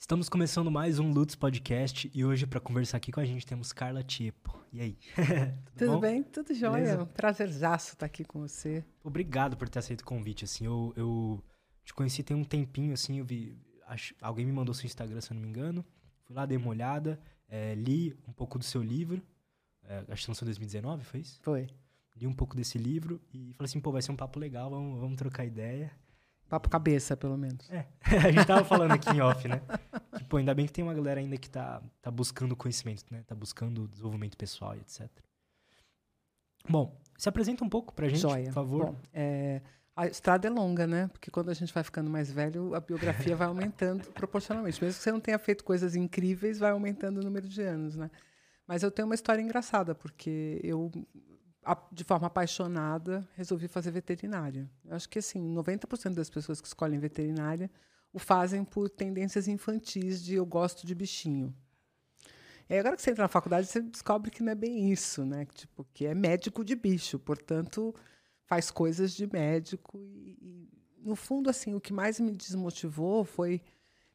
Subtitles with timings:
[0.00, 3.72] Estamos começando mais um Lutz Podcast e hoje para conversar aqui com a gente temos
[3.72, 4.56] Carla Tipo.
[4.72, 4.98] E aí?
[5.76, 6.22] Tudo, Tudo bem?
[6.22, 6.84] Tudo jóia.
[6.84, 7.06] Beleza?
[7.06, 8.84] Prazerzaço estar aqui com você.
[9.02, 10.66] Obrigado por ter aceito o convite, assim.
[10.66, 11.44] Eu, eu
[11.84, 13.58] te conheci tem um tempinho, assim, eu vi...
[13.88, 15.84] Acho, alguém me mandou seu Instagram, se eu não me engano.
[16.22, 19.20] Fui lá, dei uma olhada, é, li um pouco do seu livro.
[19.82, 21.40] É, acho que lançou em 2019, foi isso?
[21.42, 21.66] Foi.
[22.14, 25.00] Li um pouco desse livro e falei assim, pô, vai ser um papo legal, vamos,
[25.00, 25.90] vamos trocar ideia.
[26.48, 27.70] Papo cabeça, pelo menos.
[27.70, 27.86] É,
[28.26, 29.60] a gente tava falando aqui em off, né?
[30.16, 33.22] Que, pô, ainda bem que tem uma galera ainda que tá, tá buscando conhecimento, né?
[33.26, 35.08] Tá buscando desenvolvimento pessoal e etc.
[36.68, 38.44] Bom, se apresenta um pouco pra gente, Joia.
[38.46, 38.86] por favor.
[38.86, 39.60] Bom, é,
[39.94, 41.08] a estrada é longa, né?
[41.08, 44.82] Porque quando a gente vai ficando mais velho, a biografia vai aumentando proporcionalmente.
[44.82, 48.10] Mesmo que você não tenha feito coisas incríveis, vai aumentando o número de anos, né?
[48.66, 50.90] Mas eu tenho uma história engraçada, porque eu
[51.92, 54.70] de forma apaixonada, resolvi fazer veterinária.
[54.84, 57.70] Eu acho que assim, 90% das pessoas que escolhem veterinária
[58.12, 61.54] o fazem por tendências infantis de eu gosto de bichinho.
[62.68, 65.46] E agora que você entra na faculdade, você descobre que não é bem isso, né?
[65.46, 67.94] Tipo, que é médico de bicho, portanto,
[68.44, 73.62] faz coisas de médico e, e no fundo assim, o que mais me desmotivou foi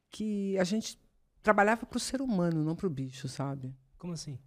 [0.10, 1.00] que a gente
[1.42, 3.76] trabalhava para o ser humano, não para o bicho, sabe?
[3.98, 4.38] Como assim?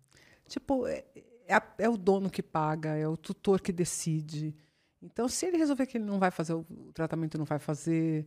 [0.46, 1.04] Tipo, é,
[1.46, 4.54] é, a, é, o dono que paga, é o tutor que decide.
[5.00, 8.26] Então, se ele resolver que ele não vai fazer o, tratamento, não vai fazer,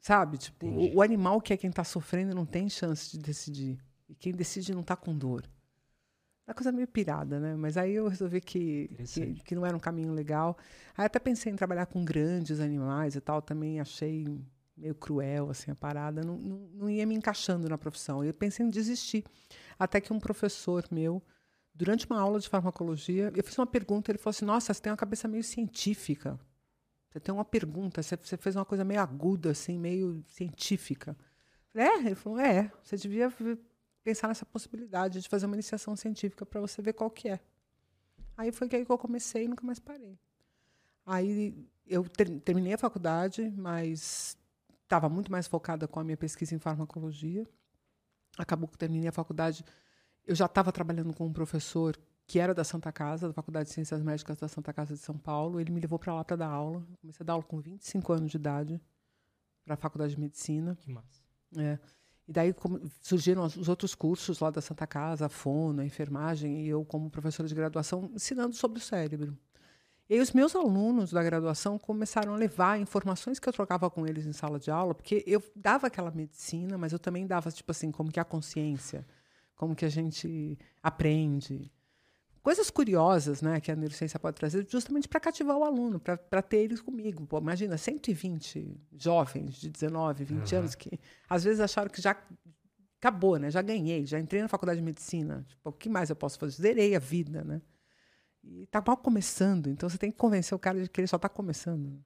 [0.00, 0.38] sabe?
[0.38, 3.78] Tipo, o, o, animal que é quem está sofrendo não tem chance de decidir.
[4.08, 5.44] E quem decide não está com dor.
[6.46, 7.54] É uma coisa meio pirada, né?
[7.54, 10.56] Mas aí eu resolvi que, que, que, não era um caminho legal.
[10.96, 13.40] Aí até pensei em trabalhar com grandes animais e tal.
[13.40, 14.26] Também achei
[14.76, 16.22] meio cruel, assim, a parada.
[16.22, 18.24] Não, não, não ia me encaixando na profissão.
[18.24, 19.24] Eu pensei em desistir.
[19.78, 21.22] Até que um professor meu
[21.80, 24.92] durante uma aula de farmacologia, eu fiz uma pergunta, ele falou assim: Nossa, você tem
[24.92, 26.38] uma cabeça meio científica.
[27.08, 31.16] Você tem uma pergunta, você, fez uma coisa meio aguda, assim, meio científica.
[31.74, 31.96] É?
[31.96, 33.32] Ele falou: É, você devia
[34.04, 37.40] pensar nessa possibilidade de fazer uma iniciação científica para você ver qual que é.
[38.36, 40.18] Aí foi que eu comecei e nunca mais parei.
[41.06, 44.36] Aí eu ter, terminei a faculdade, mas
[44.82, 47.46] estava muito mais focada com a minha pesquisa em farmacologia.
[48.36, 49.64] Acabou que terminei a faculdade
[50.30, 53.74] eu já estava trabalhando com um professor que era da Santa Casa, da Faculdade de
[53.74, 55.60] Ciências Médicas da Santa Casa de São Paulo.
[55.60, 56.86] Ele me levou para lá para dar aula.
[57.00, 58.80] comecei a dar aula com 25 anos de idade
[59.64, 60.76] para a Faculdade de Medicina.
[60.76, 61.20] Que massa.
[61.58, 61.76] É.
[62.28, 62.54] E daí
[63.02, 67.10] surgiram os outros cursos lá da Santa Casa, a fono, a enfermagem, e eu, como
[67.10, 69.36] professora de graduação, ensinando sobre o cérebro.
[70.08, 74.06] E aí os meus alunos da graduação começaram a levar informações que eu trocava com
[74.06, 77.72] eles em sala de aula, porque eu dava aquela medicina, mas eu também dava, tipo
[77.72, 79.04] assim, como que a consciência
[79.60, 81.70] como que a gente aprende.
[82.42, 86.56] Coisas curiosas né, que a neurociência pode trazer, justamente para cativar o aluno, para ter
[86.60, 87.26] eles comigo.
[87.26, 90.58] Pô, imagina, 120 jovens de 19, 20 uhum.
[90.60, 90.98] anos que
[91.28, 92.16] às vezes acharam que já
[92.98, 93.50] acabou, né?
[93.50, 95.44] Já ganhei, já entrei na faculdade de medicina.
[95.46, 96.62] Tipo, o que mais eu posso fazer?
[96.62, 97.60] Zerei a vida, né?
[98.42, 101.16] E está mal começando, então você tem que convencer o cara de que ele só
[101.16, 102.02] está começando.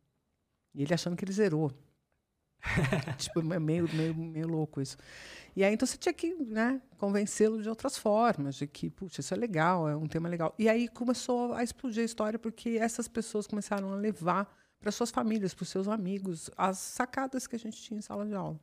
[0.75, 1.71] E ele achando que ele zerou.
[3.19, 4.97] tipo, é meio, meio, meio louco isso.
[5.57, 9.33] E aí, então, você tinha que né, convencê-lo de outras formas, de que, puxa, isso
[9.33, 10.55] é legal, é um tema legal.
[10.59, 15.11] E aí começou a explodir a história, porque essas pessoas começaram a levar para suas
[15.11, 18.59] famílias, para os seus amigos, as sacadas que a gente tinha em sala de aula.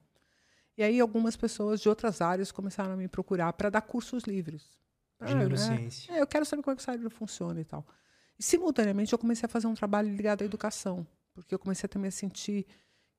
[0.77, 4.63] E aí, algumas pessoas de outras áreas começaram a me procurar para dar cursos livres.
[5.23, 6.11] De ah, neurociência.
[6.11, 7.85] É, é, eu quero saber como é que o cérebro funciona e tal.
[8.37, 11.89] E, simultaneamente, eu comecei a fazer um trabalho ligado à educação, porque eu comecei a
[11.89, 12.65] também a sentir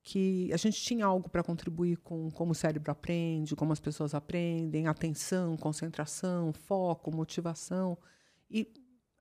[0.03, 4.15] que a gente tinha algo para contribuir com como o cérebro aprende, como as pessoas
[4.15, 7.97] aprendem, atenção, concentração, foco, motivação.
[8.51, 8.69] E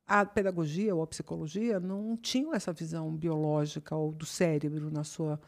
[0.07, 5.39] a pedagogia ou a psicologia não tinham essa visão biológica ou do cérebro na sua,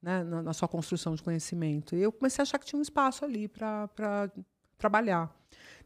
[0.00, 1.96] né, na, na, sua construção de conhecimento.
[1.96, 4.30] E eu comecei a achar que tinha um espaço ali para
[4.78, 5.34] trabalhar.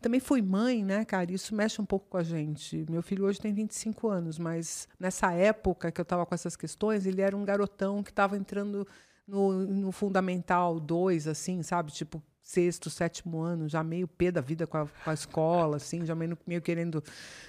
[0.00, 1.32] Também fui mãe, né, cara?
[1.32, 2.84] Isso mexe um pouco com a gente.
[2.90, 7.06] Meu filho hoje tem 25 anos, mas nessa época que eu estava com essas questões,
[7.06, 8.86] ele era um garotão que estava entrando
[9.26, 11.92] no, no Fundamental 2, assim, sabe?
[11.92, 16.04] Tipo, sexto, sétimo ano, já meio pé da vida com a, com a escola, assim,
[16.04, 17.02] já meio, meio querendo.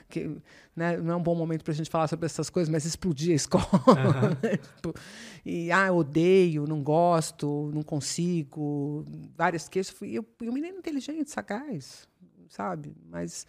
[0.08, 0.38] Que,
[0.76, 3.32] né, não é um bom momento para a gente falar sobre essas coisas, mas explodir
[3.32, 3.66] a escola.
[3.74, 4.58] Uhum.
[4.76, 4.94] tipo,
[5.44, 9.04] e, ah, odeio, não gosto, não consigo,
[9.36, 10.00] várias queixas.
[10.04, 12.08] E eu, eu menino inteligente, sagaz,
[12.48, 12.96] sabe?
[13.10, 13.48] Mas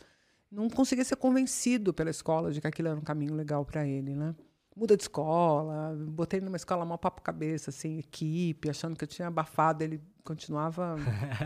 [0.50, 4.14] não conseguia ser convencido pela escola de que aquilo era um caminho legal para ele,
[4.14, 4.34] né?
[4.76, 9.28] muda de escola, botei numa escola mal papo cabeça, assim, equipe, achando que eu tinha
[9.28, 10.96] abafado, ele continuava.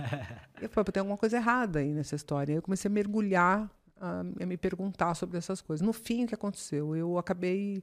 [0.62, 2.54] eu falei, tem alguma coisa errada aí nessa história.
[2.54, 3.70] Eu comecei a mergulhar,
[4.00, 5.84] a, a me perguntar sobre essas coisas.
[5.84, 6.96] No fim, o que aconteceu?
[6.96, 7.82] Eu acabei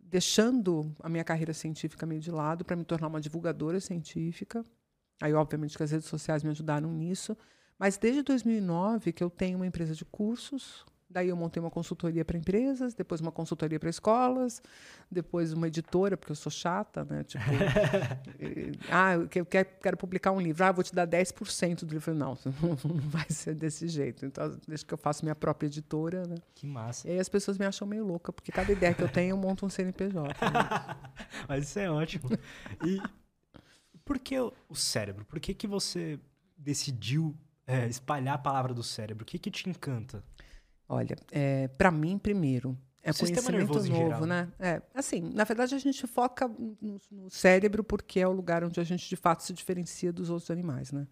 [0.00, 4.64] deixando a minha carreira científica meio de lado para me tornar uma divulgadora científica.
[5.20, 7.36] Aí, obviamente, que as redes sociais me ajudaram nisso.
[7.78, 12.24] Mas desde 2009 que eu tenho uma empresa de cursos, Daí eu montei uma consultoria
[12.24, 14.62] para empresas, depois uma consultoria para escolas,
[15.10, 17.22] depois uma editora, porque eu sou chata, né?
[17.22, 17.44] Tipo,
[18.90, 20.64] ah, eu quero, quero, publicar um livro.
[20.64, 22.14] Ah, vou te dar 10% do livro.
[22.22, 22.36] Não,
[22.84, 24.24] não vai ser desse jeito.
[24.24, 26.36] Então, desde que eu faço minha própria editora, né?
[26.54, 27.08] Que massa.
[27.08, 29.36] E aí as pessoas me acham meio louca, porque cada ideia que eu tenho, eu
[29.36, 30.28] monto um CNPJ.
[30.28, 30.32] Né?
[31.48, 32.30] Mas isso é ótimo.
[32.84, 33.00] E
[34.04, 35.24] por que o cérebro?
[35.24, 36.18] Por que, que você
[36.56, 37.36] decidiu
[37.66, 39.22] é, espalhar a palavra do cérebro?
[39.22, 40.22] O que, que te encanta?
[40.92, 44.52] Olha, é, para mim, primeiro, é Sistema conhecimento novo, geral, né?
[44.58, 48.78] É, assim, na verdade, a gente foca no, no, cérebro porque é o lugar onde
[48.78, 51.06] a gente, de fato, se diferencia dos outros animais, né?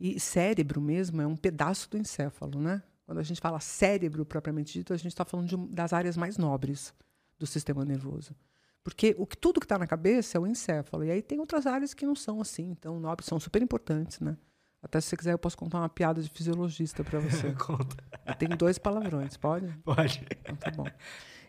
[0.00, 2.82] E cérebro mesmo é um pedaço do encéfalo, né?
[3.04, 6.38] Quando a gente fala cérebro propriamente dito, a gente está falando de, das áreas mais
[6.38, 6.94] nobres
[7.38, 8.34] do sistema nervoso.
[8.82, 11.04] Porque o que, tudo que está na cabeça é o encéfalo.
[11.04, 14.38] E aí tem outras áreas que não são assim, então nobres são super importantes, né?
[14.86, 17.52] Até se você quiser, eu posso contar uma piada de fisiologista para você.
[17.52, 17.96] Conta.
[18.38, 19.66] Tem dois palavrões, pode?
[19.84, 20.24] Pode.
[20.30, 20.86] Então, tá bom.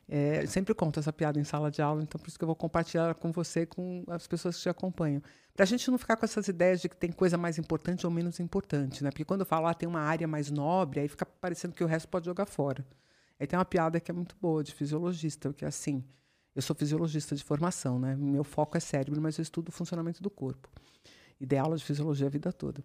[0.10, 2.48] É, eu sempre conto essa piada em sala de aula, então por isso que eu
[2.48, 5.22] vou compartilhar com você e com as pessoas que te acompanham.
[5.54, 8.12] Para a gente não ficar com essas ideias de que tem coisa mais importante ou
[8.12, 9.12] menos importante, né?
[9.12, 11.88] Porque quando eu falo, ah, tem uma área mais nobre, aí fica parecendo que o
[11.88, 12.84] resto pode jogar fora.
[13.40, 16.04] Aí tem uma piada que é muito boa, de fisiologista, que é assim,
[16.56, 18.16] eu sou fisiologista de formação, né?
[18.16, 20.70] Meu foco é cérebro, mas eu estudo o funcionamento do corpo.
[21.40, 22.84] E dei aula de fisiologia a vida toda.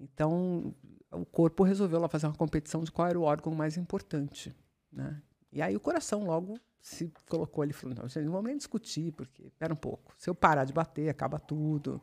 [0.00, 0.74] Então,
[1.12, 4.54] o corpo resolveu lá fazer uma competição de qual era o órgão mais importante.
[4.90, 5.22] Né?
[5.52, 9.12] E aí o coração logo se colocou ali falou: não, gente, não vamos nem discutir,
[9.12, 12.00] porque, espera um pouco, se eu parar de bater, acaba tudo.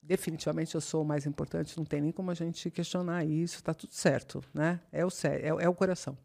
[0.00, 3.72] Definitivamente eu sou o mais importante, não tem nem como a gente questionar isso, está
[3.72, 4.80] tudo certo, né?
[4.90, 6.18] É o, é, é, o coração.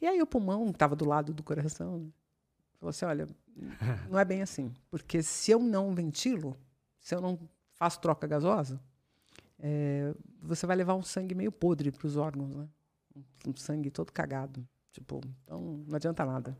[0.00, 2.10] E aí o pulmão estava do lado do coração, né?
[2.78, 3.28] falou assim: olha,
[4.10, 6.58] não é bem assim, porque se eu não ventilo,
[6.98, 7.38] se eu não
[7.72, 8.80] faço troca gasosa,
[9.62, 10.12] é,
[10.42, 12.68] você vai levar um sangue meio podre para os órgãos, né?
[13.46, 14.66] Um sangue todo cagado.
[14.90, 16.58] Tipo, então não adianta nada.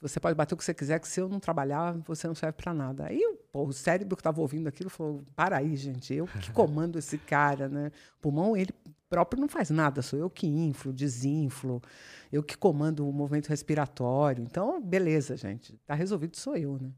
[0.00, 2.56] Você pode bater o que você quiser, que se eu não trabalhar, você não serve
[2.56, 3.06] para nada.
[3.06, 3.20] Aí
[3.50, 7.18] pô, o cérebro que estava ouvindo aquilo falou: para aí, gente, eu que comando esse
[7.18, 7.90] cara, né?
[8.18, 8.72] O pulmão, ele
[9.08, 11.82] próprio não faz nada, sou eu que inflo, desinflo,
[12.30, 14.44] eu que comando o movimento respiratório.
[14.44, 16.92] Então, beleza, gente, tá resolvido, sou eu, né?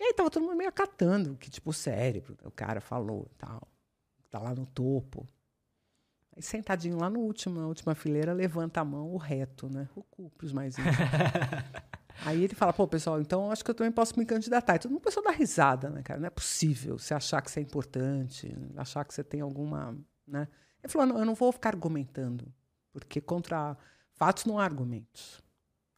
[0.00, 3.68] E aí tava todo mundo meio acatando que, tipo, o cérebro, o cara falou tal
[4.32, 5.28] está lá no topo.
[6.34, 9.86] Aí sentadinho lá no último, na última fileira, levanta a mão, o reto, né?
[9.94, 10.74] O cu para os mais
[12.24, 14.76] Aí ele fala, pô, pessoal, então acho que eu também posso me candidatar.
[14.76, 16.20] E todo mundo começou a dar risada, né, cara?
[16.20, 19.96] Não é possível você achar que você é importante, achar que você tem alguma.
[20.26, 20.48] Né?
[20.82, 22.52] Ele falou, não, eu não vou ficar argumentando,
[22.92, 23.76] porque contra
[24.14, 25.42] fatos não há argumentos.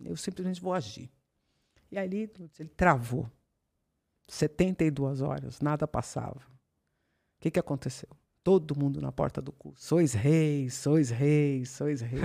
[0.01, 1.11] Eu simplesmente vou agir.
[1.91, 3.31] E aí ele, ele travou.
[4.27, 6.41] 72 horas, nada passava.
[6.41, 8.09] O que, que aconteceu?
[8.45, 9.73] Todo mundo na porta do cu.
[9.75, 12.23] Sois reis, sois reis, sois reis.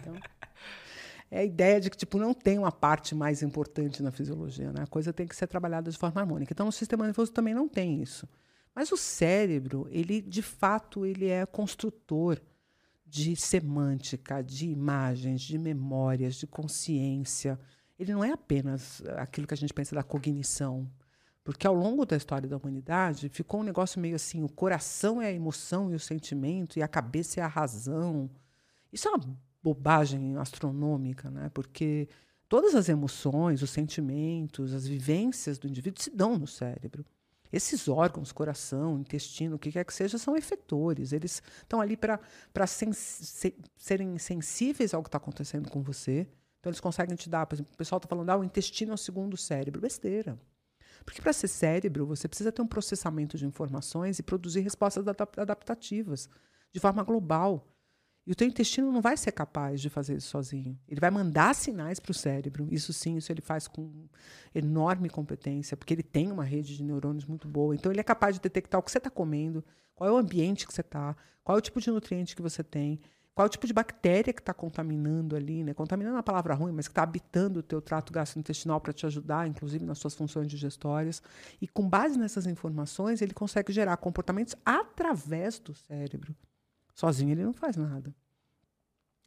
[0.00, 0.14] Então,
[1.30, 4.82] é a ideia de que tipo não tem uma parte mais importante na fisiologia, né?
[4.82, 6.52] A coisa tem que ser trabalhada de forma harmônica.
[6.52, 8.28] Então, o sistema nervoso também não tem isso.
[8.74, 12.40] Mas o cérebro, ele de fato, ele é construtor
[13.06, 17.58] de semântica, de imagens, de memórias, de consciência.
[17.98, 20.88] Ele não é apenas aquilo que a gente pensa da cognição,
[21.42, 25.26] porque ao longo da história da humanidade ficou um negócio meio assim: o coração é
[25.26, 28.30] a emoção e o sentimento, e a cabeça é a razão.
[28.92, 29.20] Isso é uma
[29.62, 31.50] bobagem astronômica, né?
[31.52, 32.08] porque
[32.48, 37.04] todas as emoções, os sentimentos, as vivências do indivíduo se dão no cérebro.
[37.52, 41.12] Esses órgãos, coração, intestino, o que quer que seja, são efetores.
[41.12, 43.44] Eles estão ali para sens
[43.76, 46.28] serem sensíveis ao que está acontecendo com você.
[46.60, 48.94] Então, eles conseguem te dar, por exemplo, o pessoal está falando, ah, o intestino é
[48.94, 49.80] o segundo cérebro.
[49.80, 50.38] Besteira.
[51.04, 55.04] Porque para ser cérebro, você precisa ter um processamento de informações e produzir respostas
[55.36, 56.28] adaptativas
[56.72, 57.66] de forma global.
[58.26, 60.78] E o teu intestino não vai ser capaz de fazer isso sozinho.
[60.86, 62.68] Ele vai mandar sinais para o cérebro.
[62.70, 64.08] Isso sim, isso ele faz com
[64.54, 67.74] enorme competência, porque ele tem uma rede de neurônios muito boa.
[67.74, 69.64] Então ele é capaz de detectar o que você está comendo,
[69.94, 72.62] qual é o ambiente que você está, qual é o tipo de nutriente que você
[72.62, 73.00] tem
[73.34, 75.72] qual é o tipo de bactéria que está contaminando ali, né?
[75.72, 79.06] Contaminando é uma palavra ruim, mas que está habitando o teu trato gastrointestinal para te
[79.06, 81.22] ajudar, inclusive nas suas funções digestórias.
[81.60, 86.34] E com base nessas informações, ele consegue gerar comportamentos através do cérebro.
[86.94, 88.14] Sozinho ele não faz nada.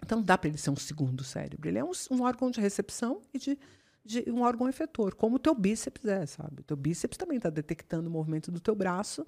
[0.04, 1.68] Então não dá para ele ser um segundo cérebro.
[1.68, 3.58] Ele é um, um órgão de recepção e de,
[4.04, 6.60] de, um órgão efetor, como o teu bíceps é, sabe?
[6.60, 9.26] O teu bíceps também está detectando o movimento do teu braço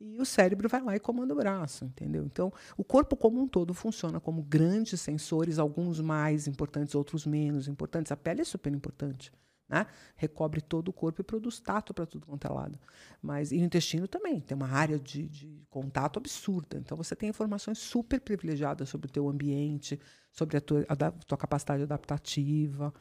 [0.00, 2.24] e o cérebro vai lá e comanda o braço, entendeu?
[2.24, 7.68] Então, o corpo como um todo funciona como grandes sensores, alguns mais importantes, outros menos
[7.68, 8.12] importantes.
[8.12, 9.32] A pele é super importante.
[9.68, 9.86] né?
[10.16, 12.78] Recobre todo o corpo e produz tato para tudo quanto é lado.
[13.22, 16.76] Mas e o intestino também tem uma área de, de contato absurda.
[16.78, 19.98] Então você tem informações super privilegiadas sobre o teu ambiente,
[20.30, 22.92] sobre a tua, a tua capacidade adaptativa.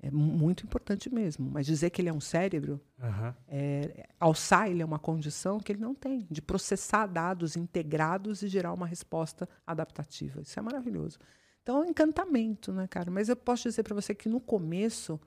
[0.00, 1.50] É muito importante mesmo.
[1.50, 3.34] Mas dizer que ele é um cérebro, Aham.
[3.48, 8.48] é, alçar ele é uma condição que ele não tem, de processar dados integrados e
[8.48, 10.40] gerar uma resposta adaptativa.
[10.40, 11.18] Isso é maravilhoso.
[11.62, 13.10] Então, é um encantamento, né, cara?
[13.10, 15.20] Mas eu posso dizer para você que no começo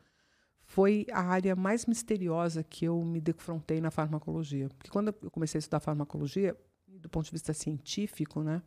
[0.64, 4.70] foi a área mais misteriosa que eu me defrontei na farmacologia.
[4.70, 8.62] Porque quando eu comecei a estudar farmacologia, do ponto de vista científico, né?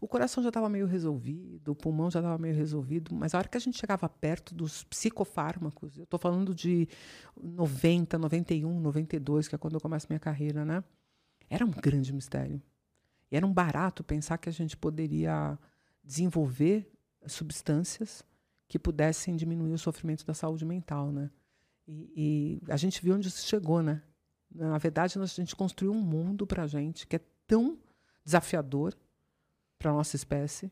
[0.00, 3.48] O coração já estava meio resolvido, o pulmão já estava meio resolvido, mas a hora
[3.48, 6.88] que a gente chegava perto dos psicofármacos, eu estou falando de
[7.36, 10.82] 90, 91, 92, que é quando eu começo minha carreira, né?
[11.50, 12.62] Era um grande mistério.
[13.30, 15.58] E era um barato pensar que a gente poderia
[16.02, 16.90] desenvolver
[17.26, 18.24] substâncias
[18.66, 21.30] que pudessem diminuir o sofrimento da saúde mental, né?
[21.86, 24.02] E, e a gente viu onde isso chegou, né?
[24.50, 27.78] Na verdade, a gente construiu um mundo para a gente que é tão
[28.24, 28.96] desafiador
[29.80, 30.70] para a nossa espécie,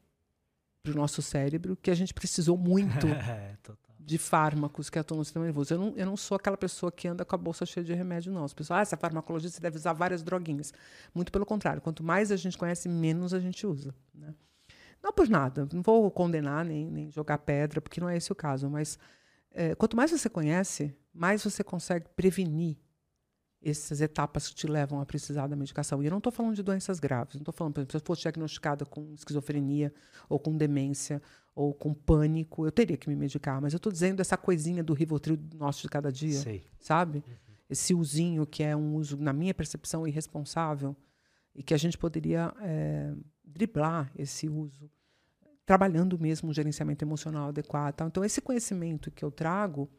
[0.82, 3.56] para o nosso cérebro, que a gente precisou muito É,
[3.98, 5.74] de fármacos que atuam no sistema nervoso.
[5.74, 8.32] Eu não, eu não sou aquela pessoa que anda com a bolsa cheia de remédio,
[8.32, 8.44] não.
[8.44, 10.72] As pessoas, ah, essa farmacologia você deve usar várias droguinhas.
[11.14, 11.82] Muito pelo contrário.
[11.82, 13.94] Quanto mais a gente conhece, menos a gente usa.
[14.14, 14.34] Né?
[15.02, 18.34] Não por nada, não vou condenar nem, nem jogar pedra, porque não é esse o
[18.34, 18.98] caso, mas
[19.52, 22.78] eh, quanto mais você conhece, mais você consegue prevenir
[23.62, 26.02] essas etapas que te levam a precisar da medicação.
[26.02, 28.06] E eu não estou falando de doenças graves, não estou falando, por exemplo, se eu
[28.06, 29.92] fosse diagnosticada com esquizofrenia,
[30.28, 31.20] ou com demência,
[31.54, 34.94] ou com pânico, eu teria que me medicar, mas eu estou dizendo essa coisinha do
[34.94, 36.64] Rivotril nosso de cada dia Sei.
[36.78, 37.24] sabe?
[37.68, 40.96] Esse usinho que é um uso, na minha percepção, irresponsável
[41.54, 43.12] e que a gente poderia eh,
[43.44, 44.88] driblar esse uso,
[45.66, 48.02] trabalhando mesmo um gerenciamento emocional adequado.
[48.06, 49.90] Então, esse conhecimento que eu trago,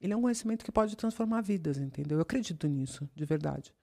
[0.00, 2.18] ele é um conhecimento que pode transformar vidas, entendeu?
[2.18, 3.74] Eu acredito nisso, de verdade.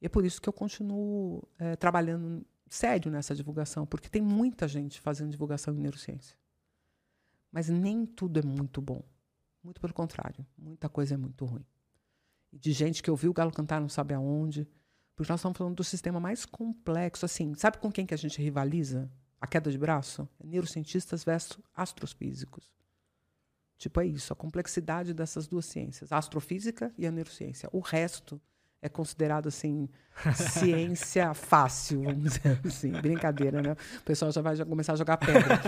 [0.00, 4.68] E é por isso que eu continuo eh, trabalhando sério nessa divulgação, porque tem muita
[4.68, 6.36] gente fazendo divulgação em neurociência.
[7.50, 9.02] Mas nem tudo é muito bom.
[9.62, 11.64] Muito pelo contrário, muita coisa é muito ruim
[12.52, 14.66] de gente que ouviu o galo cantar não sabe aonde.
[15.14, 17.24] Porque nós estamos falando do sistema mais complexo.
[17.24, 19.10] Assim, sabe com quem que a gente rivaliza?
[19.40, 20.28] A queda de braço?
[20.42, 22.70] Neurocientistas versus astrofísicos.
[23.78, 27.68] Tipo, é isso, a complexidade dessas duas ciências, a astrofísica e a neurociência.
[27.72, 28.40] O resto
[28.82, 29.88] é considerado, assim,
[30.34, 32.90] ciência fácil, vamos dizer assim.
[32.90, 33.76] Brincadeira, né?
[33.98, 35.60] O pessoal já vai começar a jogar pedra.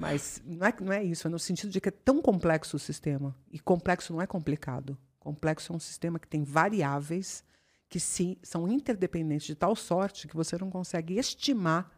[0.00, 2.80] Mas não é, não é isso, é no sentido de que é tão complexo o
[2.80, 3.36] sistema.
[3.52, 4.96] E complexo não é complicado.
[5.20, 7.44] Complexo é um sistema que tem variáveis
[7.86, 11.90] que se, são interdependentes de tal sorte que você não consegue estimar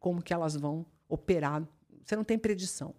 [0.00, 1.62] como que elas vão operar.
[2.04, 2.94] Você não tem predição.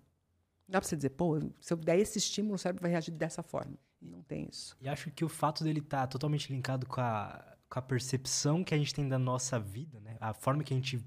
[0.67, 3.11] Não dá para você dizer, pô, se eu der esse estímulo, o cérebro vai reagir
[3.11, 3.77] dessa forma.
[4.01, 4.75] Não tem isso.
[4.81, 8.73] E acho que o fato dele estar totalmente linkado com a, com a percepção que
[8.73, 10.17] a gente tem da nossa vida, né?
[10.19, 10.99] A forma que a gente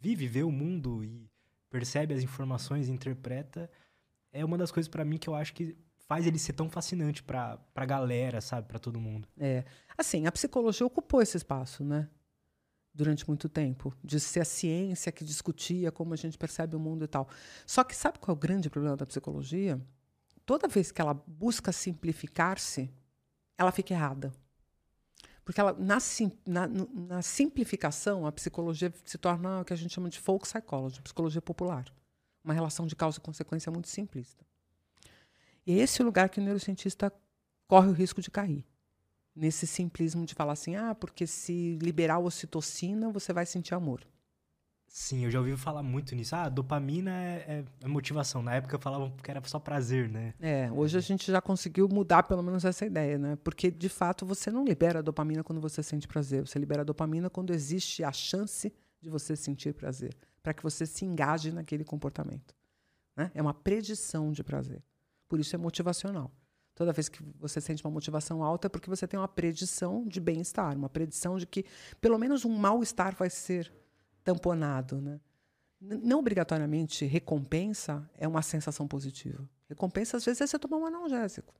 [0.00, 1.30] vive, vê o mundo e
[1.70, 3.70] percebe as informações, interpreta,
[4.32, 7.22] é uma das coisas pra mim que eu acho que faz ele ser tão fascinante
[7.22, 8.68] pra, pra galera, sabe?
[8.68, 9.28] Pra todo mundo.
[9.38, 9.64] É.
[9.96, 12.08] Assim, a psicologia ocupou esse espaço, né?
[12.94, 17.04] Durante muito tempo, de ser a ciência que discutia como a gente percebe o mundo
[17.04, 17.28] e tal.
[17.66, 19.80] Só que sabe qual é o grande problema da psicologia?
[20.46, 22.88] Toda vez que ela busca simplificar-se,
[23.58, 24.32] ela fica errada.
[25.44, 25.98] Porque ela, na,
[26.46, 31.02] na- na simplificação, a psicologia se torna o que a gente chama de folk psychology,
[31.02, 31.84] psicologia popular.
[32.44, 34.44] Uma relação de causa e consequência muito simplista.
[35.66, 37.12] E é esse o lugar que o neurocientista
[37.66, 38.64] corre o risco de cair.
[39.34, 44.06] Nesse simplismo de falar assim, ah, porque se liberar ocitocina, você vai sentir amor.
[44.86, 46.36] Sim, eu já ouvi falar muito nisso.
[46.36, 48.40] Ah, dopamina é, é- é motivação.
[48.44, 50.34] Na época falavam que era só prazer, né?
[50.38, 53.36] É, hoje a gente já conseguiu mudar pelo menos essa ideia, né?
[53.42, 56.46] Porque, de fato, você não libera dopamina quando você sente prazer.
[56.46, 60.16] Você libera dopamina quando existe a chance de você sentir prazer.
[60.40, 62.54] Para que você se engaje naquele comportamento.
[63.16, 63.32] Né?
[63.34, 64.80] É uma predição de prazer.
[65.28, 66.30] Por isso é motivacional.
[66.74, 70.20] Toda vez que você sente uma motivação alta é porque você tem uma predição de
[70.20, 71.64] bem-estar, uma predição de que
[72.00, 73.72] pelo menos um mal-estar vai ser
[74.24, 75.00] tamponado.
[75.00, 75.20] Né?
[75.80, 79.48] Não obrigatoriamente recompensa é uma sensação positiva.
[79.68, 81.54] Recompensa, às vezes, é você tomar um analgésico.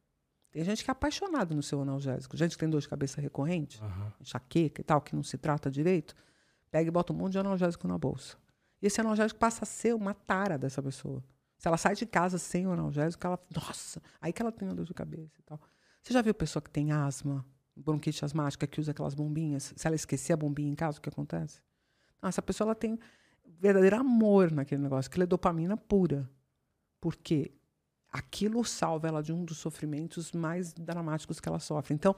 [0.50, 2.36] Tem gente que é apaixonado no seu analgésico.
[2.36, 4.12] Gente que tem dor de cabeça recorrente, Aham.
[4.20, 6.14] enxaqueca e tal, que não se trata direito,
[6.70, 8.36] pega e bota um monte de analgésico na bolsa.
[8.80, 11.22] E esse analgésico passa a ser uma tara dessa pessoa.
[11.58, 13.38] Se ela sai de casa sem o analgésico, ela.
[13.54, 14.02] Nossa!
[14.20, 15.60] Aí que ela tem a dor de cabeça e tal.
[16.02, 17.44] Você já viu pessoa que tem asma,
[17.74, 19.72] bronquite asmática, que usa aquelas bombinhas?
[19.74, 21.62] Se ela esquecer a bombinha em casa, o que acontece?
[22.20, 22.98] Não, essa pessoa ela tem
[23.46, 26.28] verdadeiro amor naquele negócio, aquilo é dopamina pura.
[27.00, 27.52] Porque
[28.10, 31.94] aquilo salva ela de um dos sofrimentos mais dramáticos que ela sofre.
[31.94, 32.14] Então,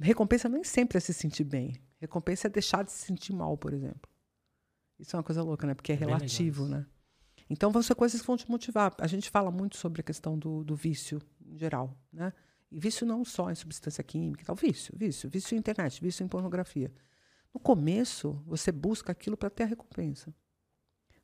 [0.00, 1.74] recompensa nem sempre é se sentir bem.
[1.98, 4.10] Recompensa é deixar de se sentir mal, por exemplo.
[4.98, 5.74] Isso é uma coisa louca, né?
[5.74, 6.86] Porque é, é relativo, né?
[7.48, 8.94] Então, vão ser coisas que vão te motivar.
[8.98, 12.32] A gente fala muito sobre a questão do, do vício, em geral, né?
[12.70, 14.56] E vício não só em substância química tal.
[14.56, 15.28] Vício, vício.
[15.30, 16.92] Vício em internet, vício em pornografia.
[17.52, 20.34] No começo, você busca aquilo para ter a recompensa.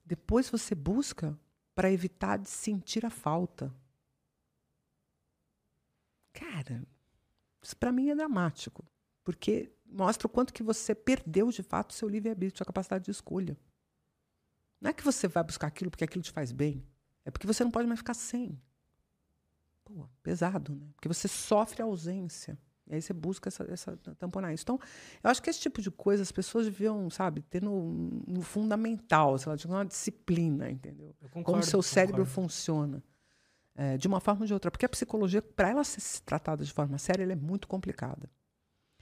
[0.04, 1.38] Depois, você busca
[1.74, 3.74] para evitar de sentir a falta.
[6.32, 6.86] Cara,
[7.60, 8.84] isso para mim é dramático,
[9.24, 13.58] porque mostra o quanto que você perdeu de fato seu livre-arbítrio, sua capacidade de escolha.
[14.80, 16.84] Não é que você vai buscar aquilo porque aquilo te faz bem,
[17.24, 18.60] é porque você não pode mais ficar sem.
[19.84, 20.88] Pô, pesado, né?
[20.94, 22.58] Porque você sofre a ausência.
[22.86, 24.64] E aí você busca essa, essa tamponar isso.
[24.64, 24.78] Então,
[25.22, 27.92] eu acho que esse tipo de coisa as pessoas deviam, sabe, ter no,
[28.26, 31.14] no fundamental, sei lá, de uma disciplina, entendeu?
[31.20, 32.32] Concordo, Como o seu cérebro concordo.
[32.32, 33.04] funciona
[33.76, 34.70] é, de uma forma ou de outra.
[34.72, 38.28] Porque a psicologia, para ela ser tratada de forma séria, ela é muito complicada.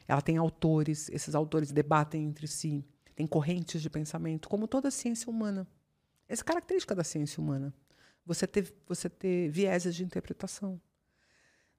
[0.07, 2.87] Ela tem autores, esses autores debatem entre si,
[3.19, 5.67] tem correntes de pensamento, como toda ciência humana.
[6.29, 7.75] Essa é característica da ciência humana.
[8.25, 10.81] Você ter, você ter vieses de interpretação.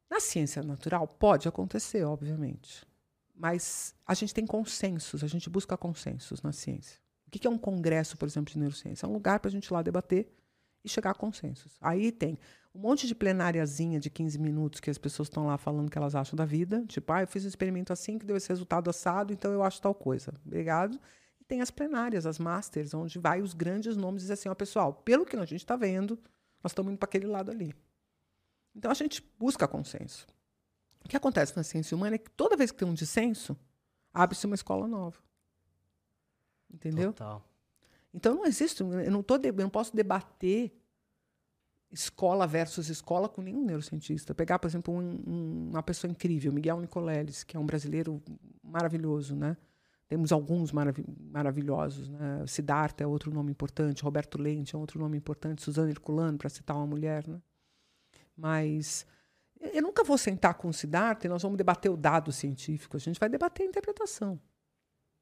[0.10, 2.86] Na ciência natural, pode acontecer, obviamente.
[3.34, 7.00] Mas a gente tem consensos, a gente busca consensos na ciência.
[7.26, 9.06] O que é um congresso, por exemplo, de neurociência?
[9.06, 10.30] É um lugar para a gente ir lá debater
[10.84, 11.78] e chegar a consensos.
[11.80, 12.38] Aí tem
[12.76, 15.98] um monte de plenáriazinha de 15 minutos que as pessoas estão lá falando o que
[15.98, 16.84] elas acham da vida.
[16.86, 19.82] Tipo, ah, eu fiz um experimento assim que deu esse resultado assado, então eu acho
[19.82, 20.34] tal coisa.
[20.46, 21.00] Obrigado.
[21.50, 24.94] Tem as plenárias, as masters, onde vai os grandes nomes e diz assim, ó, pessoal,
[24.94, 26.14] pelo que a gente está vendo,
[26.64, 27.76] nós estamos indo para aquele lado ali.
[28.76, 30.28] Então a gente busca consenso.
[31.04, 33.58] O que acontece na ciência humana é que toda vez que tem um dissenso,
[34.14, 35.18] abre-se uma escola nova.
[36.72, 37.12] Entendeu?
[37.14, 37.44] Total.
[38.14, 40.72] Então não existe, eu não, tô, eu não posso debater
[41.92, 44.36] escola versus escola com nenhum neurocientista.
[44.36, 48.22] Pegar, por exemplo, um, um, uma pessoa incrível, Miguel Nicoleles, que é um brasileiro
[48.62, 49.58] maravilhoso, né?
[50.10, 50.98] Temos alguns marav
[51.32, 52.44] maravilhosos, né?
[52.48, 56.76] Siddhartha é outro nome importante, Roberto Lente é outro nome importante, Suzana Herculano, para citar
[56.76, 57.40] uma mulher, né?
[58.36, 59.06] Mas
[59.74, 63.00] eu nunca vou sentar com o Siddhartha e nós vamos debater o dado científico, a
[63.00, 64.40] gente vai debater a interpretação.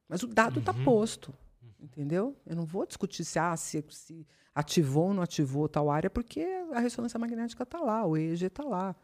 [0.07, 0.83] Mas o dado está Uhum.
[0.83, 1.33] posto.
[1.79, 2.35] Entendeu?
[2.45, 6.41] Eu não vou discutir se, ah, se, se ativou ou não ativou tal área, porque
[6.73, 8.95] a ressonância magnética está lá, o EEG está lá.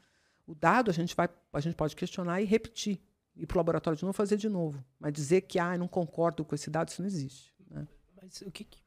[0.47, 2.99] O dado a gente, vai, a gente pode questionar e repetir.
[3.36, 4.84] Ir para o laboratório de novo fazer de novo.
[5.00, 7.54] Mas dizer que ah, não concordo com esse dado, isso não existe.
[7.69, 7.88] Né?
[8.22, 8.82] Mas o que, que-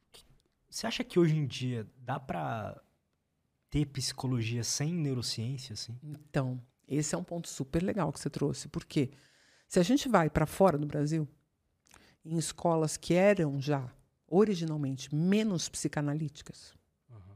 [0.69, 2.81] Você acha que hoje em dia dá pra
[3.69, 5.97] ter psicologia sem neurociência, assim?
[6.03, 8.67] Então, esse é um ponto super legal que você trouxe.
[8.69, 9.11] Porque
[9.67, 11.27] se a gente vai para fora do Brasil,
[12.23, 13.89] em escolas que eram já
[14.29, 16.73] originalmente menos psicanalíticas,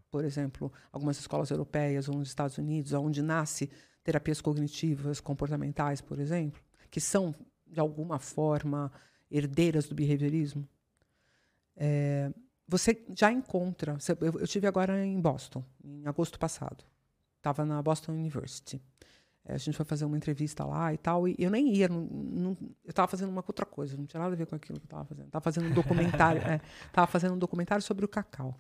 [0.10, 3.70] por exemplo, algumas escolas europeias ou nos Estados Unidos, onde nasce
[4.04, 7.34] terapias cognitivas, comportamentais, por exemplo, que são
[7.66, 8.92] de alguma forma
[9.32, 10.68] herdeiras do behaviorismo,
[11.76, 12.32] é,
[12.68, 13.98] você já encontra.
[14.20, 16.84] Eu, eu tive agora em Boston, em agosto passado.
[17.38, 18.82] Estava na Boston University.
[19.44, 22.02] É, a gente foi fazer uma entrevista lá e tal, e eu nem ia, não-
[22.06, 24.84] não- eu estava fazendo uma outra coisa, não tinha nada a ver com aquilo que
[24.84, 25.26] eu estava fazendo.
[25.26, 26.62] Estava fazendo um documentário, é,
[27.08, 28.56] fazendo um documentário sobre o cacau.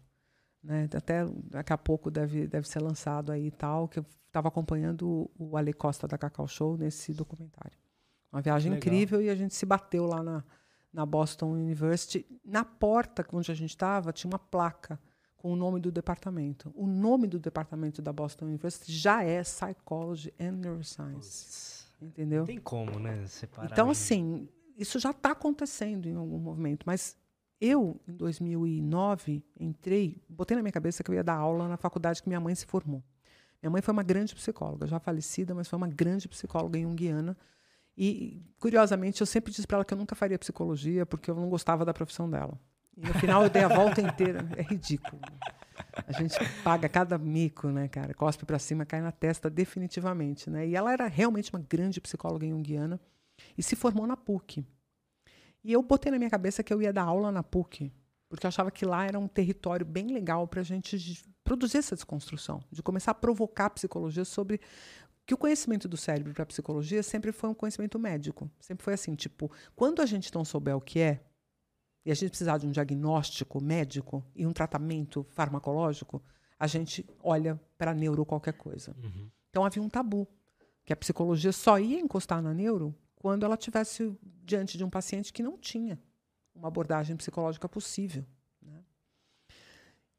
[0.63, 0.89] Né?
[0.95, 5.29] Até daqui a pouco deve, deve ser lançado aí e tal, que eu estava acompanhando
[5.37, 7.77] o, o Ale Costa da Cacau Show nesse documentário.
[8.31, 8.87] Uma viagem Legal.
[8.87, 10.43] incrível e a gente se bateu lá na,
[10.91, 12.25] na Boston University.
[12.43, 14.99] Na porta onde a gente estava, tinha uma placa
[15.35, 16.71] com o nome do departamento.
[16.75, 21.87] O nome do departamento da Boston University já é Psychology and Neuroscience.
[22.01, 22.39] Entendeu?
[22.39, 23.25] Não tem como, né?
[23.27, 23.71] Separar.
[23.71, 27.15] Então, assim, isso já está acontecendo em algum movimento, mas
[27.59, 32.21] eu, em 2009, entrei, botei na minha cabeça que eu ia dar aula na faculdade
[32.21, 33.03] que minha mãe se formou.
[33.61, 37.37] Minha mãe foi uma grande psicóloga, já falecida, mas foi uma grande psicóloga em Guiana.
[37.97, 41.49] E, curiosamente, eu sempre disse para ela que eu nunca faria psicologia porque eu não
[41.49, 42.59] gostava da profissão dela.
[42.97, 44.47] E no final eu dei a volta inteira.
[44.57, 45.21] É ridículo.
[46.07, 48.13] A gente paga cada mico, né, cara?
[48.13, 50.67] Cospe para cima, cai na testa definitivamente, né?
[50.67, 52.99] E ela era realmente uma grande psicóloga em Guiana
[53.57, 54.65] e se formou na PUC.
[55.63, 57.91] E eu botei na minha cabeça que eu ia dar aula na PUC,
[58.29, 61.95] porque eu achava que lá era um território bem legal para a gente produzir essa
[61.95, 64.61] desconstrução, de começar a provocar a psicologia sobre
[65.31, 68.51] que o conhecimento do cérebro para a psicologia sempre foi um conhecimento médico.
[68.59, 71.23] Sempre foi assim, tipo, quando a gente não souber o que é,
[72.05, 76.21] e a gente precisar de um diagnóstico médico e um tratamento farmacológico,
[76.59, 78.93] a gente olha para neuro qualquer coisa.
[79.01, 79.31] Uhum.
[79.49, 80.27] Então havia um tabu,
[80.83, 84.13] que a psicologia só ia encostar na neuro quando ela tivesse
[84.43, 85.97] diante de um paciente que não tinha
[86.53, 88.25] uma abordagem psicológica possível.
[88.61, 88.83] né?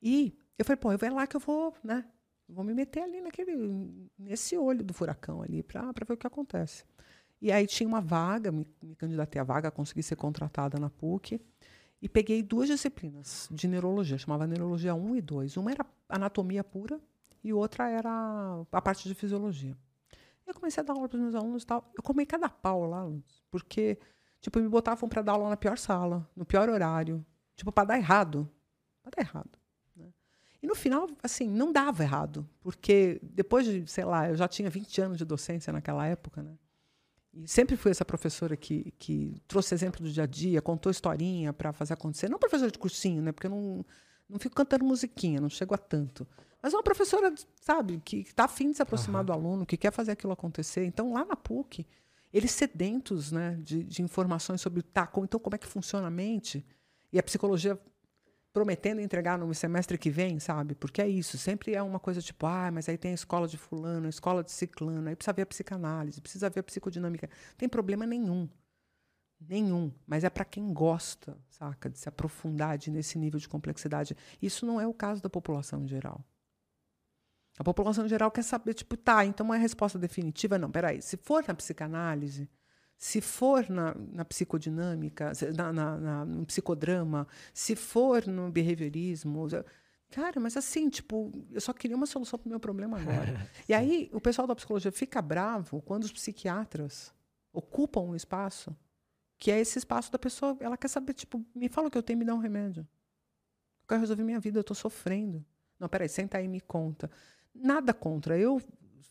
[0.00, 2.02] E eu falei, pô, eu vou é lá que eu vou, né?
[2.52, 6.84] Vou me meter ali naquele, nesse olho do furacão ali para ver o que acontece.
[7.40, 11.40] E aí tinha uma vaga, me, me candidatei à vaga, consegui ser contratada na PUC.
[12.00, 15.56] E peguei duas disciplinas de neurologia, chamava neurologia 1 e 2.
[15.56, 17.00] Uma era anatomia pura
[17.42, 19.76] e outra era a parte de fisiologia.
[20.46, 21.90] Eu comecei a dar aula para os meus alunos e tal.
[21.96, 23.08] Eu comei cada pau lá,
[23.50, 23.98] porque
[24.40, 27.98] tipo, me botavam para dar aula na pior sala, no pior horário, tipo, para dar
[27.98, 28.50] errado.
[29.02, 29.61] Para dar errado.
[30.62, 34.70] E no final, assim, não dava errado, porque depois de, sei lá, eu já tinha
[34.70, 36.54] 20 anos de docência naquela época, né?
[37.34, 41.52] E sempre fui essa professora que, que trouxe exemplo do dia a dia, contou historinha
[41.52, 42.28] para fazer acontecer.
[42.28, 43.32] Não professora de cursinho, né?
[43.32, 43.84] Porque eu não,
[44.28, 46.26] não fico cantando musiquinha, não chego a tanto.
[46.62, 49.26] Mas uma professora, sabe, que está afim de se aproximar uhum.
[49.26, 50.84] do aluno, que quer fazer aquilo acontecer.
[50.84, 51.86] Então, lá na PUC,
[52.32, 56.64] eles sedentos né, de, de informações sobre tá, então, como é que funciona a mente.
[57.12, 57.78] E a psicologia
[58.52, 60.74] prometendo entregar no semestre que vem, sabe?
[60.74, 63.56] Porque é isso, sempre é uma coisa tipo, ah, mas aí tem a escola de
[63.56, 67.28] fulano, a escola de ciclano, aí precisa ver a psicanálise, precisa ver a psicodinâmica.
[67.28, 68.48] Não tem problema nenhum.
[69.40, 74.16] Nenhum, mas é para quem gosta, saca, de se aprofundar de, nesse nível de complexidade.
[74.40, 76.24] Isso não é o caso da população em geral.
[77.58, 80.58] A população em geral quer saber, tipo, tá, então é a resposta definitiva?
[80.58, 82.48] Não, peraí, se for na psicanálise,
[83.02, 89.44] se for na, na psicodinâmica, na, na, na, no psicodrama, se for no behaviorismo.
[90.08, 93.44] Cara, mas assim, tipo, eu só queria uma solução para o meu problema agora.
[93.68, 97.12] e aí o pessoal da psicologia fica bravo quando os psiquiatras
[97.52, 98.72] ocupam um espaço
[99.36, 102.04] que é esse espaço da pessoa, ela quer saber, tipo, me fala o que eu
[102.04, 102.82] tenho, me dá um remédio.
[103.82, 105.44] Eu quero resolver minha vida, eu estou sofrendo.
[105.76, 107.10] Não, peraí, senta aí e me conta.
[107.52, 108.38] Nada contra.
[108.38, 108.62] Eu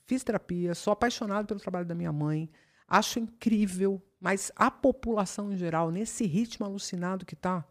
[0.05, 2.49] fiz terapia, sou apaixonado pelo trabalho da minha mãe.
[2.93, 7.65] Acho incrível, mas a população em geral, nesse ritmo alucinado que está,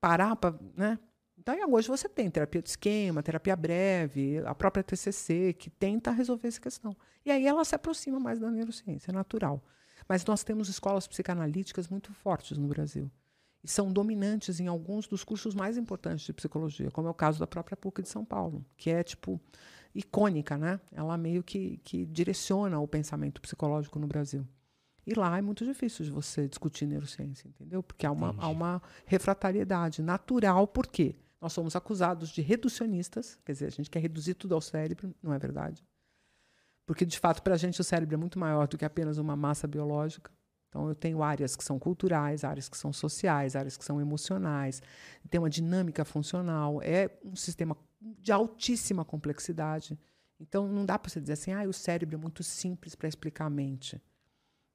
[0.00, 0.56] parar para.
[0.76, 1.00] Né?
[1.36, 6.46] Então, hoje você tem terapia de esquema, terapia breve, a própria TCC, que tenta resolver
[6.46, 6.96] essa questão.
[7.26, 9.60] E aí ela se aproxima mais da neurociência, é natural.
[10.08, 13.10] Mas nós temos escolas psicanalíticas muito fortes no Brasil.
[13.64, 17.40] E são dominantes em alguns dos cursos mais importantes de psicologia, como é o caso
[17.40, 19.40] da própria PUC de São Paulo, que é tipo
[19.94, 20.80] icônica, né?
[20.90, 24.46] Ela meio que, que direciona o pensamento psicológico no Brasil.
[25.06, 27.82] E lá é muito difícil de você discutir neurociência, entendeu?
[27.82, 31.14] Porque há uma, há uma refratariedade natural, por quê?
[31.40, 35.32] Nós somos acusados de reducionistas, quer dizer, a gente quer reduzir tudo ao cérebro, não
[35.32, 35.84] é verdade?
[36.86, 39.36] Porque, de fato, para a gente o cérebro é muito maior do que apenas uma
[39.36, 40.30] massa biológica.
[40.68, 44.82] Então, eu tenho áreas que são culturais, áreas que são sociais, áreas que são emocionais,
[45.30, 47.76] tem uma dinâmica funcional, é um sistema
[48.18, 49.98] de altíssima complexidade.
[50.38, 53.46] Então, não dá para você dizer assim, ah, o cérebro é muito simples para explicar
[53.46, 54.00] a mente.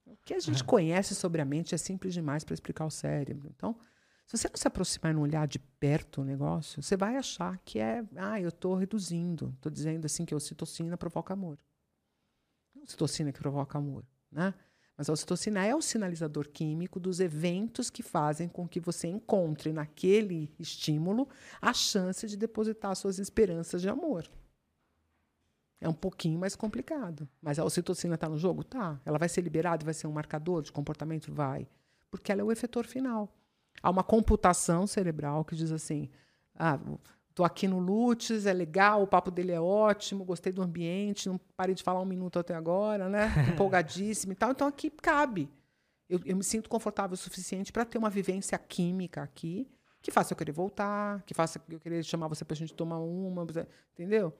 [0.06, 0.65] O que a gente é.
[0.65, 3.52] conhece sobre a mente é simples demais para explicar o cérebro.
[3.56, 3.78] Então,
[4.26, 7.58] se você não se aproximar e não olhar de perto o negócio, você vai achar
[7.65, 11.60] que é, ah, eu estou reduzindo, estou dizendo assim que a ocitocina provoca amor.
[12.74, 14.54] Não a ocitocina que provoca amor, né?
[15.00, 19.72] Mas a ocitocina é o sinalizador químico dos eventos que fazem com que você encontre
[19.72, 21.26] naquele estímulo
[21.62, 24.30] a chance de depositar suas esperanças de amor.
[25.80, 27.30] É um pouquinho mais complicado.
[27.42, 28.62] Mas a ocitocina está no jogo?
[28.62, 29.00] Tá.
[29.06, 31.34] Ela vai ser liberada vai ser um marcador de comportamento?
[31.34, 31.66] Vai.
[32.12, 33.34] Porque ela é o efetor final.
[33.82, 36.10] Há uma computação cerebral que diz assim:
[36.54, 36.78] ah,
[37.30, 41.39] Estou aqui no Lutz, é legal, o papo dele é ótimo, gostei do ambiente, não
[41.56, 43.30] parei de falar um minuto até agora, né?
[43.54, 44.52] Empolgadíssimo e tal.
[44.52, 45.50] Então aqui cabe.
[46.10, 49.68] Eu, eu me sinto confortável o suficiente para ter uma vivência química aqui
[50.02, 53.00] que faça eu querer voltar, que faça eu querer chamar você para a gente tomar
[53.00, 53.46] uma,
[53.94, 54.34] entendeu?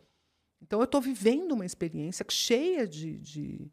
[0.62, 3.72] Então eu estou vivendo uma experiência cheia de, de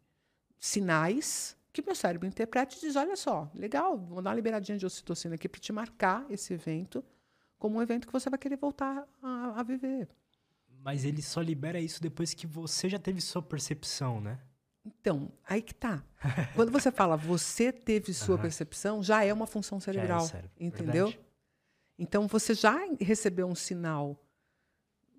[0.59, 4.85] sinais que meu cérebro interpreta e diz: olha só, legal, vou dar uma liberadinha de
[4.85, 7.03] ocitocina aqui para te marcar esse evento
[7.57, 10.07] como um evento que você vai querer voltar a, a viver.
[10.83, 14.39] Mas ele só libera isso depois que você já teve sua percepção, né?
[14.85, 16.03] Então, aí que tá.
[16.55, 18.41] Quando você fala você teve sua uhum.
[18.41, 20.25] percepção, já é uma função cerebral.
[20.33, 21.07] É entendeu?
[21.07, 21.27] Verdade.
[21.99, 24.17] Então você já recebeu um sinal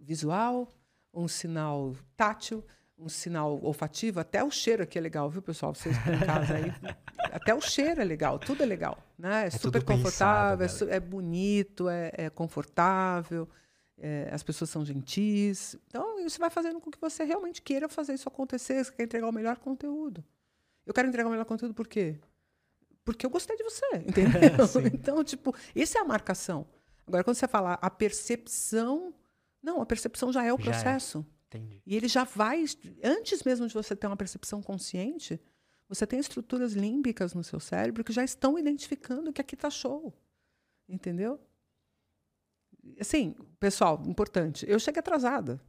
[0.00, 0.72] visual,
[1.12, 2.64] um sinal tátil,
[2.98, 5.74] um sinal olfativo, até o cheiro aqui é legal, viu, pessoal?
[5.74, 6.72] Vocês estão em casa aí.
[7.32, 8.98] até o cheiro é legal, tudo é legal.
[9.16, 9.44] Né?
[9.44, 13.48] É, é super confortável, pensado, é, é, bonito, é, é confortável,
[13.96, 15.76] é, as pessoas são gentis.
[15.86, 19.28] Então, isso vai fazendo com que você realmente queira fazer isso acontecer, você quer entregar
[19.28, 20.24] o melhor conteúdo.
[20.84, 22.18] Eu quero entregar o melhor conteúdo por quê?
[23.04, 24.50] Porque eu gostei de você, entendeu?
[24.92, 26.66] então, tipo, isso é a marcação.
[27.06, 29.14] Agora, quando você fala a percepção.
[29.62, 31.24] Não, a percepção já é o processo.
[31.48, 31.82] Entendi.
[31.86, 32.64] E ele já vai,
[33.02, 35.40] antes mesmo de você ter uma percepção consciente,
[35.88, 40.14] você tem estruturas límbicas no seu cérebro que já estão identificando que aqui está show.
[40.86, 41.40] Entendeu?
[43.00, 45.60] Assim, pessoal, importante, eu cheguei atrasada.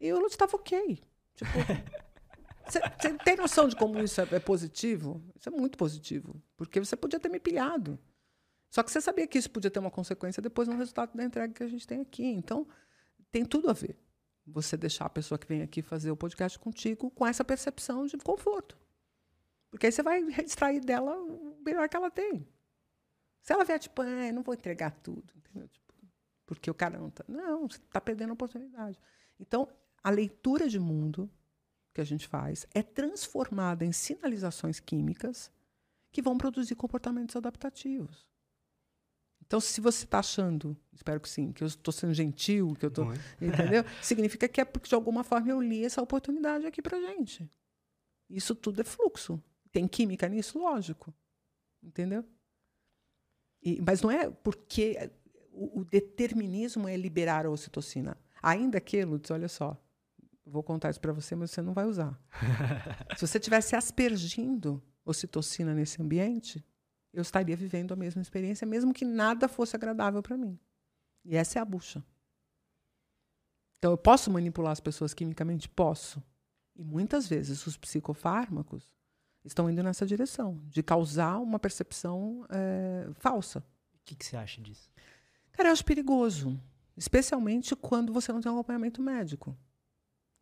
[0.00, 0.98] E o Lute estava ok.
[1.34, 1.50] Tipo,
[2.64, 5.22] você tem noção de como isso é, é, positivo?
[5.36, 6.42] Isso é muito positivo.
[6.56, 7.98] Porque você podia ter me pilhado.
[8.70, 11.52] Só que você sabia que isso podia ter uma consequência depois no resultado da entrega
[11.52, 12.24] que a gente tem aqui.
[12.24, 12.66] Então,
[13.30, 13.98] tem tudo a ver.
[14.52, 18.16] Você deixar a pessoa que vem aqui fazer o podcast contigo com essa percepção de
[18.18, 18.76] conforto.
[19.70, 22.46] Porque aí você vai extrair dela o melhor que ela tem.
[23.40, 25.68] Se ela vier, tipo, ah, não vou entregar tudo, entendeu?
[25.68, 25.94] Tipo,
[26.46, 27.24] porque o cara não tá.
[27.28, 28.98] Não, você está perdendo a oportunidade.
[29.38, 29.68] Então,
[30.02, 31.30] a leitura de mundo
[31.94, 35.50] que a gente faz é transformada em sinalizações químicas
[36.12, 38.29] que vão produzir comportamentos adaptativos.
[39.50, 42.88] Então, se você está achando, espero que sim, que eu estou sendo gentil, que eu
[42.88, 43.84] estou, entendeu?
[44.00, 47.50] Significa que é porque de alguma forma eu li essa oportunidade aqui para gente.
[48.28, 49.42] Isso tudo é fluxo.
[49.72, 51.12] Tem química nisso, lógico,
[51.82, 52.24] entendeu?
[53.60, 55.10] E, mas não é porque
[55.50, 58.16] o, o, determinismo é liberar a ocitocina.
[58.40, 59.76] Ainda que, Lutz, olha só,
[60.46, 62.16] vou contar isso para você, mas você não vai usar.
[63.18, 66.64] Se você estivesse aspergindo ocitocina nesse ambiente,
[67.12, 70.58] eu estaria vivendo a mesma experiência, mesmo que nada fosse agradável para mim.
[71.24, 72.04] E essa é a bucha.
[73.78, 75.68] Então, eu posso manipular as pessoas quimicamente?
[75.68, 76.22] Posso.
[76.76, 78.94] E muitas vezes os psicofármacos
[79.44, 83.60] estão indo nessa direção, de causar uma percepção é, falsa.
[83.94, 84.90] O que, que você acha disso?
[85.52, 86.60] Cara, eu acho perigoso.
[86.96, 89.56] Especialmente quando você não tem um acompanhamento médico.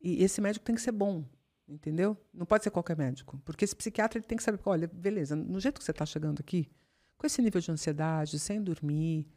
[0.00, 1.24] E esse médico tem que ser bom,
[1.68, 2.16] entendeu?
[2.32, 3.40] Não pode ser qualquer médico.
[3.44, 6.40] Porque esse psiquiatra ele tem que saber, olha, beleza, no jeito que você está chegando
[6.40, 6.70] aqui,
[7.16, 9.28] com esse nível de ansiedade, sem dormir,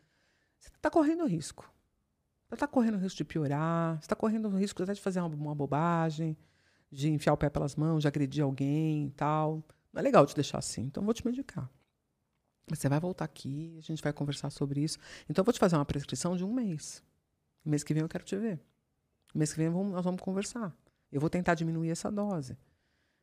[0.60, 1.72] você está correndo risco.
[2.48, 5.56] Você está correndo risco de piorar, você está correndo risco até de fazer uma, uma,
[5.56, 6.38] bobagem,
[6.92, 9.64] de enfiar o pé pelas mãos, de agredir alguém e tal.
[9.92, 11.70] Não é legal te deixar assim, então eu vou te medicar.
[12.68, 14.98] Você vai voltar aqui, a gente vai conversar sobre isso.
[15.30, 17.04] Então eu vou te fazer uma prescrição de um mês.
[17.66, 18.60] Mês que vem eu quero te ver.
[19.34, 20.76] Mês que vem nós vamos conversar.
[21.12, 22.58] Eu vou tentar diminuir essa dose.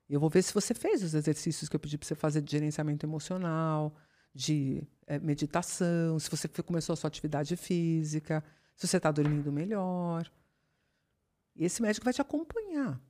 [0.09, 2.51] Eu vou ver se você fez os exercícios que eu pedi para você fazer de
[2.51, 3.95] gerenciamento emocional,
[4.35, 8.43] de é, meditação, se você começou a sua atividade física,
[8.75, 10.31] se você está dormindo melhor.
[11.55, 13.01] E esse médico vai te acompanhar.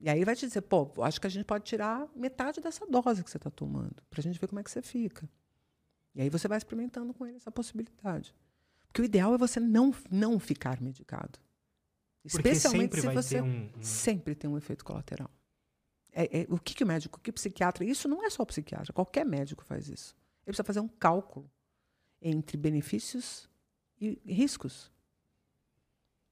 [0.00, 3.24] E aí vai te dizer, pô, acho que a gente pode tirar metade dessa dose
[3.24, 5.28] que você está tomando, para a gente ver como é que você fica.
[6.14, 8.34] E aí você vai experimentando com ele essa possibilidade.
[8.86, 11.38] Porque o ideal é você não, não ficar medicado.
[12.28, 13.82] Especialmente se você um, um...
[13.82, 15.30] sempre tem um efeito colateral.
[16.12, 18.42] É, é, o que, que o médico, o que o psiquiatra, isso não é só
[18.42, 20.16] o psiquiatra, qualquer médico faz isso.
[20.44, 21.50] Ele precisa fazer um cálculo
[22.20, 23.48] entre benefícios
[24.00, 24.90] e riscos.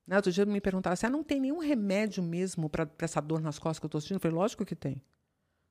[0.06, 0.16] Né?
[0.16, 3.58] Outro dia me perguntaram assim: ah, não tem nenhum remédio mesmo para essa dor nas
[3.58, 4.16] costas que eu estou sentindo?
[4.16, 5.02] Eu falei: lógico que tem.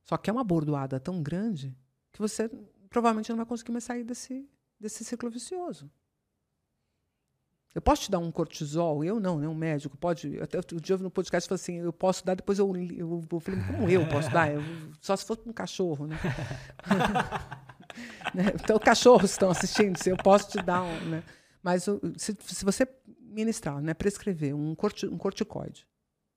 [0.04, 1.76] Só que é uma bordoada tão grande
[2.12, 2.50] que você
[2.90, 4.48] provavelmente não vai conseguir mais sair desse,
[4.80, 5.90] desse ciclo vicioso.
[7.76, 9.04] Eu posso te dar um cortisol?
[9.04, 9.50] Eu não, né?
[9.50, 10.40] Um médico pode.
[10.42, 13.60] Até o dia no podcast falou assim: eu posso dar, depois eu, eu, eu falei,
[13.68, 14.50] como eu posso dar?
[14.50, 14.62] Eu,
[15.02, 16.18] só se fosse um cachorro, né?
[18.34, 18.54] né?
[18.64, 21.10] Então, cachorros estão assistindo, se eu posso te dar um.
[21.10, 21.24] Né?
[21.62, 21.84] Mas
[22.18, 22.88] se, se você
[23.20, 25.86] ministrar, né, prescrever um, corti, um corticoide,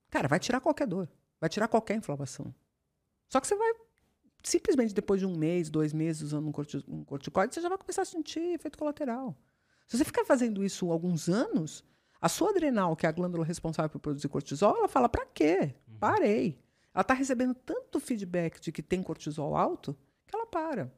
[0.09, 1.07] cara, vai tirar qualquer dor,
[1.39, 2.53] vai tirar qualquer inflamação.
[3.29, 3.71] Só que você vai
[4.43, 7.77] simplesmente depois de um mês, dois meses usando um, corti, um corticoide, você já vai
[7.77, 9.37] começar a sentir efeito colateral.
[9.89, 11.83] Se você ficar fazendo isso alguns anos,
[12.21, 15.73] a sua adrenal, que é a glândula responsável por produzir cortisol, ela fala: para quê?
[15.87, 15.97] Uhum.
[15.97, 16.59] Parei.
[16.93, 19.97] Ela está recebendo tanto feedback de que tem cortisol alto
[20.27, 20.93] que ela para.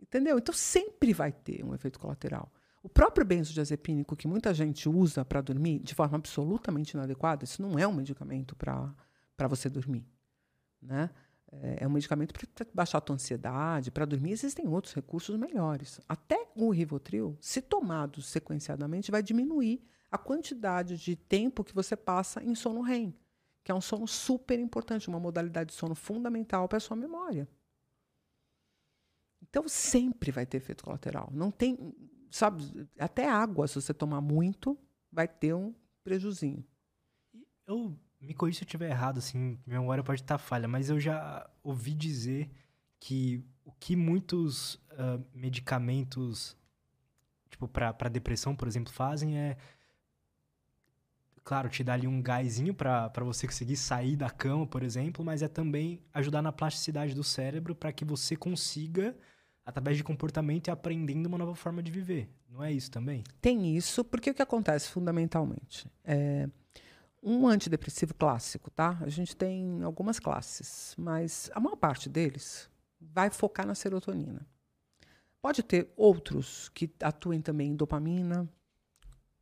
[0.00, 0.38] Entendeu?
[0.38, 2.50] Então sempre vai ter um efeito colateral.
[2.82, 7.78] O próprio benzodiazepínico que muita gente usa para dormir de forma absolutamente inadequada, isso não
[7.78, 8.96] é um medicamento para
[9.48, 10.04] você dormir.
[10.80, 11.10] Né?
[11.60, 14.32] É, é um medicamento para baixar a tua ansiedade, para dormir.
[14.32, 16.00] Existem outros recursos melhores.
[16.08, 22.42] Até o Rivotril, se tomado sequenciadamente, vai diminuir a quantidade de tempo que você passa
[22.42, 23.14] em sono REM,
[23.64, 27.48] que é um sono super importante, uma modalidade de sono fundamental para a sua memória.
[29.42, 31.30] Então sempre vai ter efeito colateral.
[31.32, 31.94] Não tem,
[32.30, 34.78] sabe, até água, se você tomar muito,
[35.10, 36.64] vai ter um prejuzinho.
[37.66, 41.00] Eu me corrija se eu estiver errado, assim, minha memória pode estar falha, mas eu
[41.00, 42.50] já ouvi dizer
[43.00, 46.56] que o que muitos uh, medicamentos,
[47.50, 49.56] tipo, para depressão, por exemplo, fazem é.
[51.44, 55.42] Claro, te dar ali um gásinho para você conseguir sair da cama, por exemplo, mas
[55.42, 59.16] é também ajudar na plasticidade do cérebro para que você consiga,
[59.66, 62.30] através de comportamento, ir aprendendo uma nova forma de viver.
[62.48, 63.24] Não é isso também?
[63.40, 65.90] Tem isso, porque o que acontece fundamentalmente?
[66.04, 66.48] É,
[67.22, 68.98] um antidepressivo clássico, tá?
[69.00, 72.68] A gente tem algumas classes, mas a maior parte deles
[73.00, 74.44] vai focar na serotonina.
[75.40, 78.48] Pode ter outros que atuem também em dopamina,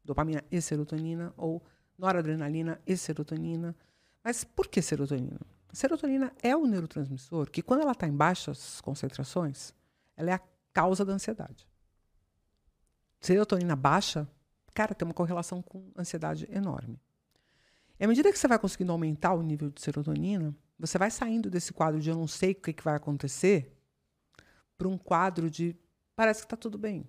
[0.05, 1.63] dopamina e serotonina, ou
[1.97, 3.75] noradrenalina e serotonina.
[4.23, 5.41] Mas por que serotonina?
[5.73, 9.73] Serotonina é o neurotransmissor que, quando ela está em baixas concentrações,
[10.17, 10.41] ela é a
[10.73, 11.67] causa da ansiedade.
[13.21, 14.27] Serotonina baixa,
[14.75, 16.99] cara, tem uma correlação com ansiedade enorme.
[18.01, 21.51] E à medida que você vai conseguindo aumentar o nível de serotonina, você vai saindo
[21.51, 23.77] desse quadro de eu não sei o que, que vai acontecer
[24.79, 25.77] para um quadro de
[26.17, 27.07] parece que está tudo bem.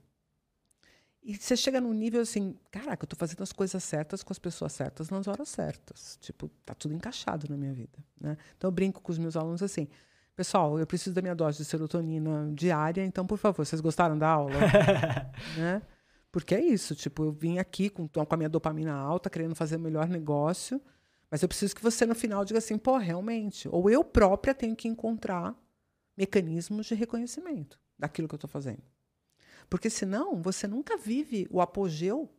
[1.23, 4.39] E você chega num nível assim, caraca, eu estou fazendo as coisas certas com as
[4.39, 6.17] pessoas certas nas horas certas.
[6.19, 7.97] Tipo, tá tudo encaixado na minha vida.
[8.19, 8.35] Né?
[8.57, 9.87] Então eu brinco com os meus alunos assim,
[10.35, 14.27] pessoal, eu preciso da minha dose de serotonina diária, então, por favor, vocês gostaram da
[14.27, 14.59] aula?
[15.55, 15.81] né?
[16.31, 19.75] Porque é isso, tipo, eu vim aqui com, com a minha dopamina alta, querendo fazer
[19.75, 20.81] o melhor negócio,
[21.29, 23.67] mas eu preciso que você no final diga assim, pô, realmente.
[23.69, 25.55] Ou eu própria tenho que encontrar
[26.15, 28.83] mecanismos de reconhecimento daquilo que eu estou fazendo.
[29.69, 32.29] Porque senão você nunca vive o apogeu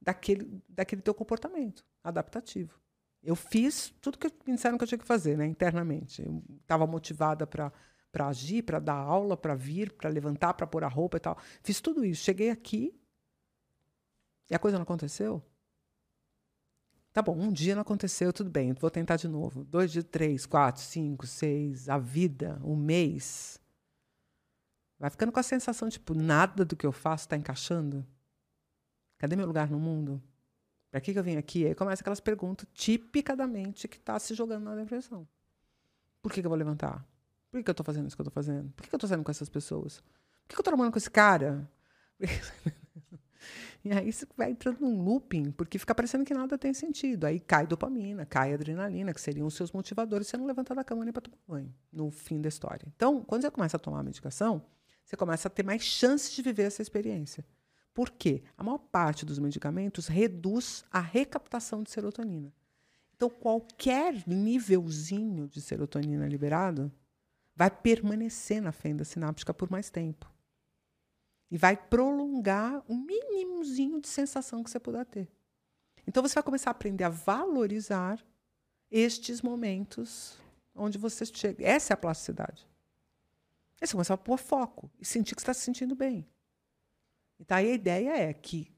[0.00, 2.78] daquele, daquele teu comportamento adaptativo.
[3.22, 6.22] Eu fiz tudo que me disseram que eu tinha que fazer, né, internamente.
[6.22, 7.72] Eu estava motivada para
[8.12, 11.38] para agir, para dar aula, para vir, para levantar, para pôr a roupa e tal.
[11.62, 12.24] Fiz tudo isso.
[12.24, 12.92] Cheguei aqui
[14.50, 15.42] e a coisa não aconteceu.
[17.12, 19.64] Tá bom, um dia não aconteceu, tudo bem, vou tentar de novo.
[19.64, 23.60] Dois dias, três, quatro, cinco, seis, a vida, um mês.
[24.98, 28.06] Vai ficando com a sensação, tipo, nada do que eu faço está encaixando.
[29.18, 30.22] Cadê meu lugar no mundo?
[30.90, 31.66] Para que, que eu vim aqui?
[31.66, 35.26] Aí começa aquelas perguntas tipicamente que está se jogando na depressão.
[36.20, 37.06] Por que, que eu vou levantar?
[37.50, 38.70] Por que, que eu estou fazendo isso que eu estou fazendo?
[38.72, 40.00] Por que, que eu estou saindo com essas pessoas?
[40.00, 41.68] Por que, que eu estou namorando com esse cara?
[43.84, 47.24] E aí você vai entrando num looping, porque fica parecendo que nada tem sentido.
[47.24, 51.04] Aí cai dopamina, cai adrenalina, que seriam os seus motivadores, você não levanta da cama
[51.04, 52.86] nem para tomar banho, no fim da história.
[52.94, 54.62] Então, quando você começa a tomar a medicação,
[55.04, 57.44] você começa a ter mais chances de viver essa experiência.
[57.92, 58.42] Por quê?
[58.56, 62.52] A maior parte dos medicamentos reduz a recaptação de serotonina.
[63.16, 66.92] Então, qualquer nívelzinho de serotonina liberado
[67.54, 70.30] vai permanecer na fenda sináptica por mais tempo.
[71.50, 75.28] E vai prolongar o mínimozinho de sensação que você puder ter.
[76.06, 78.24] Então você vai começar a aprender a valorizar
[78.90, 80.38] estes momentos
[80.74, 81.64] onde você chega.
[81.64, 82.66] Essa é a plasticidade.
[83.80, 86.26] Aí você começa a pôr foco e sentir que está se sentindo bem.
[87.38, 88.70] Então aí a ideia é que,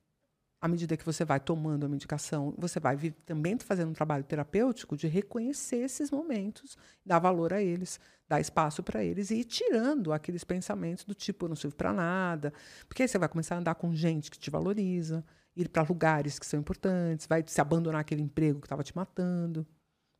[0.60, 4.96] à medida que você vai tomando a medicação, você vai também fazendo um trabalho terapêutico
[4.96, 7.98] de reconhecer esses momentos, dar valor a eles,
[8.32, 11.92] dar espaço para eles e ir tirando aqueles pensamentos do tipo, eu não sirvo para
[11.92, 12.50] nada.
[12.88, 15.22] Porque aí você vai começar a andar com gente que te valoriza,
[15.54, 19.66] ir para lugares que são importantes, vai se abandonar aquele emprego que estava te matando.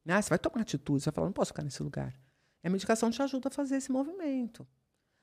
[0.05, 0.21] Né?
[0.21, 2.15] Você vai tomar atitude, você vai falar, não posso ficar nesse lugar.
[2.63, 4.67] E a medicação te ajuda a fazer esse movimento.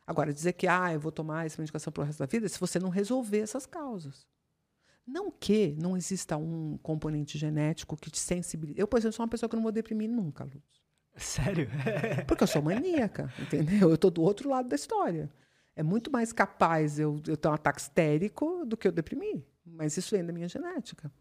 [0.08, 2.60] Agora, dizer que ah, eu vou tomar essa medicação para o resto da vida, se
[2.60, 4.26] você não resolver essas causas.
[5.06, 8.80] Não que não exista um componente genético que te sensibilize.
[8.80, 10.89] Eu, por exemplo, sou uma pessoa que não vou deprimir nunca, Luz.
[11.20, 11.70] Sério?
[12.28, 13.90] Porque eu sou maníaca, entendeu?
[13.90, 15.30] Eu estou do outro lado da história.
[15.76, 19.44] É muito mais capaz eu, eu ter um ataque histérico do que eu deprimir.
[19.66, 21.12] Mas isso vem da minha genética.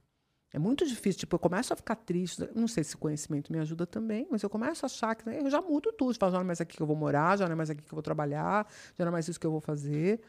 [0.53, 1.21] É muito difícil.
[1.21, 2.49] Tipo, eu começo a ficar triste.
[2.55, 5.41] Não sei se o conhecimento me ajuda também, mas eu começo a achar que né,
[5.41, 6.17] eu já mudo tudo.
[6.19, 7.83] Falo, já não é mais aqui que eu vou morar, já não é mais aqui
[7.83, 10.21] que eu vou trabalhar, já não é mais isso que eu vou fazer.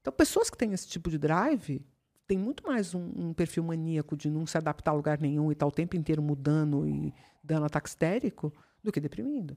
[0.00, 1.84] Então, pessoas que têm esse tipo de drive
[2.26, 5.52] têm muito mais um, um perfil maníaco de não se adaptar a lugar nenhum e
[5.52, 8.52] estar tá o tempo inteiro mudando e dando ataque histérico
[8.84, 9.56] do que deprimido.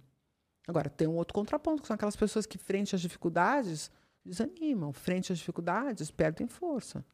[0.67, 3.91] Agora, tem um outro contraponto, que são aquelas pessoas que, frente às dificuldades,
[4.25, 7.05] desanimam, frente às dificuldades, perdem força.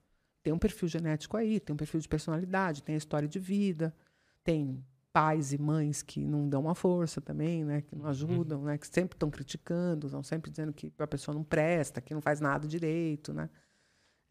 [0.42, 3.96] Tem um perfil genético aí, tem um perfil de personalidade, tem a história de vida,
[4.44, 8.66] tem pais e mães que não dão uma força também, né, que não ajudam, uhum.
[8.66, 12.22] né, que sempre estão criticando, estão sempre dizendo que a pessoa não presta, que não
[12.22, 13.50] faz nada direito, né.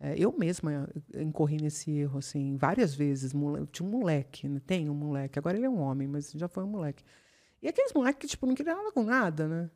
[0.01, 3.33] É, eu mesma incorri nesse erro assim várias vezes.
[3.33, 6.49] Eu tinha um moleque, né, tem um moleque, agora ele é um homem, mas já
[6.49, 7.05] foi um moleque
[7.63, 9.71] e aqueles moleques que, tipo, não queriam nada com nada, né?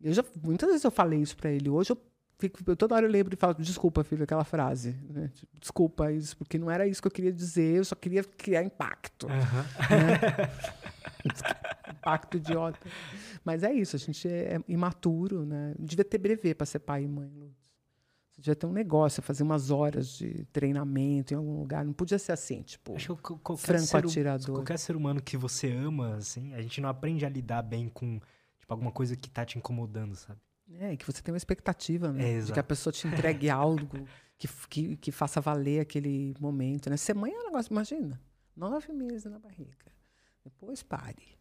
[0.00, 1.68] Eu já, muitas vezes eu falei isso para ele.
[1.68, 1.98] Hoje eu
[2.38, 4.96] fico, eu toda hora eu lembro e falo, desculpa, filho, aquela frase.
[5.08, 5.30] Né?
[5.34, 8.62] Tipo, desculpa isso, porque não era isso que eu queria dizer, eu só queria criar
[8.62, 9.26] impacto.
[9.26, 9.32] Uhum.
[9.32, 10.48] Né?
[11.92, 12.78] impacto idiota.
[13.44, 15.74] Mas é isso, a gente é imaturo, né?
[15.78, 17.52] Devia ter brevê para ser pai e mãe, Lu
[18.40, 21.84] devia ter um negócio, fazer umas horas de treinamento em algum lugar.
[21.84, 24.56] Não podia ser assim, tipo, Acho que qualquer franco ser, atirador.
[24.56, 28.18] Qualquer ser humano que você ama, assim, a gente não aprende a lidar bem com
[28.58, 30.40] tipo, alguma coisa que tá te incomodando, sabe?
[30.78, 32.38] É, que você tem uma expectativa, né?
[32.38, 34.06] É, de que a pessoa te entregue algo
[34.38, 36.96] que, que, que faça valer aquele momento, né?
[36.96, 38.20] Ser mãe é um negócio, imagina,
[38.56, 39.76] nove meses na barriga.
[40.42, 41.39] Depois pare.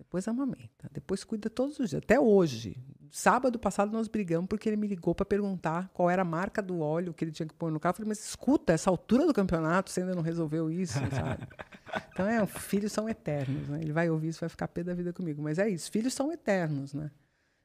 [0.00, 0.88] Depois amamenta.
[0.90, 2.02] Depois cuida todos os dias.
[2.02, 2.82] Até hoje.
[3.10, 6.80] Sábado passado nós brigamos porque ele me ligou para perguntar qual era a marca do
[6.80, 7.92] óleo que ele tinha que pôr no carro.
[7.92, 11.46] Eu falei, mas escuta, essa altura do campeonato você ainda não resolveu isso, sabe?
[12.12, 13.80] Então, é, filhos são eternos, né?
[13.82, 15.42] Ele vai ouvir isso, vai ficar pé da vida comigo.
[15.42, 17.10] Mas é isso, filhos são eternos, né?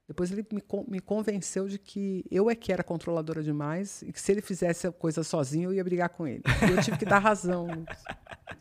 [0.08, 4.22] Depois ele me, me convenceu de que eu é que era controladora demais e que
[4.22, 6.44] se ele fizesse a coisa sozinho eu ia brigar com ele.
[6.68, 7.68] E eu tive que dar razão,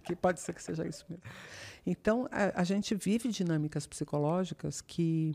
[0.05, 1.25] que pode ser que seja isso mesmo.
[1.87, 5.35] Então, a, a gente vive dinâmicas psicológicas que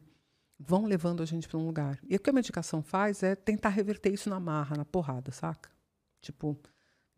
[0.59, 1.99] vão levando a gente para um lugar.
[2.07, 5.69] E o que a medicação faz é tentar reverter isso na marra, na porrada, saca?
[6.21, 6.59] Tipo,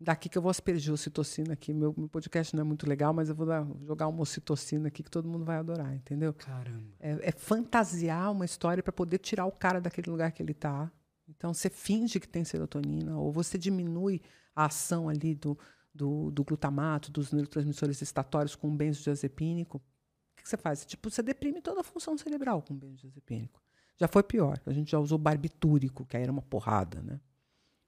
[0.02, 1.72] daqui que eu vou aspergir ocitocina aqui.
[1.72, 5.02] Meu, meu podcast não é muito legal, mas eu vou dar, jogar uma ocitocina aqui
[5.02, 6.32] que todo mundo vai adorar, entendeu?
[6.34, 6.94] Caramba.
[7.00, 10.90] É, é fantasiar uma história para poder tirar o cara daquele lugar que ele está.
[11.28, 14.20] Então, você finge que tem serotonina, ou você diminui
[14.54, 15.58] a ação ali do,
[15.94, 19.78] do, do glutamato, dos neurotransmissores excitatórios com benzodiazepínico.
[19.78, 20.84] O que você faz?
[20.84, 23.62] Tipo, você deprime toda a função cerebral com benzodiazepínico.
[23.96, 24.60] Já foi pior.
[24.66, 27.20] A gente já usou barbitúrico, que aí era uma porrada, né?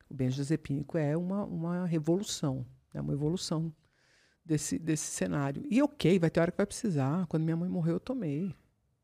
[0.09, 3.75] O benzodiazepínico é uma, uma revolução, é uma evolução
[4.45, 5.65] desse, desse cenário.
[5.71, 7.27] E ok, vai ter hora que vai precisar.
[7.27, 8.55] Quando minha mãe morreu, eu tomei,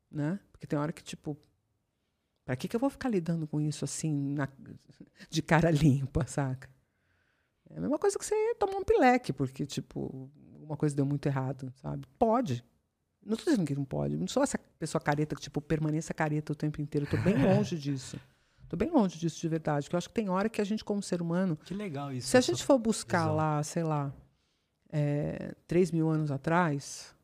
[0.09, 0.39] né?
[0.51, 1.37] Porque tem hora que, tipo,
[2.45, 4.47] para que, que eu vou ficar lidando com isso assim, na,
[5.29, 6.69] de cara limpa, saca?
[7.73, 10.29] É a mesma coisa que você tomar um pileque, porque, tipo,
[10.61, 12.05] uma coisa deu muito errado, sabe?
[12.17, 12.63] Pode.
[13.23, 14.17] Não estou dizendo que não pode.
[14.17, 17.05] Não sou essa pessoa careta que, tipo, permaneça careta o tempo inteiro.
[17.05, 18.19] Estou bem longe disso.
[18.63, 19.85] Estou bem longe disso de verdade.
[19.85, 21.57] Porque eu acho que tem hora que a gente, como ser humano.
[21.57, 22.27] Que legal isso.
[22.29, 23.35] Se a gente for buscar visão.
[23.35, 24.13] lá, sei lá,
[24.89, 27.15] é, 3 mil anos atrás,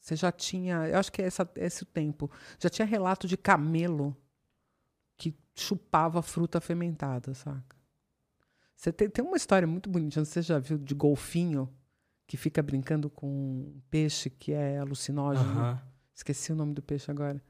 [0.00, 0.88] você já tinha.
[0.88, 2.30] Eu acho que é essa, esse o tempo.
[2.58, 4.16] Já tinha relato de camelo
[5.16, 7.73] que chupava fruta fermentada, saca?
[8.76, 11.72] Você tem, tem uma história muito bonita, você já viu de golfinho
[12.26, 15.80] que fica brincando com um peixe que é alucinógeno.
[16.14, 17.42] Esqueci o nome do peixe agora.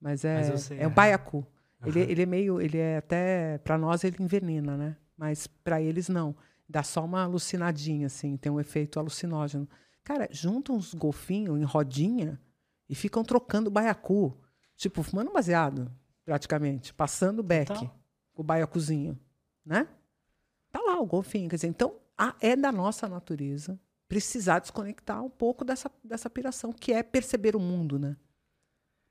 [0.00, 1.46] Mas é, Mas sei, é, é o baiacu.
[1.84, 4.96] Ele, ele é meio, ele é até, para nós ele envenena, né?
[5.16, 6.34] Mas para eles não.
[6.68, 9.68] Dá só uma alucinadinha, assim, tem um efeito alucinógeno.
[10.04, 12.40] Cara, juntam uns golfinhos em rodinha
[12.88, 14.36] e ficam trocando baiacu.
[14.76, 15.92] Tipo, fumando baseado,
[16.24, 16.94] praticamente.
[16.94, 17.90] Passando beck então...
[18.32, 19.18] com o baiacuzinho,
[19.64, 19.86] né?
[20.86, 21.48] Lá o golfinho.
[21.48, 23.78] Quer dizer, então, a, é da nossa natureza
[24.08, 28.16] precisar desconectar um pouco dessa, dessa piração, que é perceber o mundo, né?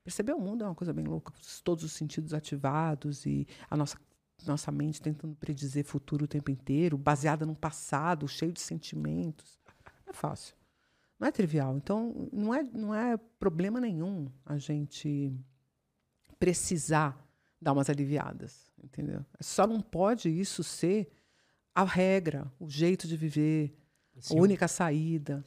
[0.04, 1.32] Perceber o mundo é uma coisa bem louca,
[1.64, 3.98] todos os sentidos ativados e a nossa,
[4.46, 9.60] nossa mente tentando predizer futuro o tempo inteiro, baseada num passado cheio de sentimentos.
[10.06, 10.54] É fácil.
[11.18, 11.76] Não é trivial.
[11.76, 15.32] Então, não é, não é problema nenhum a gente
[16.38, 17.16] precisar
[17.60, 19.24] dar umas aliviadas, entendeu?
[19.40, 21.08] Só não pode isso ser
[21.74, 23.74] a regra, o jeito de viver,
[24.30, 25.44] a única saída.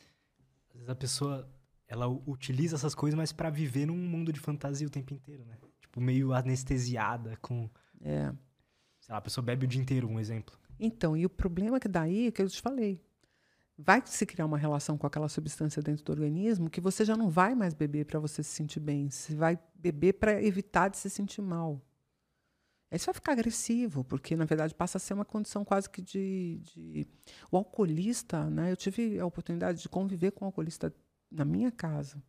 [0.69, 1.49] Às vezes a pessoa
[1.87, 5.57] ela utiliza essas coisas, mas para viver num mundo de fantasia o tempo inteiro, né?
[5.79, 7.69] Tipo, meio anestesiada com.
[8.01, 8.33] É.
[8.99, 10.57] Sei lá, a pessoa bebe o dia inteiro, um exemplo.
[10.79, 12.99] Então, e o problema que daí é que eu te falei.
[13.77, 17.29] Vai se criar uma relação com aquela substância dentro do organismo que você já não
[17.29, 19.09] vai mais beber para você se sentir bem.
[19.09, 21.81] Você vai beber para evitar de se sentir mal.
[22.95, 26.01] Aí você vai ficar agressivo, porque na verdade passa a ser uma condição quase que
[26.01, 26.61] de.
[26.63, 27.05] de...
[27.51, 28.71] O alcoolista, né?
[28.71, 30.95] Eu tive a oportunidade de conviver com um alcoolista
[31.29, 32.23] na minha casa.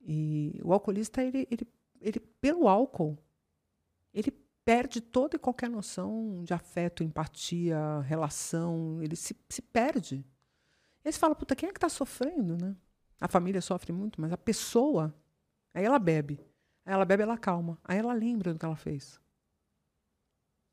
[0.00, 1.66] E o alcoolista, ele, ele,
[2.00, 3.18] ele pelo álcool,
[4.14, 4.30] ele
[4.64, 10.24] perde toda e qualquer noção de afeto, empatia, relação, ele se, se perde.
[11.04, 12.76] E aí você fala, puta, quem é que está sofrendo, né?
[13.20, 15.12] A família sofre muito, mas a pessoa,
[15.74, 16.38] aí ela bebe.
[16.86, 17.76] Aí ela bebe, ela calma.
[17.82, 19.20] Aí ela lembra do que ela fez.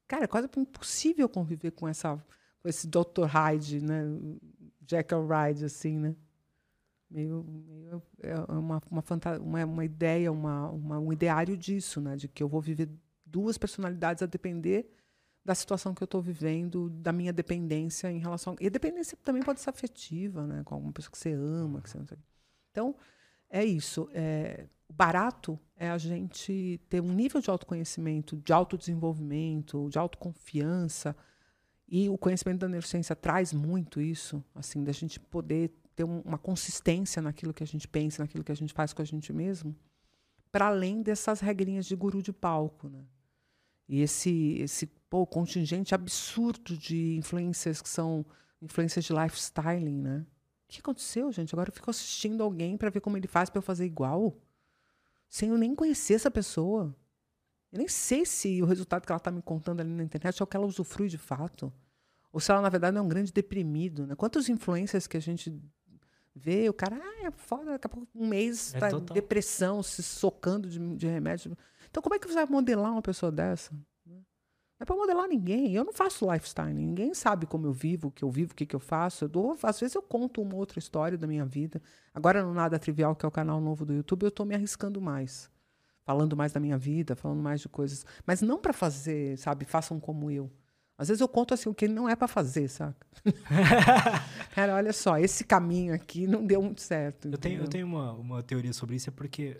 [0.10, 2.18] Cara, é quase impossível conviver com essa
[2.62, 3.26] com esse Dr.
[3.26, 4.03] Hyde, né?
[4.86, 6.16] Jekyll Hyde, assim, né?
[7.10, 9.03] Meio, meio é uma, uma,
[9.39, 12.16] uma, uma ideia, uma, uma, um ideário disso, né?
[12.16, 12.89] De que eu vou viver
[13.24, 14.91] duas personalidades a depender
[15.45, 18.55] da situação que eu estou vivendo, da minha dependência em relação.
[18.60, 20.64] E a dependência também pode ser afetiva, né?
[20.66, 22.18] Com alguma pessoa que você ama, que você não sei.
[22.72, 22.95] Então,
[23.47, 24.10] é isso.
[24.12, 31.16] É, o barato é a gente ter um nível de autoconhecimento, de autodesenvolvimento, de autoconfiança.
[31.88, 36.38] E o conhecimento da neurociência traz muito isso, assim, da gente poder ter um, uma
[36.38, 39.76] consistência naquilo que a gente pensa, naquilo que a gente faz com a gente mesmo,
[40.52, 43.06] para além dessas regrinhas de guru de palco, né?
[43.88, 48.26] E esse esse pô, contingente absurdo de influências que são
[48.62, 50.26] influências de lifestyling, né?
[50.66, 51.54] O que aconteceu, gente?
[51.54, 54.38] Agora eu fico assistindo alguém para ver como ele faz para eu fazer igual
[55.30, 56.95] sem eu nem conhecer essa pessoa.
[57.71, 60.43] Eu nem sei se o resultado que ela está me contando ali na internet é
[60.43, 61.71] o que ela usufrui de fato.
[62.34, 64.07] Ou se ela, na verdade, é um grande deprimido.
[64.07, 64.15] Né?
[64.15, 65.61] Quantos influências que a gente
[66.36, 69.84] Vê, o cara, ah, é foda, daqui a pouco um mês É tá em depressão,
[69.84, 71.57] se socando de, de remédio.
[71.89, 73.73] Então, como é que você vai modelar uma pessoa dessa?
[74.80, 75.73] Não é para modelar ninguém.
[75.73, 76.73] Eu não faço lifestyle.
[76.73, 79.25] Ninguém sabe como eu vivo, o que eu vivo, o que, que eu faço.
[79.25, 81.82] Eu dou, às vezes eu conto uma outra história da minha vida.
[82.13, 85.01] Agora, no Nada Trivial, que é o canal novo do YouTube, eu estou me arriscando
[85.01, 85.51] mais.
[86.05, 88.05] Falando mais da minha vida, falando mais de coisas.
[88.25, 90.49] Mas não para fazer, sabe, façam como eu.
[90.97, 93.05] Às vezes eu conto assim o que não é para fazer, saca?
[94.55, 97.30] Cara, olha só, esse caminho aqui não deu muito certo.
[97.30, 97.69] Eu tenho, eu entendeu?
[97.69, 99.57] tenho uma, uma teoria sobre isso, é porque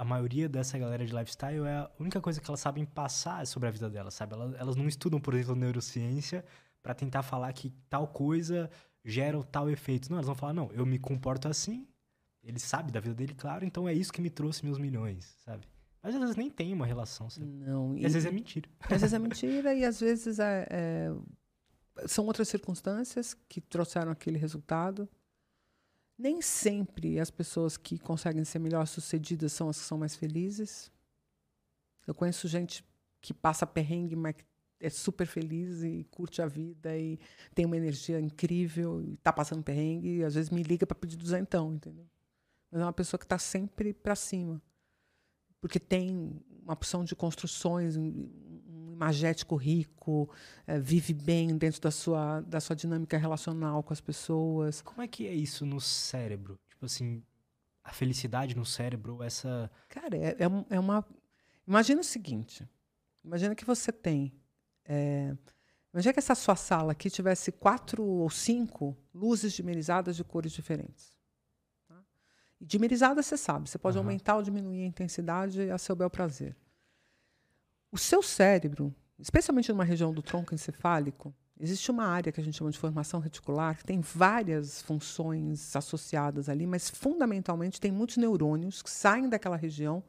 [0.00, 3.68] a maioria dessa galera de lifestyle é a única coisa que elas sabem passar sobre
[3.68, 4.32] a vida delas, sabe?
[4.32, 6.42] Elas, elas não estudam, por exemplo, neurociência
[6.82, 8.70] pra tentar falar que tal coisa
[9.04, 10.08] gera tal efeito.
[10.08, 11.86] Não, elas vão falar, não, eu me comporto assim,
[12.42, 15.68] ele sabe da vida dele, claro, então é isso que me trouxe meus milhões, sabe?
[16.02, 17.46] Mas às vezes nem tem uma relação, sabe?
[17.46, 18.70] Não, E às vezes é mentira.
[18.80, 21.14] Às vezes é mentira e às vezes é, é-
[22.08, 25.06] são outras circunstâncias que trouxeram aquele resultado.
[26.20, 30.92] Nem sempre as pessoas que conseguem ser melhor sucedidas são as que são mais felizes.
[32.06, 32.84] Eu conheço gente
[33.22, 34.34] que passa perrengue, mas
[34.78, 37.18] é super feliz e curte a vida e
[37.54, 41.16] tem uma energia incrível e está passando perrengue e às vezes me liga para pedir
[41.16, 42.06] duzentão, entendeu?
[42.70, 44.60] Mas é uma pessoa que está sempre para cima
[45.58, 47.96] porque tem uma opção de construções,
[49.00, 50.28] imagético rico,
[50.66, 54.82] eh, vive bem dentro da sua, da sua dinâmica relacional com as pessoas.
[54.82, 56.58] Como é que é isso no cérebro?
[56.68, 57.22] Tipo assim,
[57.82, 59.70] a felicidade no cérebro, essa.
[59.88, 61.04] Cara, é, é é uma.
[61.66, 62.68] Imagina o seguinte:
[63.24, 64.32] imagina que você tem.
[64.84, 65.34] eh,
[65.94, 71.16] imagina que essa sua sala aqui tivesse quatro ou cinco luzes dimerizadas de cores diferentes.
[71.88, 72.04] tá?
[72.60, 74.04] E dimerizada você sabe, você pode Aham.
[74.06, 76.54] aumentar ou diminuir a intensidade a seu bel prazer.
[77.92, 82.56] O seu cérebro, especialmente numa região do tronco encefálico, existe uma área que a gente
[82.56, 88.80] chama de formação reticular, que tem várias funções associadas ali, mas fundamentalmente tem muitos neurônios
[88.80, 90.04] que saem daquela região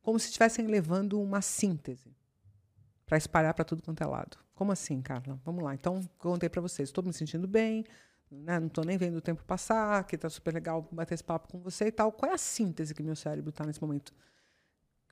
[0.00, 2.16] como se estivessem levando uma síntese
[3.04, 4.38] para espalhar para tudo quanto é lado.
[4.54, 5.38] Como assim, Carla?
[5.44, 5.74] Vamos lá.
[5.74, 6.88] Então, contei para vocês.
[6.88, 7.84] Estou me sentindo bem,
[8.30, 8.58] né?
[8.58, 11.58] não estou nem vendo o tempo passar, que está super legal bater esse papo com
[11.60, 12.10] você e tal.
[12.10, 14.12] Qual é a síntese que meu cérebro está nesse momento?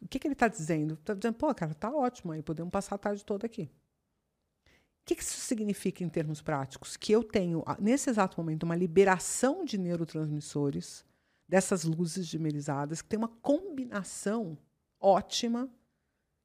[0.00, 0.94] O que, que ele está dizendo?
[0.94, 3.62] Está dizendo, pô, cara, tá ótimo aí, podemos passar a tarde toda aqui.
[3.62, 6.96] O que, que isso significa em termos práticos?
[6.96, 11.04] Que eu tenho, nesse exato momento, uma liberação de neurotransmissores
[11.48, 14.58] dessas luzes dimerizadas, que tem uma combinação
[15.00, 15.70] ótima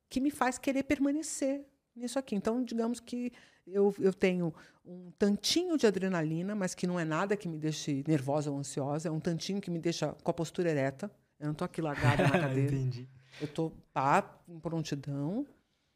[0.08, 2.36] que me faz querer permanecer nisso aqui.
[2.36, 3.32] Então, digamos que
[3.66, 4.54] eu, eu tenho
[4.86, 9.10] um tantinho de adrenalina, mas que não é nada que me deixe nervosa ou ansiosa,
[9.10, 11.12] é um tantinho que me deixa com a postura ereta.
[11.40, 12.76] Eu não estou aqui largada na cadeira.
[12.76, 13.08] Entendi.
[13.40, 15.46] Eu estou tá, em prontidão.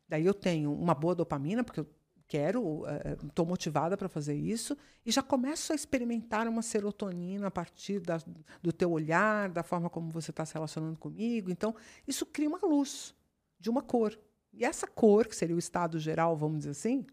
[0.07, 1.87] Daí eu tenho uma boa dopamina, porque eu
[2.27, 2.83] quero,
[3.27, 4.75] estou motivada para fazer isso,
[5.05, 8.19] e já começo a experimentar uma serotonina a partir da,
[8.61, 11.51] do teu olhar, da forma como você está se relacionando comigo.
[11.51, 11.75] Então,
[12.07, 13.13] isso cria uma luz
[13.59, 14.17] de uma cor.
[14.51, 17.05] E essa cor, que seria o estado geral, vamos dizer assim,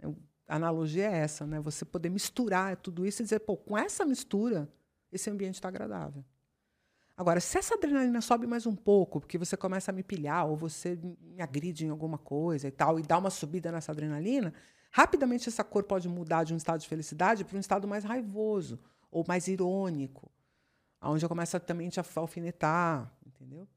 [0.00, 0.06] é
[0.46, 1.58] a analogia é essa, né?
[1.60, 4.70] Você poder misturar tudo isso e dizer, pô, com essa mistura,
[5.10, 6.24] esse ambiente está agradável.
[7.16, 10.56] Agora, se essa adrenalina sobe mais um pouco, porque você começa a me pilhar, ou
[10.56, 14.52] você me agride em alguma coisa e tal, e dá uma subida nessa adrenalina,
[14.90, 18.80] rapidamente essa cor pode mudar de um estado de felicidade para um estado mais raivoso,
[19.12, 20.28] ou mais irônico,
[21.00, 23.68] onde eu começo a também te alfinetar, entendeu?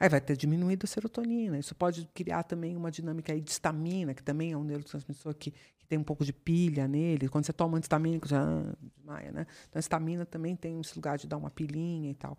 [0.00, 1.58] Aí vai ter diminuído a serotonina.
[1.58, 5.52] Isso pode criar também uma dinâmica aí de estamina, que também é um neurotransmissor que,
[5.78, 7.28] que tem um pouco de pilha nele.
[7.28, 9.46] Quando você toma antistamínico, já ah, desmaia, né?
[9.68, 12.36] Então, a estamina também tem esse lugar de dar uma pilinha e tal.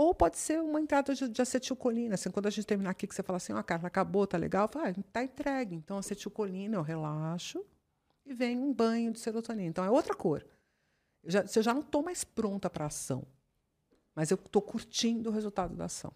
[0.00, 2.14] Ou pode ser uma entrada de, de acetilcolina.
[2.14, 4.66] Assim, quando a gente terminar aqui, que você fala assim, ó, Carla, acabou, tá legal?
[4.66, 5.76] Fala, ah, tá entregue.
[5.76, 7.62] Então, acetilcolina, eu relaxo
[8.24, 9.68] e vem um banho de serotonina.
[9.68, 10.42] Então, é outra cor.
[11.22, 13.26] Eu já, eu já não estou mais pronta para ação,
[14.14, 16.14] mas eu estou curtindo o resultado da ação.